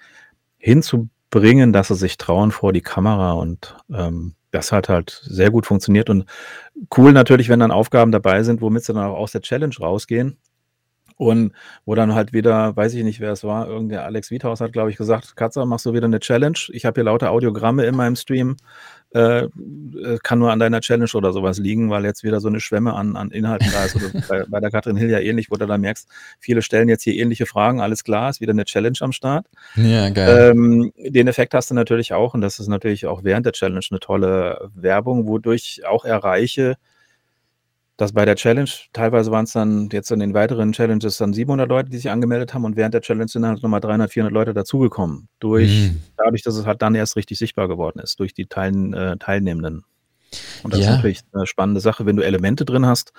hinzubringen, 0.57 1.73
dass 1.73 1.89
sie 1.89 1.95
sich 1.95 2.17
trauen 2.17 2.51
vor 2.51 2.73
die 2.73 2.81
Kamera 2.81 3.33
und 3.33 3.75
ähm, 3.93 4.35
das 4.51 4.71
hat 4.71 4.89
halt 4.89 5.21
sehr 5.23 5.49
gut 5.49 5.65
funktioniert 5.65 6.09
und 6.09 6.25
cool 6.97 7.13
natürlich, 7.13 7.47
wenn 7.49 7.61
dann 7.61 7.71
Aufgaben 7.71 8.11
dabei 8.11 8.43
sind, 8.43 8.61
womit 8.61 8.83
sie 8.83 8.93
dann 8.93 9.05
auch 9.05 9.17
aus 9.17 9.31
der 9.31 9.41
Challenge 9.41 9.75
rausgehen. 9.79 10.37
Und 11.17 11.53
wo 11.85 11.93
dann 11.93 12.15
halt 12.15 12.33
wieder, 12.33 12.75
weiß 12.75 12.95
ich 12.95 13.03
nicht, 13.03 13.19
wer 13.19 13.31
es 13.31 13.43
war, 13.43 13.67
irgendein 13.67 13.99
Alex 13.99 14.31
Wiethaus 14.31 14.59
hat, 14.59 14.73
glaube 14.73 14.89
ich, 14.89 14.97
gesagt, 14.97 15.35
Katzer, 15.35 15.67
machst 15.67 15.85
du 15.85 15.93
wieder 15.93 16.05
eine 16.05 16.19
Challenge? 16.19 16.57
Ich 16.69 16.83
habe 16.83 16.95
hier 16.95 17.03
lauter 17.03 17.29
Audiogramme 17.29 17.85
in 17.85 17.95
meinem 17.95 18.15
Stream. 18.15 18.57
Äh, 19.13 19.43
äh, 19.43 19.49
kann 20.23 20.39
nur 20.39 20.51
an 20.51 20.59
deiner 20.59 20.79
Challenge 20.79 21.09
oder 21.13 21.33
sowas 21.33 21.57
liegen, 21.57 21.89
weil 21.89 22.05
jetzt 22.05 22.23
wieder 22.23 22.39
so 22.39 22.47
eine 22.47 22.61
Schwemme 22.61 22.93
an, 22.93 23.17
an 23.17 23.29
Inhalten 23.29 23.69
da 23.73 23.83
ist. 23.83 23.95
Oder 23.97 24.05
bei, 24.29 24.45
bei 24.47 24.59
der 24.61 24.71
Katrin 24.71 24.95
Hill 24.95 25.09
ja 25.09 25.19
ähnlich, 25.19 25.51
wo 25.51 25.55
du 25.55 25.65
dann 25.65 25.81
merkst, 25.81 26.07
viele 26.39 26.61
stellen 26.61 26.87
jetzt 26.87 27.03
hier 27.03 27.15
ähnliche 27.15 27.45
Fragen, 27.45 27.81
alles 27.81 28.05
klar, 28.05 28.29
ist 28.29 28.39
wieder 28.39 28.53
eine 28.53 28.63
Challenge 28.63 28.97
am 29.01 29.11
Start. 29.11 29.47
Ja, 29.75 30.09
geil. 30.09 30.51
Ähm, 30.51 30.93
den 30.97 31.27
Effekt 31.27 31.53
hast 31.53 31.69
du 31.71 31.75
natürlich 31.75 32.13
auch, 32.13 32.33
und 32.33 32.39
das 32.39 32.59
ist 32.59 32.67
natürlich 32.67 33.05
auch 33.05 33.25
während 33.25 33.45
der 33.45 33.53
Challenge 33.53 33.85
eine 33.89 33.99
tolle 33.99 34.69
Werbung, 34.75 35.27
wodurch 35.27 35.77
ich 35.79 35.85
auch 35.85 36.05
erreiche, 36.05 36.77
dass 38.01 38.13
bei 38.13 38.25
der 38.25 38.35
Challenge, 38.35 38.69
teilweise 38.93 39.29
waren 39.29 39.43
es 39.43 39.53
dann 39.53 39.87
jetzt 39.91 40.09
in 40.09 40.19
den 40.19 40.33
weiteren 40.33 40.71
Challenges 40.71 41.17
dann 41.17 41.33
700 41.33 41.69
Leute, 41.69 41.91
die 41.91 41.97
sich 41.97 42.09
angemeldet 42.09 42.51
haben 42.51 42.65
und 42.65 42.75
während 42.75 42.95
der 42.95 43.01
Challenge 43.01 43.27
sind 43.27 43.43
dann 43.43 43.51
halt 43.51 43.61
nochmal 43.61 43.79
300, 43.79 44.11
400 44.11 44.33
Leute 44.33 44.53
dazugekommen. 44.55 45.29
Durch, 45.39 45.69
Mhm. 45.69 46.01
dadurch, 46.17 46.41
dass 46.41 46.55
es 46.55 46.65
halt 46.65 46.81
dann 46.81 46.95
erst 46.95 47.15
richtig 47.15 47.37
sichtbar 47.37 47.67
geworden 47.67 47.99
ist, 47.99 48.19
durch 48.19 48.33
die 48.33 48.47
Teilen, 48.47 48.95
äh, 48.95 49.17
Teilnehmenden. 49.17 49.85
Und 50.63 50.73
das 50.73 50.79
ja. 50.79 50.87
ist 50.87 50.95
natürlich 50.95 51.19
eine 51.31 51.45
spannende 51.45 51.79
Sache, 51.79 52.07
wenn 52.07 52.15
du 52.15 52.23
Elemente 52.23 52.65
drin 52.65 52.87
hast, 52.87 53.13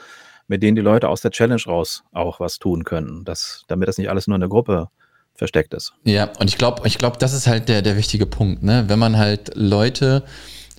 mit 0.49 0.65
denen 0.65 0.75
die 0.75 0.83
Leute 0.83 1.09
aus 1.09 1.21
der 1.21 1.31
Challenge 1.31 1.63
raus 1.65 2.03
auch 2.11 2.41
was 2.41 2.59
tun 2.59 2.83
können, 2.83 3.25
das, 3.25 3.63
damit 3.69 3.87
das 3.87 3.99
nicht 3.99 4.11
alles 4.11 4.27
nur 4.27 4.35
in 4.35 4.41
der 4.41 4.51
Gruppe 4.51 4.89
versteckt 5.37 5.75
ist. 5.75 5.93
Ja, 6.03 6.31
und 6.41 6.49
ich 6.49 6.59
glaube, 6.59 6.89
ich 6.89 6.99
glaube, 6.99 7.19
das 7.19 7.35
ist 7.35 7.47
halt 7.47 7.69
der, 7.69 7.83
der 7.83 7.97
wichtige 7.97 8.27
Punkt, 8.27 8.65
ne? 8.65 8.85
Wenn 8.89 8.99
man 8.99 9.17
halt 9.17 9.53
Leute 9.55 10.25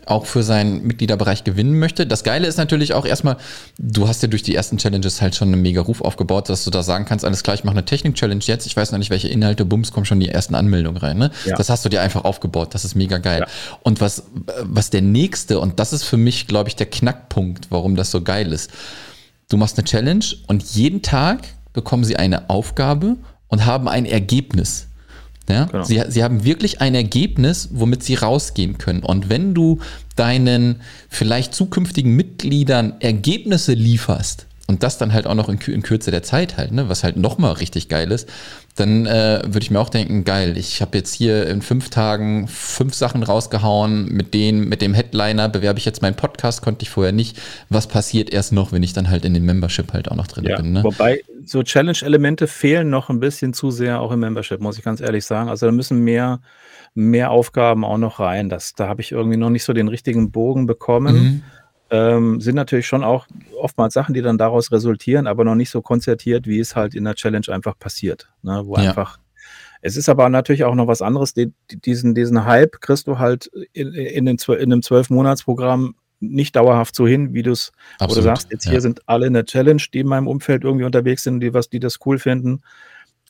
auch 0.05 0.25
für 0.25 0.43
seinen 0.43 0.83
Mitgliederbereich 0.83 1.43
gewinnen 1.43 1.79
möchte. 1.79 2.05
Das 2.05 2.23
Geile 2.23 2.47
ist 2.47 2.57
natürlich 2.57 2.93
auch 2.93 3.05
erstmal, 3.05 3.37
du 3.77 4.07
hast 4.07 4.21
ja 4.21 4.27
durch 4.27 4.43
die 4.43 4.55
ersten 4.55 4.77
Challenges 4.77 5.21
halt 5.21 5.35
schon 5.35 5.49
einen 5.49 5.61
mega 5.61 5.81
Ruf 5.81 6.01
aufgebaut, 6.01 6.49
dass 6.49 6.63
du 6.63 6.71
da 6.71 6.83
sagen 6.83 7.05
kannst, 7.05 7.25
alles 7.25 7.43
klar, 7.43 7.55
ich 7.55 7.63
mache 7.63 7.75
eine 7.75 7.85
Technik-Challenge 7.85 8.43
jetzt, 8.45 8.65
ich 8.65 8.75
weiß 8.75 8.91
noch 8.91 8.99
nicht, 8.99 9.09
welche 9.09 9.27
Inhalte, 9.27 9.65
bums, 9.65 9.91
kommen 9.91 10.05
schon 10.05 10.19
die 10.19 10.29
ersten 10.29 10.55
Anmeldungen 10.55 10.97
rein. 10.97 11.17
Ne? 11.17 11.31
Ja. 11.45 11.55
Das 11.55 11.69
hast 11.69 11.85
du 11.85 11.89
dir 11.89 12.01
einfach 12.01 12.23
aufgebaut, 12.23 12.73
das 12.73 12.85
ist 12.85 12.95
mega 12.95 13.17
geil. 13.17 13.41
Ja. 13.41 13.77
Und 13.83 14.01
was, 14.01 14.23
was 14.61 14.89
der 14.89 15.01
nächste, 15.01 15.59
und 15.59 15.79
das 15.79 15.93
ist 15.93 16.03
für 16.03 16.17
mich, 16.17 16.47
glaube 16.47 16.69
ich, 16.69 16.75
der 16.75 16.87
Knackpunkt, 16.87 17.67
warum 17.69 17.95
das 17.95 18.11
so 18.11 18.21
geil 18.21 18.51
ist. 18.51 18.71
Du 19.49 19.57
machst 19.57 19.77
eine 19.77 19.85
Challenge 19.85 20.25
und 20.47 20.63
jeden 20.75 21.01
Tag 21.01 21.41
bekommen 21.73 22.03
sie 22.03 22.15
eine 22.15 22.49
Aufgabe 22.49 23.17
und 23.47 23.65
haben 23.65 23.87
ein 23.87 24.05
Ergebnis. 24.05 24.87
Ja? 25.49 25.65
Genau. 25.65 25.83
Sie, 25.83 26.01
sie 26.07 26.23
haben 26.23 26.43
wirklich 26.43 26.81
ein 26.81 26.95
Ergebnis, 26.95 27.69
womit 27.71 28.03
sie 28.03 28.15
rausgehen 28.15 28.77
können. 28.77 29.03
Und 29.03 29.29
wenn 29.29 29.53
du 29.53 29.79
deinen 30.15 30.81
vielleicht 31.09 31.53
zukünftigen 31.53 32.15
Mitgliedern 32.15 32.93
Ergebnisse 32.99 33.73
lieferst, 33.73 34.47
und 34.67 34.81
das 34.81 34.97
dann 34.97 35.11
halt 35.11 35.27
auch 35.27 35.35
noch 35.35 35.49
in, 35.49 35.57
in 35.59 35.81
Kürze 35.81 36.09
der 36.09 36.23
Zeit 36.23 36.57
halt, 36.57 36.71
ne, 36.71 36.87
was 36.87 37.03
halt 37.03 37.17
nochmal 37.17 37.53
richtig 37.53 37.89
geil 37.89 38.11
ist, 38.11 38.29
dann 38.75 39.05
äh, 39.05 39.41
würde 39.45 39.59
ich 39.59 39.71
mir 39.71 39.79
auch 39.79 39.89
denken, 39.89 40.23
geil, 40.23 40.57
ich 40.57 40.81
habe 40.81 40.97
jetzt 40.97 41.13
hier 41.13 41.47
in 41.47 41.61
fünf 41.61 41.89
Tagen 41.89 42.47
fünf 42.47 42.95
Sachen 42.95 43.21
rausgehauen, 43.23 44.07
mit 44.07 44.33
denen, 44.33 44.67
mit 44.67 44.81
dem 44.81 44.93
Headliner 44.93 45.49
bewerbe 45.49 45.79
ich 45.79 45.85
jetzt 45.85 46.01
meinen 46.01 46.15
Podcast, 46.15 46.61
konnte 46.61 46.83
ich 46.83 46.89
vorher 46.89 47.11
nicht. 47.11 47.37
Was 47.69 47.87
passiert 47.87 48.31
erst 48.31 48.51
noch, 48.51 48.71
wenn 48.71 48.81
ich 48.81 48.93
dann 48.93 49.09
halt 49.09 49.25
in 49.25 49.33
den 49.33 49.43
Membership 49.43 49.93
halt 49.93 50.09
auch 50.09 50.15
noch 50.15 50.27
drin 50.27 50.45
ja, 50.45 50.55
bin? 50.55 50.71
Ne? 50.71 50.83
Wobei 50.83 51.21
so 51.45 51.63
Challenge-Elemente 51.63 52.47
fehlen 52.47 52.89
noch 52.89 53.09
ein 53.09 53.19
bisschen 53.19 53.53
zu 53.53 53.71
sehr 53.71 54.01
auch 54.01 54.11
im 54.11 54.19
Membership, 54.19 54.59
muss 54.61 54.77
ich 54.77 54.83
ganz 54.83 55.01
ehrlich 55.01 55.25
sagen. 55.25 55.49
Also 55.49 55.65
da 55.65 55.71
müssen 55.71 56.03
mehr, 56.03 56.39
mehr 56.93 57.31
Aufgaben 57.31 57.83
auch 57.83 57.97
noch 57.97 58.19
rein. 58.19 58.49
Das, 58.49 58.73
da 58.73 58.87
habe 58.87 59.01
ich 59.01 59.11
irgendwie 59.11 59.37
noch 59.37 59.49
nicht 59.49 59.63
so 59.63 59.73
den 59.73 59.87
richtigen 59.87 60.31
Bogen 60.31 60.65
bekommen. 60.65 61.15
Mhm. 61.15 61.41
Ähm, 61.89 62.41
sind 62.41 62.55
natürlich 62.55 62.87
schon 62.87 63.03
auch 63.03 63.27
oftmals 63.59 63.93
Sachen, 63.93 64.13
die 64.13 64.21
dann 64.21 64.37
daraus 64.37 64.71
resultieren, 64.71 65.27
aber 65.27 65.43
noch 65.43 65.55
nicht 65.55 65.69
so 65.69 65.81
konzertiert, 65.81 66.47
wie 66.47 66.59
es 66.59 66.75
halt 66.75 66.95
in 66.95 67.03
der 67.03 67.15
Challenge 67.15 67.47
einfach 67.49 67.77
passiert. 67.77 68.29
Ne? 68.41 68.61
Wo 68.65 68.77
ja. 68.77 68.89
einfach 68.89 69.19
es 69.85 69.97
ist 69.97 70.07
aber 70.07 70.29
natürlich 70.29 70.63
auch 70.63 70.75
noch 70.75 70.87
was 70.87 71.01
anderes. 71.01 71.33
diesen, 71.33 72.15
diesen 72.15 72.45
Hype 72.45 72.79
kriegst 72.79 73.05
du 73.05 73.19
halt 73.19 73.51
in, 73.73 73.91
in, 73.93 74.25
den, 74.25 74.37
in 74.37 74.71
einem 74.71 74.81
Zwölf-Monats-Programm 74.81 75.95
nicht 76.31 76.55
dauerhaft 76.55 76.95
so 76.95 77.07
hin, 77.07 77.33
wie 77.33 77.43
du 77.43 77.51
es, 77.51 77.71
sagst, 77.99 78.51
jetzt 78.51 78.65
ja. 78.65 78.71
hier 78.71 78.81
sind 78.81 79.01
alle 79.07 79.27
in 79.27 79.33
der 79.33 79.45
Challenge, 79.45 79.81
die 79.93 79.99
in 79.99 80.07
meinem 80.07 80.27
Umfeld 80.27 80.63
irgendwie 80.63 80.85
unterwegs 80.85 81.23
sind, 81.23 81.39
die 81.39 81.53
was, 81.53 81.69
die 81.69 81.79
das 81.79 81.99
cool 82.05 82.19
finden. 82.19 82.61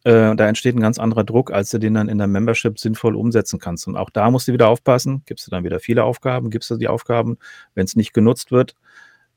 Äh, 0.03 0.35
da 0.35 0.47
entsteht 0.47 0.75
ein 0.75 0.81
ganz 0.81 0.99
anderer 0.99 1.23
Druck, 1.23 1.51
als 1.51 1.69
du 1.69 1.79
den 1.79 1.93
dann 1.93 2.09
in 2.09 2.17
der 2.17 2.27
Membership 2.27 2.77
sinnvoll 2.77 3.15
umsetzen 3.15 3.59
kannst. 3.59 3.87
Und 3.87 3.95
auch 3.95 4.09
da 4.09 4.29
musst 4.29 4.47
du 4.47 4.53
wieder 4.53 4.67
aufpassen. 4.67 5.23
Gibst 5.25 5.47
du 5.47 5.51
dann 5.51 5.63
wieder 5.63 5.79
viele 5.79 6.03
Aufgaben, 6.03 6.49
gibst 6.49 6.69
du 6.69 6.75
die 6.75 6.89
Aufgaben, 6.89 7.37
wenn 7.73 7.85
es 7.85 7.95
nicht 7.95 8.13
genutzt 8.13 8.51
wird, 8.51 8.75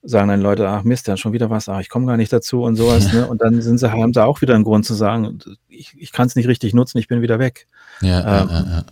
sagen 0.03 0.29
dann 0.29 0.41
Leute, 0.41 0.69
ach 0.69 0.83
Mist, 0.83 1.09
dann 1.09 1.17
schon 1.17 1.33
wieder 1.33 1.51
was, 1.51 1.69
ach, 1.69 1.81
ich 1.81 1.89
komme 1.89 2.07
gar 2.07 2.17
nicht 2.17 2.33
dazu 2.33 2.63
und 2.63 2.77
sowas. 2.77 3.13
Ne? 3.17 3.27
Und 3.27 3.41
dann 3.41 3.63
sind 3.63 3.79
sie, 3.79 3.91
haben 3.91 4.13
sie 4.13 4.25
auch 4.25 4.41
wieder 4.41 4.55
einen 4.55 4.65
Grund 4.65 4.85
zu 4.85 4.95
sagen, 4.95 5.39
ich, 5.69 5.95
ich 5.97 6.13
kann 6.13 6.27
es 6.27 6.35
nicht 6.35 6.49
richtig 6.49 6.75
nutzen, 6.75 6.99
ich 6.99 7.09
bin 7.09 7.23
wieder 7.23 7.39
weg. 7.39 7.67
Ja, 8.01 8.43
ähm, 8.43 8.49
ja, 8.49 8.61
ja. 8.61 8.65
Ja, 8.71 8.85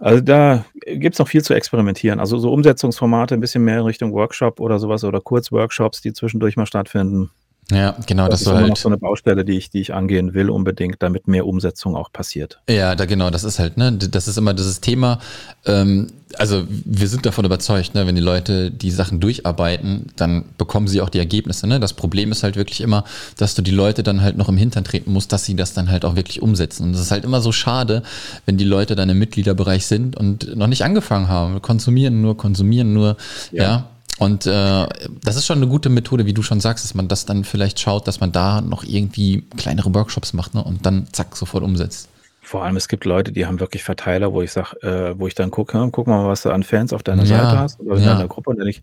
also 0.00 0.22
da 0.22 0.64
gibt 0.86 1.14
es 1.14 1.18
noch 1.18 1.28
viel 1.28 1.42
zu 1.42 1.52
experimentieren. 1.52 2.18
Also 2.18 2.38
so 2.38 2.50
Umsetzungsformate 2.50 3.34
ein 3.34 3.40
bisschen 3.40 3.62
mehr 3.62 3.78
in 3.78 3.84
Richtung 3.84 4.12
Workshop 4.14 4.58
oder 4.58 4.78
sowas 4.78 5.04
oder 5.04 5.20
Kurzworkshops, 5.20 6.00
die 6.00 6.14
zwischendurch 6.14 6.56
mal 6.56 6.64
stattfinden. 6.64 7.30
Ja, 7.70 7.96
genau, 8.06 8.28
das, 8.28 8.40
das 8.40 8.40
ist 8.42 8.46
immer 8.48 8.58
halt 8.58 8.68
noch 8.68 8.76
so 8.76 8.88
eine 8.88 8.98
Baustelle, 8.98 9.44
die 9.44 9.56
ich, 9.56 9.70
die 9.70 9.80
ich 9.80 9.94
angehen 9.94 10.34
will 10.34 10.50
unbedingt, 10.50 10.96
damit 11.02 11.28
mehr 11.28 11.46
Umsetzung 11.46 11.96
auch 11.96 12.12
passiert. 12.12 12.60
Ja, 12.68 12.94
da 12.94 13.04
genau, 13.04 13.30
das 13.30 13.44
ist 13.44 13.58
halt, 13.58 13.76
ne, 13.76 13.92
das 13.92 14.28
ist 14.28 14.36
immer 14.36 14.54
dieses 14.54 14.80
Thema. 14.80 15.18
Ähm, 15.66 16.08
also 16.38 16.64
wir 16.68 17.08
sind 17.08 17.26
davon 17.26 17.44
überzeugt, 17.44 17.94
ne, 17.94 18.06
wenn 18.06 18.14
die 18.14 18.20
Leute 18.20 18.70
die 18.70 18.90
Sachen 18.90 19.20
durcharbeiten, 19.20 20.06
dann 20.16 20.44
bekommen 20.58 20.88
sie 20.88 21.00
auch 21.00 21.08
die 21.08 21.18
Ergebnisse. 21.18 21.66
Ne? 21.66 21.80
Das 21.80 21.92
Problem 21.92 22.32
ist 22.32 22.42
halt 22.42 22.56
wirklich 22.56 22.80
immer, 22.80 23.04
dass 23.36 23.54
du 23.54 23.62
die 23.62 23.70
Leute 23.70 24.02
dann 24.02 24.20
halt 24.20 24.36
noch 24.36 24.48
im 24.48 24.56
Hintern 24.56 24.84
treten 24.84 25.12
musst, 25.12 25.32
dass 25.32 25.44
sie 25.44 25.56
das 25.56 25.74
dann 25.74 25.90
halt 25.90 26.04
auch 26.04 26.16
wirklich 26.16 26.42
umsetzen. 26.42 26.84
Und 26.84 26.92
das 26.92 27.02
ist 27.02 27.10
halt 27.10 27.24
immer 27.24 27.40
so 27.40 27.52
schade, 27.52 28.02
wenn 28.46 28.56
die 28.56 28.64
Leute 28.64 28.94
dann 28.94 29.08
im 29.08 29.18
Mitgliederbereich 29.18 29.86
sind 29.86 30.16
und 30.16 30.56
noch 30.56 30.68
nicht 30.68 30.84
angefangen 30.84 31.28
haben, 31.28 31.60
konsumieren 31.62 32.20
nur, 32.20 32.36
konsumieren 32.36 32.92
nur, 32.92 33.16
ja. 33.52 33.62
ja 33.62 33.90
und 34.20 34.46
äh, 34.46 34.86
das 35.24 35.36
ist 35.36 35.46
schon 35.46 35.56
eine 35.56 35.66
gute 35.66 35.88
Methode, 35.88 36.26
wie 36.26 36.34
du 36.34 36.42
schon 36.42 36.60
sagst, 36.60 36.84
dass 36.84 36.92
man 36.92 37.08
das 37.08 37.24
dann 37.24 37.42
vielleicht 37.42 37.80
schaut, 37.80 38.06
dass 38.06 38.20
man 38.20 38.32
da 38.32 38.60
noch 38.60 38.84
irgendwie 38.84 39.46
kleinere 39.56 39.94
Workshops 39.94 40.34
macht 40.34 40.52
ne? 40.52 40.62
und 40.62 40.84
dann 40.84 41.06
zack, 41.10 41.34
sofort 41.34 41.64
umsetzt. 41.64 42.10
Vor 42.42 42.62
allem, 42.62 42.76
es 42.76 42.88
gibt 42.88 43.06
Leute, 43.06 43.32
die 43.32 43.46
haben 43.46 43.60
wirklich 43.60 43.82
Verteiler, 43.82 44.34
wo 44.34 44.42
ich 44.42 44.52
sage, 44.52 44.76
äh, 44.82 45.18
wo 45.18 45.26
ich 45.26 45.34
dann 45.34 45.50
gucke, 45.50 45.88
guck 45.90 46.06
mal, 46.06 46.28
was 46.28 46.42
du 46.42 46.50
an 46.50 46.64
Fans 46.64 46.92
auf 46.92 47.02
deiner 47.02 47.24
ja, 47.24 47.38
Seite 47.38 47.58
hast 47.58 47.80
oder 47.80 47.96
in 47.96 48.02
ja. 48.02 48.12
deiner 48.12 48.28
Gruppe 48.28 48.50
und 48.50 48.58
dann 48.58 48.68
ich, 48.68 48.82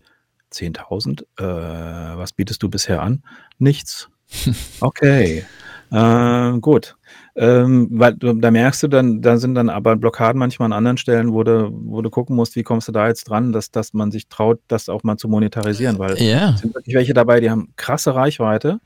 10.000, 0.52 1.22
äh, 1.22 2.18
was 2.18 2.32
bietest 2.32 2.60
du 2.64 2.68
bisher 2.68 3.00
an? 3.00 3.22
Nichts. 3.58 4.08
Okay. 4.80 5.44
Äh, 5.92 6.58
gut. 6.58 6.96
Ähm, 7.40 7.86
weil 7.92 8.14
du, 8.14 8.32
da 8.32 8.50
merkst 8.50 8.82
du 8.82 8.88
dann, 8.88 9.22
da 9.22 9.36
sind 9.36 9.54
dann 9.54 9.68
aber 9.68 9.94
Blockaden 9.94 10.40
manchmal 10.40 10.66
an 10.66 10.72
anderen 10.72 10.96
Stellen, 10.96 11.32
wo 11.32 11.44
du, 11.44 11.70
wo 11.72 12.02
du 12.02 12.10
gucken 12.10 12.34
musst, 12.34 12.56
wie 12.56 12.64
kommst 12.64 12.88
du 12.88 12.92
da 12.92 13.06
jetzt 13.06 13.28
dran, 13.30 13.52
dass, 13.52 13.70
dass 13.70 13.94
man 13.94 14.10
sich 14.10 14.26
traut, 14.26 14.58
das 14.66 14.88
auch 14.88 15.04
mal 15.04 15.18
zu 15.18 15.28
monetarisieren, 15.28 16.00
weil 16.00 16.14
es 16.14 16.20
sind 16.56 16.74
wirklich 16.74 16.96
welche 16.96 17.14
dabei, 17.14 17.38
die 17.38 17.48
haben 17.48 17.72
krasse 17.76 18.12
Reichweite 18.12 18.80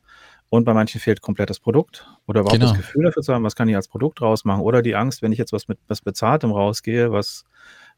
und 0.50 0.64
bei 0.64 0.74
manchen 0.74 1.00
fehlt 1.00 1.22
komplett 1.22 1.48
das 1.48 1.60
Produkt 1.60 2.06
oder 2.26 2.40
überhaupt 2.40 2.60
genau. 2.60 2.72
das 2.72 2.76
Gefühl 2.76 3.04
dafür 3.04 3.22
zu 3.22 3.32
haben, 3.32 3.42
was 3.42 3.56
kann 3.56 3.70
ich 3.70 3.76
als 3.76 3.88
Produkt 3.88 4.20
rausmachen 4.20 4.60
oder 4.60 4.82
die 4.82 4.96
Angst, 4.96 5.22
wenn 5.22 5.32
ich 5.32 5.38
jetzt 5.38 5.54
was 5.54 5.66
mit 5.66 5.78
was 5.88 6.02
Bezahltem 6.02 6.50
rausgehe, 6.50 7.10
was, 7.10 7.46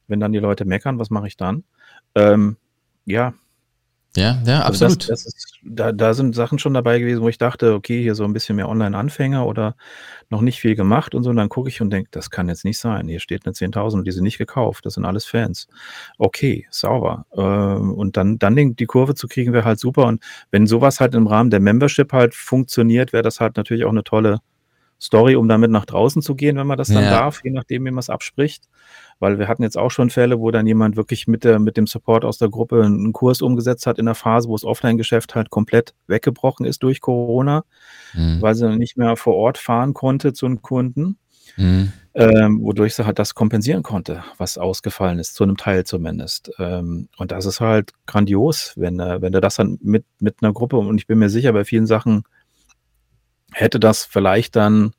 wenn 0.06 0.20
dann 0.20 0.30
die 0.30 0.38
Leute 0.38 0.64
meckern, 0.64 1.00
was 1.00 1.10
mache 1.10 1.26
ich 1.26 1.36
dann? 1.36 1.64
Ähm, 2.14 2.58
ja, 3.06 3.34
ja, 4.16 4.40
ja, 4.44 4.62
also 4.62 4.86
absolut. 4.86 5.10
Das, 5.10 5.24
das 5.24 5.26
ist, 5.26 5.58
da, 5.64 5.92
da 5.92 6.14
sind 6.14 6.34
Sachen 6.34 6.58
schon 6.58 6.74
dabei 6.74 6.98
gewesen, 7.00 7.22
wo 7.22 7.28
ich 7.28 7.38
dachte, 7.38 7.74
okay, 7.74 8.00
hier 8.00 8.14
so 8.14 8.24
ein 8.24 8.32
bisschen 8.32 8.56
mehr 8.56 8.68
Online-Anfänger 8.68 9.46
oder 9.46 9.74
noch 10.30 10.40
nicht 10.40 10.60
viel 10.60 10.76
gemacht 10.76 11.14
und 11.14 11.24
so. 11.24 11.30
Und 11.30 11.36
dann 11.36 11.48
gucke 11.48 11.68
ich 11.68 11.80
und 11.80 11.90
denke, 11.90 12.10
das 12.12 12.30
kann 12.30 12.48
jetzt 12.48 12.64
nicht 12.64 12.78
sein. 12.78 13.08
Hier 13.08 13.20
steht 13.20 13.44
eine 13.44 13.54
10.000 13.54 13.94
und 13.94 14.06
die 14.06 14.12
sind 14.12 14.22
nicht 14.22 14.38
gekauft. 14.38 14.86
Das 14.86 14.94
sind 14.94 15.04
alles 15.04 15.24
Fans. 15.24 15.66
Okay, 16.18 16.66
sauber. 16.70 17.26
Ähm, 17.36 17.92
und 17.92 18.16
dann, 18.16 18.38
dann 18.38 18.54
den, 18.54 18.76
die 18.76 18.86
Kurve 18.86 19.14
zu 19.14 19.26
kriegen, 19.26 19.52
wäre 19.52 19.64
halt 19.64 19.80
super. 19.80 20.06
Und 20.06 20.22
wenn 20.50 20.66
sowas 20.66 21.00
halt 21.00 21.14
im 21.14 21.26
Rahmen 21.26 21.50
der 21.50 21.60
Membership 21.60 22.12
halt 22.12 22.34
funktioniert, 22.34 23.12
wäre 23.12 23.22
das 23.24 23.40
halt 23.40 23.56
natürlich 23.56 23.84
auch 23.84 23.90
eine 23.90 24.04
tolle 24.04 24.40
Story, 25.00 25.36
um 25.36 25.48
damit 25.48 25.70
nach 25.70 25.84
draußen 25.84 26.22
zu 26.22 26.34
gehen, 26.34 26.56
wenn 26.56 26.66
man 26.66 26.78
das 26.78 26.88
dann 26.88 27.04
ja. 27.04 27.10
darf, 27.10 27.40
je 27.44 27.50
nachdem, 27.50 27.84
wie 27.84 27.90
man 27.90 27.98
es 27.98 28.10
abspricht. 28.10 28.64
Weil 29.20 29.38
wir 29.38 29.48
hatten 29.48 29.62
jetzt 29.62 29.78
auch 29.78 29.90
schon 29.90 30.10
Fälle, 30.10 30.40
wo 30.40 30.50
dann 30.50 30.66
jemand 30.66 30.96
wirklich 30.96 31.26
mit, 31.26 31.44
der, 31.44 31.58
mit 31.58 31.76
dem 31.76 31.86
Support 31.86 32.24
aus 32.24 32.38
der 32.38 32.48
Gruppe 32.48 32.82
einen 32.82 33.12
Kurs 33.12 33.42
umgesetzt 33.42 33.86
hat 33.86 33.98
in 33.98 34.06
der 34.06 34.14
Phase, 34.14 34.48
wo 34.48 34.54
das 34.54 34.64
Offline-Geschäft 34.64 35.34
halt 35.34 35.50
komplett 35.50 35.94
weggebrochen 36.06 36.66
ist 36.66 36.82
durch 36.82 37.00
Corona, 37.00 37.64
mhm. 38.14 38.42
weil 38.42 38.54
sie 38.54 38.66
dann 38.66 38.78
nicht 38.78 38.96
mehr 38.96 39.16
vor 39.16 39.34
Ort 39.34 39.58
fahren 39.58 39.94
konnte 39.94 40.32
zu 40.32 40.46
den 40.46 40.62
Kunden. 40.62 41.18
Mhm. 41.56 41.92
Ähm, 42.16 42.60
wodurch 42.62 42.94
sie 42.94 43.04
halt 43.04 43.18
das 43.18 43.34
kompensieren 43.34 43.82
konnte, 43.82 44.22
was 44.38 44.56
ausgefallen 44.56 45.18
ist, 45.18 45.34
zu 45.34 45.42
einem 45.42 45.56
Teil 45.56 45.84
zumindest. 45.84 46.50
Ähm, 46.58 47.08
und 47.16 47.32
das 47.32 47.44
ist 47.44 47.60
halt 47.60 47.90
grandios, 48.06 48.72
wenn, 48.76 49.00
äh, 49.00 49.20
wenn 49.20 49.32
du 49.32 49.40
das 49.40 49.56
dann 49.56 49.78
mit, 49.82 50.04
mit 50.20 50.36
einer 50.40 50.52
Gruppe, 50.52 50.76
und 50.76 50.96
ich 50.98 51.08
bin 51.08 51.18
mir 51.18 51.28
sicher, 51.28 51.52
bei 51.52 51.64
vielen 51.64 51.86
Sachen 51.86 52.22
hätte 53.52 53.80
das 53.80 54.04
vielleicht 54.04 54.54
dann 54.56 54.92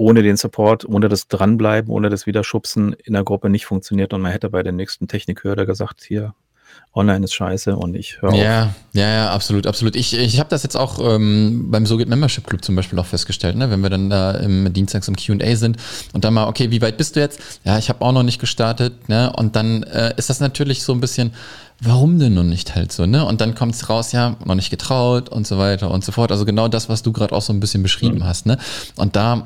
ohne 0.00 0.22
den 0.22 0.38
Support, 0.38 0.88
ohne 0.88 1.10
das 1.10 1.28
Dranbleiben, 1.28 1.92
ohne 1.92 2.08
das 2.08 2.24
Wiederschubsen 2.24 2.94
in 3.04 3.12
der 3.12 3.22
Gruppe 3.22 3.50
nicht 3.50 3.66
funktioniert 3.66 4.14
und 4.14 4.22
man 4.22 4.32
hätte 4.32 4.48
bei 4.48 4.62
der 4.62 4.72
nächsten 4.72 5.08
Technikhürde 5.08 5.66
gesagt, 5.66 6.02
hier, 6.02 6.32
online 6.94 7.24
ist 7.24 7.34
scheiße 7.34 7.76
und 7.76 7.94
ich 7.94 8.22
höre 8.22 8.34
ja, 8.34 8.64
auf. 8.64 8.70
Ja, 8.94 9.08
ja, 9.08 9.30
absolut, 9.30 9.66
absolut. 9.66 9.94
Ich, 9.96 10.16
ich 10.16 10.40
habe 10.40 10.48
das 10.48 10.62
jetzt 10.62 10.76
auch 10.76 10.98
ähm, 11.02 11.70
beim 11.70 11.84
SoGit 11.84 12.08
Membership 12.08 12.46
Club 12.46 12.64
zum 12.64 12.76
Beispiel 12.76 12.98
auch 12.98 13.04
festgestellt, 13.04 13.56
ne? 13.56 13.70
wenn 13.70 13.82
wir 13.82 13.90
dann 13.90 14.08
da 14.08 14.30
im 14.32 14.72
Dienstags 14.72 15.06
im 15.06 15.16
Q&A 15.16 15.54
sind 15.54 15.76
und 16.14 16.24
dann 16.24 16.32
mal, 16.32 16.48
okay, 16.48 16.70
wie 16.70 16.80
weit 16.80 16.96
bist 16.96 17.16
du 17.16 17.20
jetzt? 17.20 17.60
Ja, 17.64 17.76
ich 17.76 17.90
habe 17.90 18.02
auch 18.02 18.12
noch 18.12 18.22
nicht 18.22 18.40
gestartet, 18.40 19.10
ne? 19.10 19.30
Und 19.36 19.54
dann 19.54 19.82
äh, 19.82 20.14
ist 20.16 20.30
das 20.30 20.40
natürlich 20.40 20.82
so 20.82 20.94
ein 20.94 21.00
bisschen, 21.00 21.32
warum 21.80 22.18
denn 22.18 22.34
noch 22.34 22.42
nicht 22.42 22.74
halt 22.74 22.90
so, 22.90 23.04
ne? 23.04 23.24
Und 23.26 23.42
dann 23.42 23.54
kommt 23.54 23.74
es 23.74 23.90
raus, 23.90 24.12
ja, 24.12 24.36
noch 24.44 24.54
nicht 24.54 24.70
getraut 24.70 25.28
und 25.28 25.46
so 25.46 25.58
weiter 25.58 25.90
und 25.90 26.04
so 26.04 26.12
fort. 26.12 26.32
Also 26.32 26.46
genau 26.46 26.68
das, 26.68 26.88
was 26.88 27.02
du 27.02 27.12
gerade 27.12 27.34
auch 27.34 27.42
so 27.42 27.52
ein 27.52 27.60
bisschen 27.60 27.82
beschrieben 27.82 28.18
mhm. 28.18 28.24
hast, 28.24 28.46
ne? 28.46 28.58
Und 28.96 29.14
da 29.14 29.44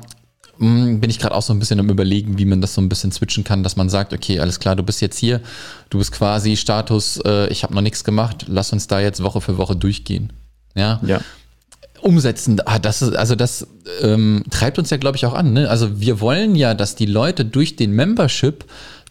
bin 0.57 1.09
ich 1.09 1.19
gerade 1.19 1.35
auch 1.35 1.41
so 1.41 1.53
ein 1.53 1.59
bisschen 1.59 1.79
am 1.79 1.89
überlegen, 1.89 2.37
wie 2.37 2.45
man 2.45 2.61
das 2.61 2.73
so 2.73 2.81
ein 2.81 2.89
bisschen 2.89 3.11
switchen 3.11 3.43
kann, 3.43 3.63
dass 3.63 3.75
man 3.75 3.89
sagt, 3.89 4.13
okay, 4.13 4.39
alles 4.39 4.59
klar, 4.59 4.75
du 4.75 4.83
bist 4.83 5.01
jetzt 5.01 5.17
hier, 5.17 5.41
du 5.89 5.97
bist 5.97 6.11
quasi 6.11 6.55
Status, 6.55 7.19
äh, 7.25 7.47
ich 7.49 7.63
habe 7.63 7.73
noch 7.73 7.81
nichts 7.81 8.03
gemacht, 8.03 8.45
lass 8.47 8.71
uns 8.71 8.87
da 8.87 8.99
jetzt 8.99 9.21
Woche 9.21 9.41
für 9.41 9.57
Woche 9.57 9.75
durchgehen. 9.75 10.31
Ja. 10.75 10.99
Ja. 11.05 11.21
Umsetzen, 12.01 12.61
ah, 12.65 12.79
das 12.79 13.01
ist, 13.01 13.15
also 13.15 13.35
das 13.35 13.67
ähm, 14.01 14.43
treibt 14.51 14.77
uns 14.77 14.89
ja, 14.89 14.97
glaube 14.97 15.17
ich, 15.17 15.25
auch 15.25 15.33
an. 15.33 15.53
Ne? 15.53 15.69
Also 15.69 15.99
wir 15.99 16.21
wollen 16.21 16.55
ja, 16.55 16.73
dass 16.73 16.95
die 16.95 17.07
Leute 17.07 17.45
durch 17.45 17.75
den 17.75 17.91
Membership 17.91 18.65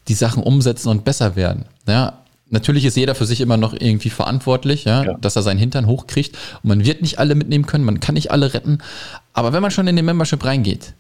die 0.09 0.15
Sachen 0.15 0.43
umsetzen 0.43 0.89
und 0.89 1.05
besser 1.05 1.37
werden. 1.37 1.65
Ja, 1.89 2.21
Natürlich 2.51 2.85
ist 2.85 2.97
jeder 2.97 3.17
für 3.17 3.25
sich 3.27 3.41
immer 3.41 3.57
noch 3.57 3.73
irgendwie 3.73 4.11
verantwortlich, 4.11 4.85
ja, 4.85 5.03
ja, 5.03 5.15
dass 5.15 5.35
er 5.35 5.43
seinen 5.43 5.59
Hintern 5.59 5.87
hochkriegt. 5.87 6.37
Und 6.63 6.69
man 6.69 6.85
wird 6.85 7.03
nicht 7.03 7.19
alle 7.19 7.35
mitnehmen 7.35 7.67
können, 7.67 7.85
man 7.85 7.99
kann 7.99 8.15
nicht 8.15 8.31
alle 8.31 8.55
retten. 8.55 8.79
Aber 9.33 9.53
wenn 9.53 9.63
man 9.63 9.73
schon 9.73 9.89
in 9.89 9.97
den 9.97 10.05
Membership 10.05 10.45
reingeht 10.45 10.95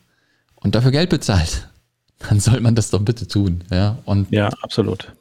und 0.64 0.74
dafür 0.74 0.90
Geld 0.90 1.10
bezahlt, 1.10 1.68
dann 2.28 2.40
soll 2.40 2.60
man 2.60 2.74
das 2.74 2.90
doch 2.90 3.02
bitte 3.02 3.28
tun. 3.28 3.62
Ja, 3.70 3.98
und 4.06 4.30
ja 4.32 4.48
absolut. 4.62 5.12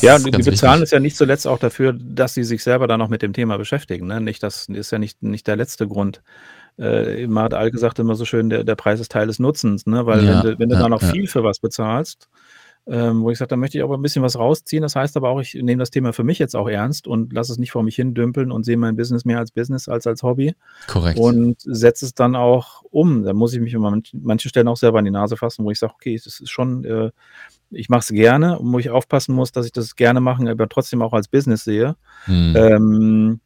ja, 0.00 0.18
die 0.18 0.30
bezahlen 0.30 0.82
es 0.82 0.92
ja 0.92 1.00
nicht 1.00 1.16
zuletzt 1.16 1.46
auch 1.46 1.58
dafür, 1.58 1.92
dass 1.92 2.32
sie 2.32 2.44
sich 2.44 2.62
selber 2.62 2.86
dann 2.86 3.00
noch 3.00 3.08
mit 3.08 3.20
dem 3.20 3.32
Thema 3.32 3.58
beschäftigen. 3.58 4.06
Ne? 4.06 4.20
Nicht, 4.20 4.42
das 4.42 4.68
ist 4.68 4.92
ja 4.92 4.98
nicht, 4.98 5.22
nicht 5.22 5.46
der 5.46 5.56
letzte 5.56 5.88
Grund. 5.88 6.22
Äh, 6.78 7.26
Mart 7.26 7.54
Alke 7.54 7.78
sagt 7.78 7.98
immer 7.98 8.14
so 8.14 8.24
schön, 8.24 8.50
der, 8.50 8.64
der 8.64 8.76
Preis 8.76 9.00
ist 9.00 9.12
Teil 9.12 9.26
des 9.26 9.38
Nutzens, 9.38 9.86
ne? 9.86 10.06
weil 10.06 10.24
ja, 10.24 10.42
wenn 10.42 10.42
du, 10.42 10.58
wenn 10.60 10.68
du 10.68 10.74
ja, 10.76 10.82
da 10.82 10.88
noch 10.88 11.02
ja. 11.02 11.08
viel 11.08 11.26
für 11.26 11.42
was 11.42 11.58
bezahlst, 11.58 12.28
ähm, 12.86 13.22
wo 13.22 13.30
ich 13.30 13.38
sage, 13.38 13.48
da 13.48 13.56
möchte 13.56 13.78
ich 13.78 13.84
aber 13.84 13.96
ein 13.96 14.02
bisschen 14.02 14.22
was 14.22 14.38
rausziehen. 14.38 14.82
Das 14.82 14.94
heißt 14.94 15.16
aber 15.16 15.30
auch, 15.30 15.40
ich 15.40 15.54
nehme 15.54 15.78
das 15.80 15.90
Thema 15.90 16.12
für 16.12 16.24
mich 16.24 16.38
jetzt 16.38 16.54
auch 16.54 16.68
ernst 16.68 17.06
und 17.06 17.32
lasse 17.32 17.52
es 17.52 17.58
nicht 17.58 17.70
vor 17.70 17.82
mich 17.82 17.96
hin 17.96 18.12
dümpeln 18.12 18.52
und 18.52 18.64
sehe 18.64 18.76
mein 18.76 18.96
Business 18.96 19.24
mehr 19.24 19.38
als 19.38 19.52
Business 19.52 19.88
als 19.88 20.06
als 20.06 20.22
Hobby. 20.22 20.54
Korrekt. 20.86 21.18
Und 21.18 21.56
setze 21.60 22.04
es 22.04 22.14
dann 22.14 22.36
auch 22.36 22.82
um. 22.90 23.22
Da 23.22 23.32
muss 23.32 23.54
ich 23.54 23.60
mich 23.60 23.74
an 23.74 24.02
manchen 24.12 24.48
Stellen 24.48 24.68
auch 24.68 24.76
selber 24.76 24.98
an 24.98 25.06
die 25.06 25.10
Nase 25.10 25.36
fassen, 25.36 25.64
wo 25.64 25.70
ich 25.70 25.78
sage, 25.78 25.94
okay, 25.94 26.20
das 26.22 26.40
ist 26.40 26.50
schon, 26.50 26.84
äh, 26.84 27.10
ich 27.70 27.88
mache 27.88 28.00
es 28.00 28.08
gerne 28.08 28.58
und 28.58 28.70
wo 28.72 28.78
ich 28.78 28.90
aufpassen 28.90 29.34
muss, 29.34 29.50
dass 29.50 29.64
ich 29.64 29.72
das 29.72 29.96
gerne 29.96 30.20
mache, 30.20 30.48
aber 30.48 30.68
trotzdem 30.68 31.00
auch 31.00 31.14
als 31.14 31.28
Business 31.28 31.64
sehe. 31.64 31.96
Hm. 32.26 32.54
Ähm, 32.56 33.40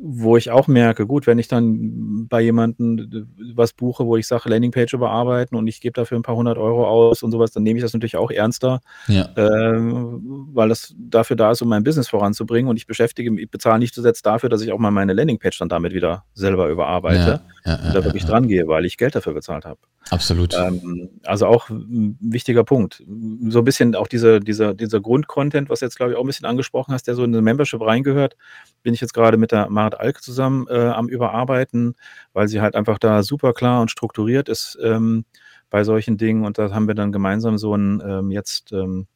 wo 0.00 0.36
ich 0.36 0.50
auch 0.50 0.68
merke, 0.68 1.06
gut, 1.06 1.26
wenn 1.26 1.38
ich 1.38 1.48
dann 1.48 2.28
bei 2.28 2.40
jemandem 2.40 3.28
was 3.54 3.72
buche, 3.72 4.06
wo 4.06 4.16
ich 4.16 4.26
sage, 4.26 4.48
Landingpage 4.48 4.92
überarbeiten 4.92 5.56
und 5.56 5.66
ich 5.66 5.80
gebe 5.80 5.92
dafür 5.92 6.18
ein 6.18 6.22
paar 6.22 6.36
hundert 6.36 6.56
Euro 6.56 6.86
aus 6.86 7.22
und 7.22 7.32
sowas, 7.32 7.50
dann 7.50 7.64
nehme 7.64 7.78
ich 7.78 7.82
das 7.82 7.94
natürlich 7.94 8.16
auch 8.16 8.30
ernster, 8.30 8.80
ja. 9.08 9.28
ähm, 9.36 10.48
weil 10.52 10.68
das 10.68 10.94
dafür 10.96 11.36
da 11.36 11.50
ist, 11.50 11.62
um 11.62 11.68
mein 11.68 11.82
Business 11.82 12.08
voranzubringen 12.08 12.70
und 12.70 12.76
ich 12.76 12.86
beschäftige, 12.86 13.34
ich 13.40 13.50
bezahle 13.50 13.80
nicht 13.80 13.94
zuletzt 13.94 14.24
dafür, 14.24 14.48
dass 14.48 14.62
ich 14.62 14.72
auch 14.72 14.78
mal 14.78 14.90
meine 14.90 15.14
Landingpage 15.14 15.58
dann 15.58 15.68
damit 15.68 15.92
wieder 15.92 16.24
selber 16.34 16.68
überarbeite 16.68 17.40
ja, 17.64 17.72
ja, 17.72 17.86
und 17.86 17.94
da 17.94 18.04
wirklich 18.04 18.24
dran 18.24 18.46
gehe, 18.46 18.68
weil 18.68 18.84
ich 18.84 18.98
Geld 18.98 19.16
dafür 19.16 19.34
bezahlt 19.34 19.64
habe. 19.64 19.80
Absolut. 20.10 20.54
Ähm, 20.54 21.10
also 21.24 21.46
auch 21.46 21.68
ein 21.68 22.16
wichtiger 22.20 22.64
Punkt. 22.64 23.02
So 23.48 23.58
ein 23.58 23.64
bisschen 23.64 23.94
auch 23.94 24.06
diese, 24.06 24.40
dieser, 24.40 24.74
dieser 24.74 25.00
Grundcontent, 25.00 25.68
was 25.68 25.80
jetzt, 25.80 25.96
glaube 25.96 26.12
ich, 26.12 26.18
auch 26.18 26.22
ein 26.22 26.26
bisschen 26.26 26.46
angesprochen 26.46 26.94
hast, 26.94 27.06
der 27.06 27.14
so 27.14 27.24
in 27.24 27.34
eine 27.34 27.42
Membership 27.42 27.80
reingehört, 27.80 28.36
bin 28.82 28.94
ich 28.94 29.00
jetzt 29.00 29.12
gerade 29.12 29.36
mit 29.36 29.52
der 29.52 29.68
Marit 29.88 30.00
Alk 30.00 30.22
zusammen 30.22 30.66
äh, 30.68 30.88
am 30.88 31.08
Überarbeiten, 31.08 31.94
weil 32.32 32.48
sie 32.48 32.60
halt 32.60 32.74
einfach 32.74 32.98
da 32.98 33.22
super 33.22 33.52
klar 33.52 33.80
und 33.80 33.90
strukturiert 33.90 34.48
ist 34.48 34.78
ähm, 34.82 35.24
bei 35.70 35.84
solchen 35.84 36.16
Dingen. 36.16 36.44
Und 36.44 36.58
da 36.58 36.70
haben 36.72 36.88
wir 36.88 36.94
dann 36.94 37.12
gemeinsam 37.12 37.58
so 37.58 37.74
ein 37.74 38.02
ähm, 38.04 38.30
jetzt 38.30 38.72
ähm, 38.72 39.06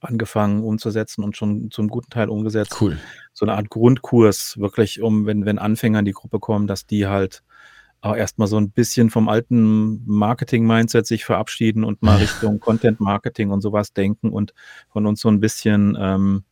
angefangen 0.00 0.64
umzusetzen 0.64 1.22
und 1.22 1.36
schon 1.36 1.70
zum 1.70 1.88
guten 1.88 2.10
Teil 2.10 2.28
umgesetzt. 2.28 2.76
Cool. 2.80 2.98
So 3.32 3.44
eine 3.44 3.54
Art 3.54 3.70
Grundkurs, 3.70 4.58
wirklich, 4.58 5.00
um, 5.00 5.26
wenn, 5.26 5.44
wenn 5.44 5.58
Anfänger 5.58 6.00
in 6.00 6.04
die 6.04 6.12
Gruppe 6.12 6.40
kommen, 6.40 6.66
dass 6.66 6.86
die 6.86 7.06
halt 7.06 7.42
auch 8.00 8.16
erstmal 8.16 8.48
so 8.48 8.56
ein 8.56 8.70
bisschen 8.72 9.10
vom 9.10 9.28
alten 9.28 10.02
Marketing-Mindset 10.06 11.06
sich 11.06 11.24
verabschieden 11.24 11.84
und 11.84 12.02
mal 12.02 12.16
Richtung 12.18 12.58
Content-Marketing 12.58 13.50
und 13.50 13.60
sowas 13.60 13.92
denken 13.92 14.30
und 14.30 14.54
von 14.88 15.06
uns 15.06 15.20
so 15.20 15.28
ein 15.28 15.38
bisschen 15.38 15.96
ähm, 16.00 16.44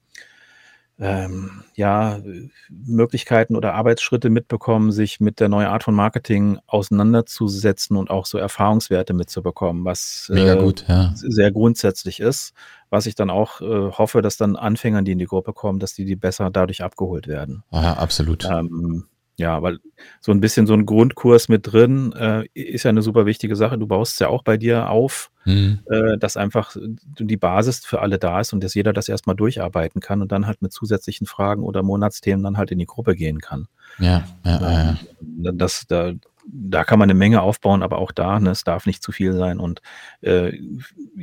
ähm, 1.01 1.65
ja, 1.75 2.21
Möglichkeiten 2.69 3.57
oder 3.57 3.75
Arbeitsschritte 3.75 4.29
mitbekommen, 4.29 4.93
sich 4.93 5.19
mit 5.19 5.41
der 5.41 5.49
neuen 5.49 5.67
Art 5.67 5.83
von 5.83 5.95
Marketing 5.95 6.59
auseinanderzusetzen 6.67 7.97
und 7.97 8.11
auch 8.11 8.27
so 8.27 8.37
Erfahrungswerte 8.37 9.15
mitzubekommen, 9.15 9.85
was 9.85 10.31
äh, 10.35 10.57
gut, 10.57 10.85
ja. 10.89 11.13
sehr 11.15 11.51
grundsätzlich 11.53 12.21
ist, 12.21 12.53
was 12.91 13.07
ich 13.07 13.15
dann 13.15 13.31
auch 13.31 13.63
äh, 13.63 13.91
hoffe, 13.93 14.21
dass 14.21 14.37
dann 14.37 14.57
Anfängern, 14.57 15.05
die 15.07 15.13
in 15.13 15.19
die 15.19 15.27
Gruppe 15.27 15.55
kommen, 15.55 15.81
dass 15.81 15.95
die, 15.95 16.05
die 16.05 16.17
besser 16.17 16.51
dadurch 16.51 16.83
abgeholt 16.83 17.27
werden. 17.27 17.65
Ja, 17.73 17.95
absolut. 17.95 18.45
Ähm, 18.45 19.07
ja, 19.41 19.63
weil 19.63 19.79
so 20.21 20.33
ein 20.33 20.41
bisschen 20.41 20.67
so 20.67 20.75
ein 20.75 20.85
Grundkurs 20.85 21.49
mit 21.49 21.73
drin 21.73 22.13
äh, 22.13 22.45
ist 22.53 22.85
ja 22.85 22.91
eine 22.91 23.01
super 23.01 23.25
wichtige 23.25 23.57
Sache. 23.57 23.79
Du 23.79 23.87
baust 23.87 24.13
es 24.13 24.19
ja 24.19 24.29
auch 24.29 24.43
bei 24.43 24.59
dir 24.59 24.91
auf, 24.91 25.31
mhm. 25.47 25.81
äh, 25.91 26.19
dass 26.19 26.37
einfach 26.37 26.77
die 27.19 27.39
Basis 27.39 27.85
für 27.87 28.01
alle 28.01 28.19
da 28.19 28.41
ist 28.41 28.53
und 28.53 28.63
dass 28.63 28.75
jeder 28.75 28.93
das 28.93 29.09
erstmal 29.09 29.37
durcharbeiten 29.37 30.03
kann 30.03 30.21
und 30.21 30.31
dann 30.31 30.47
halt 30.47 30.61
mit 30.61 30.73
zusätzlichen 30.73 31.27
Fragen 31.27 31.63
oder 31.63 31.83
Monatsthemen 31.83 32.45
dann 32.45 32.59
halt 32.59 32.71
in 32.71 32.79
die 32.79 32.87
Gruppe 32.87 33.17
gehen 33.17 33.41
kann. 33.41 33.67
Ja, 33.99 34.25
ja, 34.45 34.61
ja. 34.61 34.99
Ähm, 35.23 35.59
das, 35.59 35.87
da, 35.89 36.13
da 36.47 36.85
kann 36.85 36.99
man 36.99 37.09
eine 37.09 37.19
Menge 37.19 37.41
aufbauen, 37.41 37.83
aber 37.83 37.97
auch 37.97 38.13
da, 38.13 38.39
ne, 38.41 38.51
es 38.51 38.63
darf 38.63 38.85
nicht 38.85 39.03
zu 39.03 39.11
viel 39.11 39.33
sein. 39.33 39.59
Und 39.59 39.81
äh, 40.21 40.53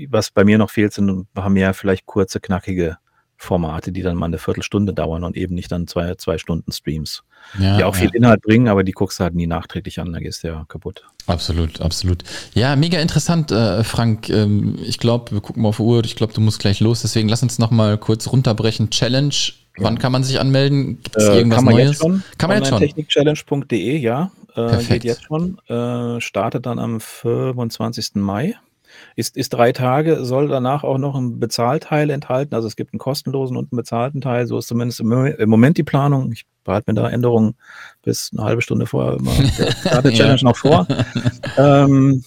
was 0.10 0.32
bei 0.32 0.44
mir 0.44 0.58
noch 0.58 0.72
fehlt, 0.72 0.94
sind 0.94 1.28
haben 1.36 1.54
mehr 1.54 1.76
vielleicht 1.76 2.08
kurze, 2.08 2.40
knackige 2.40 2.98
Formate, 3.38 3.92
die 3.92 4.02
dann 4.02 4.16
mal 4.16 4.26
eine 4.26 4.40
Viertelstunde 4.40 4.94
dauern 4.94 5.24
und 5.24 5.38
eben 5.38 5.54
nicht 5.56 5.72
dann 5.72 5.88
zwei, 5.88 6.16
zwei 6.16 6.38
Stunden 6.38 6.72
Streams. 6.72 7.24
Ja, 7.60 7.78
die 7.78 7.84
auch 7.84 7.96
viel 7.96 8.10
ja. 8.10 8.16
Inhalt 8.16 8.42
bringen, 8.42 8.68
aber 8.68 8.84
die 8.84 8.92
guckst 8.92 9.20
du 9.20 9.24
halt 9.24 9.36
nie 9.36 9.48
nachträglich 9.48 10.00
an, 10.00 10.12
da 10.12 10.20
gehst 10.20 10.44
du 10.44 10.48
ja 10.48 10.66
kaputt. 10.68 11.04
Absolut, 11.28 11.80
absolut. 11.82 12.24
Ja, 12.56 12.76
mega 12.76 13.00
interessant, 13.00 13.52
äh, 13.52 13.84
Frank. 13.84 14.30
Ähm, 14.30 14.78
ich 14.84 14.98
glaube, 14.98 15.32
wir 15.32 15.42
gucken 15.42 15.62
mal 15.62 15.70
auf 15.70 15.78
die 15.78 15.84
Uhr. 15.84 16.04
Ich 16.04 16.16
glaube, 16.16 16.34
du 16.34 16.42
musst 16.42 16.60
gleich 16.60 16.80
los. 16.80 17.02
Deswegen 17.02 17.30
lass 17.30 17.44
uns 17.44 17.60
noch 17.60 17.72
mal 17.72 17.98
kurz 17.98 18.32
runterbrechen. 18.32 18.90
Challenge. 18.90 19.36
Wann 19.80 20.00
kann 20.00 20.12
man 20.12 20.24
sich 20.24 20.40
anmelden? 20.40 21.02
Gibt 21.04 21.18
es 21.18 21.26
äh, 21.26 21.38
irgendwas 21.38 21.58
kann 21.58 21.66
man 21.66 21.74
Neues? 21.76 21.90
Jetzt 21.90 22.02
schon. 22.02 22.24
Kann 22.38 22.50
man 22.50 22.58
jetzt 22.58 22.70
schon? 22.70 22.80
Technikchallenge.de, 22.80 23.98
ja. 23.98 24.32
Äh, 24.52 24.54
Perfekt. 24.54 24.90
Geht 24.90 25.04
jetzt 25.04 25.24
schon. 25.26 25.60
Äh, 25.68 26.20
startet 26.20 26.66
dann 26.66 26.80
am 26.80 27.00
25. 27.00 28.16
Mai. 28.16 28.56
Ist, 29.16 29.38
ist 29.38 29.50
drei 29.50 29.72
Tage, 29.72 30.24
soll 30.26 30.48
danach 30.48 30.84
auch 30.84 30.98
noch 30.98 31.16
ein 31.16 31.40
Bezahlteil 31.40 32.10
enthalten. 32.10 32.56
Also 32.56 32.68
es 32.68 32.76
gibt 32.76 32.94
einen 32.94 33.00
kostenlosen 33.00 33.58
und 33.58 33.72
einen 33.72 33.78
bezahlten 33.78 34.22
Teil. 34.22 34.48
So 34.48 34.58
ist 34.58 34.68
zumindest 34.68 35.00
im, 35.00 35.50
Moment 35.50 35.78
die 35.78 35.84
Planung. 35.84 36.32
Ich 36.32 36.46
behalte 36.64 36.92
mir 36.92 37.02
da 37.02 37.10
Änderungen 37.10 37.56
bis 38.04 38.32
eine 38.34 38.44
halbe 38.44 38.62
Stunde 38.62 38.86
vorher 38.86 39.18
immer 39.20 39.32
der 40.02 40.12
Challenge 40.12 40.44
noch 40.44 40.58
vor. 40.58 40.88
ähm, 41.58 42.24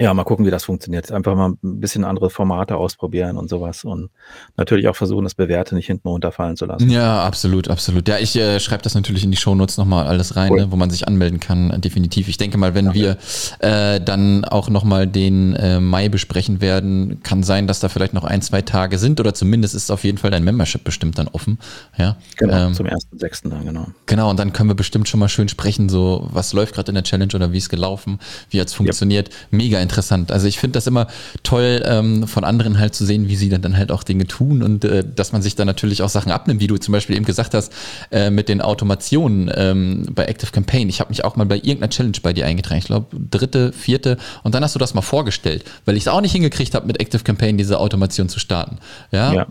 ja, 0.00 0.14
mal 0.14 0.24
gucken, 0.24 0.46
wie 0.46 0.50
das 0.50 0.64
funktioniert. 0.64 1.12
Einfach 1.12 1.34
mal 1.34 1.50
ein 1.50 1.80
bisschen 1.80 2.04
andere 2.04 2.30
Formate 2.30 2.76
ausprobieren 2.76 3.36
und 3.36 3.48
sowas 3.48 3.84
und 3.84 4.10
natürlich 4.56 4.88
auch 4.88 4.96
versuchen, 4.96 5.24
das 5.24 5.34
Bewährte 5.34 5.74
nicht 5.74 5.86
hinten 5.86 6.08
runterfallen 6.08 6.56
zu 6.56 6.66
lassen. 6.66 6.88
Ja, 6.90 7.22
absolut, 7.22 7.68
absolut. 7.68 8.08
Ja, 8.08 8.18
ich 8.18 8.36
äh, 8.36 8.60
schreibe 8.60 8.82
das 8.82 8.94
natürlich 8.94 9.24
in 9.24 9.30
die 9.30 9.36
Shownotes 9.36 9.76
nochmal 9.76 10.06
alles 10.06 10.36
rein, 10.36 10.50
cool. 10.52 10.60
ne, 10.60 10.72
wo 10.72 10.76
man 10.76 10.90
sich 10.90 11.06
anmelden 11.06 11.40
kann, 11.40 11.80
definitiv. 11.80 12.28
Ich 12.28 12.38
denke 12.38 12.58
mal, 12.58 12.74
wenn 12.74 12.86
ja, 12.86 12.94
wir 12.94 13.16
äh, 13.58 14.00
dann 14.00 14.44
auch 14.44 14.68
nochmal 14.68 15.06
den 15.06 15.54
äh, 15.54 15.80
Mai 15.80 16.08
besprechen 16.08 16.60
werden, 16.60 17.22
kann 17.22 17.42
sein, 17.42 17.66
dass 17.66 17.80
da 17.80 17.88
vielleicht 17.88 18.14
noch 18.14 18.24
ein, 18.24 18.42
zwei 18.42 18.62
Tage 18.62 18.98
sind 18.98 19.20
oder 19.20 19.34
zumindest 19.34 19.74
ist 19.74 19.90
auf 19.90 20.04
jeden 20.04 20.18
Fall 20.18 20.30
dein 20.30 20.44
Membership 20.44 20.82
bestimmt 20.84 21.18
dann 21.18 21.28
offen. 21.28 21.58
Ja, 21.98 22.16
genau, 22.36 22.68
ähm, 22.68 22.74
zum 22.74 22.86
1.6. 22.86 23.50
dann, 23.50 23.64
genau. 23.64 23.86
Genau, 24.06 24.30
und 24.30 24.38
dann 24.38 24.52
können 24.52 24.70
wir 24.70 24.76
bestimmt 24.76 25.08
schon 25.08 25.20
mal 25.20 25.28
schön 25.28 25.48
sprechen, 25.48 25.88
so 25.88 26.26
was 26.32 26.52
läuft 26.52 26.74
gerade 26.74 26.90
in 26.90 26.94
der 26.94 27.04
Challenge 27.04 27.34
oder 27.34 27.52
wie 27.52 27.58
es 27.58 27.68
gelaufen, 27.68 28.18
wie 28.50 28.60
hat 28.60 28.68
es 28.68 28.74
funktioniert. 28.74 29.28
Yep. 29.28 29.36
Mega 29.50 29.80
interessant. 29.90 30.30
Also 30.30 30.46
ich 30.46 30.58
finde 30.58 30.76
das 30.76 30.86
immer 30.86 31.08
toll, 31.42 31.82
ähm, 31.84 32.26
von 32.28 32.44
anderen 32.44 32.78
halt 32.78 32.94
zu 32.94 33.04
sehen, 33.04 33.28
wie 33.28 33.34
sie 33.34 33.48
dann, 33.48 33.60
dann 33.60 33.76
halt 33.76 33.90
auch 33.90 34.04
Dinge 34.04 34.26
tun 34.26 34.62
und 34.62 34.84
äh, 34.84 35.04
dass 35.04 35.32
man 35.32 35.42
sich 35.42 35.56
dann 35.56 35.66
natürlich 35.66 36.02
auch 36.02 36.08
Sachen 36.08 36.30
abnimmt, 36.30 36.60
wie 36.60 36.68
du 36.68 36.76
zum 36.76 36.92
Beispiel 36.92 37.16
eben 37.16 37.24
gesagt 37.24 37.54
hast, 37.54 37.72
äh, 38.12 38.30
mit 38.30 38.48
den 38.48 38.60
Automationen 38.60 39.50
ähm, 39.54 40.06
bei 40.14 40.26
Active 40.26 40.52
Campaign. 40.52 40.88
Ich 40.88 41.00
habe 41.00 41.10
mich 41.10 41.24
auch 41.24 41.34
mal 41.36 41.46
bei 41.46 41.56
irgendeiner 41.56 41.90
Challenge 41.90 42.16
bei 42.22 42.32
dir 42.32 42.46
eingetragen. 42.46 42.78
Ich 42.78 42.86
glaube, 42.86 43.16
dritte, 43.18 43.72
vierte. 43.72 44.16
Und 44.44 44.54
dann 44.54 44.62
hast 44.62 44.74
du 44.74 44.78
das 44.78 44.94
mal 44.94 45.02
vorgestellt, 45.02 45.64
weil 45.84 45.96
ich 45.96 46.04
es 46.04 46.08
auch 46.08 46.20
nicht 46.20 46.32
hingekriegt 46.32 46.74
habe, 46.74 46.86
mit 46.86 47.00
Active 47.00 47.24
Campaign 47.24 47.58
diese 47.58 47.78
Automation 47.80 48.28
zu 48.28 48.38
starten. 48.38 48.78
Ja. 49.10 49.32
ja. 49.32 49.46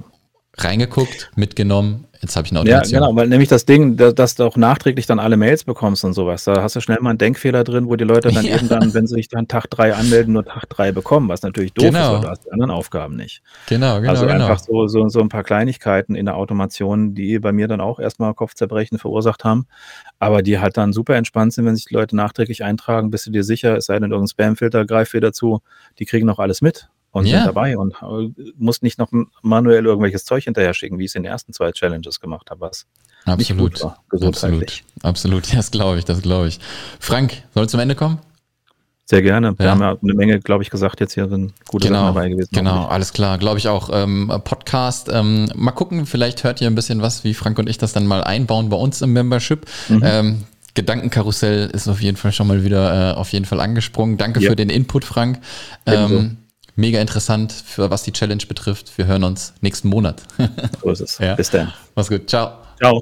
Reingeguckt, 0.58 1.32
mitgenommen, 1.36 2.06
Jetzt 2.22 2.36
habe 2.36 2.46
ich 2.46 2.52
eine 2.52 2.60
Automation. 2.60 3.02
Ja, 3.02 3.08
genau, 3.08 3.16
weil 3.16 3.28
nämlich 3.30 3.48
das 3.48 3.66
Ding, 3.66 3.96
dass 3.96 4.36
du 4.36 4.44
auch 4.44 4.58
nachträglich 4.58 5.06
dann 5.06 5.20
alle 5.20 5.38
Mails 5.38 5.64
bekommst 5.64 6.04
und 6.04 6.14
sowas. 6.14 6.44
Da 6.44 6.62
hast 6.62 6.76
du 6.76 6.82
schnell 6.82 7.00
mal 7.00 7.12
einen 7.12 7.18
Denkfehler 7.18 7.64
drin, 7.64 7.88
wo 7.88 7.96
die 7.96 8.04
Leute 8.04 8.30
dann 8.30 8.46
ja. 8.46 8.58
eben 8.58 8.68
dann, 8.68 8.94
wenn 8.94 9.08
sie 9.08 9.16
sich 9.16 9.30
dann 9.30 9.48
Tag 9.48 9.70
3 9.70 9.94
anmelden, 9.94 10.34
nur 10.34 10.44
Tag 10.44 10.68
3 10.70 10.92
bekommen, 10.92 11.30
was 11.30 11.44
natürlich 11.44 11.74
doof 11.74 11.86
genau. 11.86 12.00
ist, 12.00 12.12
weil 12.12 12.22
du 12.22 12.30
hast 12.30 12.46
die 12.46 12.52
anderen 12.52 12.72
Aufgaben 12.72 13.16
nicht. 13.16 13.42
Genau, 13.68 14.02
genau. 14.02 14.10
Also 14.10 14.26
genau. 14.26 14.46
einfach 14.46 14.60
so, 14.60 14.88
so, 14.88 15.08
so 15.08 15.22
ein 15.22 15.30
paar 15.30 15.44
Kleinigkeiten 15.44 16.16
in 16.16 16.26
der 16.26 16.36
Automation, 16.36 17.16
die 17.16 17.40
bei 17.40 17.54
mir 17.54 17.70
dann 17.70 17.80
auch 17.80 18.00
erstmal 18.00 18.34
Kopfzerbrechen 18.34 18.98
verursacht 18.98 19.46
haben, 19.46 19.68
aber 20.20 20.42
die 20.42 20.60
halt 20.60 20.76
dann 20.76 20.92
super 20.92 21.16
entspannt 21.16 21.54
sind, 21.54 21.66
wenn 21.66 21.78
sich 21.78 21.86
die 21.86 21.94
Leute 21.94 22.18
nachträglich 22.18 22.66
eintragen, 22.66 23.12
bist 23.12 23.28
du 23.28 23.32
dir 23.32 23.46
sicher, 23.46 23.78
es 23.78 23.86
sei 23.86 23.98
denn, 23.98 24.12
irgendein 24.12 24.28
Spamfilter 24.28 24.86
greift 24.86 25.14
wieder 25.14 25.32
zu, 25.32 25.62
die 26.00 26.06
kriegen 26.06 26.26
noch 26.26 26.40
alles 26.40 26.62
mit 26.62 26.90
und 27.12 27.26
ja. 27.26 27.38
sind 27.38 27.48
dabei 27.48 27.78
und 27.78 27.96
äh, 28.02 28.52
musst 28.58 28.84
nicht 28.84 29.00
noch 29.00 29.10
manuell 29.42 29.86
irgendwelches 29.86 30.26
Zeug 30.26 30.44
hinterher 30.44 30.74
schicken, 30.74 31.00
wie 31.00 31.06
ich 31.06 31.12
es 31.12 31.16
in 31.16 31.24
den 31.24 31.32
ersten 31.32 31.54
zwei 31.54 31.72
Challenges 31.72 32.20
gemacht 32.20 32.50
habe, 32.50 32.62
was 32.62 32.86
absolut, 33.26 33.40
nicht 33.40 33.58
gut 33.58 33.84
war, 33.84 34.04
absolut, 34.12 34.84
absolut, 35.02 35.48
ja, 35.48 35.56
das 35.58 35.72
glaube 35.72 36.00
ich, 36.00 36.06
das 36.06 36.22
glaube 36.22 36.48
ich. 36.48 36.60
Frank, 37.00 37.44
soll 37.54 37.68
zum 37.70 37.80
Ende 37.80 37.96
kommen? 37.96 38.20
Sehr 39.06 39.24
gerne. 39.24 39.58
Wir 39.58 39.66
ja. 39.66 39.72
haben 39.72 39.82
ja 39.82 39.98
eine 40.04 40.14
Menge, 40.14 40.40
glaube 40.40 40.62
ich, 40.62 40.70
gesagt, 40.70 41.00
jetzt 41.00 41.16
hier 41.16 41.28
sind 41.28 41.54
gute 41.68 41.88
genau, 41.88 42.02
Sachen 42.02 42.16
dabei 42.16 42.30
gewesen. 42.30 42.50
Genau, 42.52 42.86
alles 42.86 43.12
klar. 43.12 43.40
Glaube 43.40 43.58
ich 43.58 43.68
auch. 43.68 43.90
Ähm, 43.92 44.32
Podcast. 44.44 45.10
Ähm, 45.12 45.50
mal 45.56 45.72
gucken, 45.72 46.06
vielleicht 46.06 46.44
hört 46.44 46.62
ihr 46.62 46.68
ein 46.68 46.76
bisschen 46.76 47.02
was, 47.02 47.24
wie 47.24 47.34
Frank 47.34 47.58
und 47.58 47.68
ich 47.68 47.80
das 47.80 47.92
dann 47.92 48.06
mal 48.06 48.24
einbauen 48.24 48.70
bei 48.70 48.78
uns 48.78 49.02
im 49.02 49.12
Membership. 49.14 49.66
Mhm. 49.88 50.02
Ähm, 50.06 50.44
Gedankenkarussell 50.76 51.72
ist 51.72 51.88
auf 51.88 52.02
jeden 52.02 52.18
Fall 52.18 52.32
schon 52.32 52.46
mal 52.46 52.64
wieder 52.64 53.14
äh, 53.14 53.16
auf 53.16 53.32
jeden 53.32 53.46
Fall 53.46 53.60
angesprungen. 53.60 54.18
Danke 54.18 54.42
ja. 54.42 54.52
für 54.52 54.56
den 54.56 54.70
Input, 54.70 55.06
Frank. 55.06 55.40
Ähm, 55.88 56.38
mega 56.80 57.00
interessant, 57.02 57.52
für 57.52 57.90
was 57.92 58.04
die 58.04 58.12
Challenge 58.12 58.44
betrifft. 58.48 58.98
Wir 58.98 59.06
hören 59.06 59.24
uns 59.24 59.54
nächsten 59.62 59.90
Monat. 59.90 60.24
so 60.82 60.90
ist 60.90 61.02
es. 61.02 61.18
Ja. 61.20 61.36
Bis 61.36 61.50
dann. 61.50 61.74
Mach's 61.96 62.10
gut. 62.10 62.30
Ciao. 62.30 62.54
Ciao. 62.80 63.02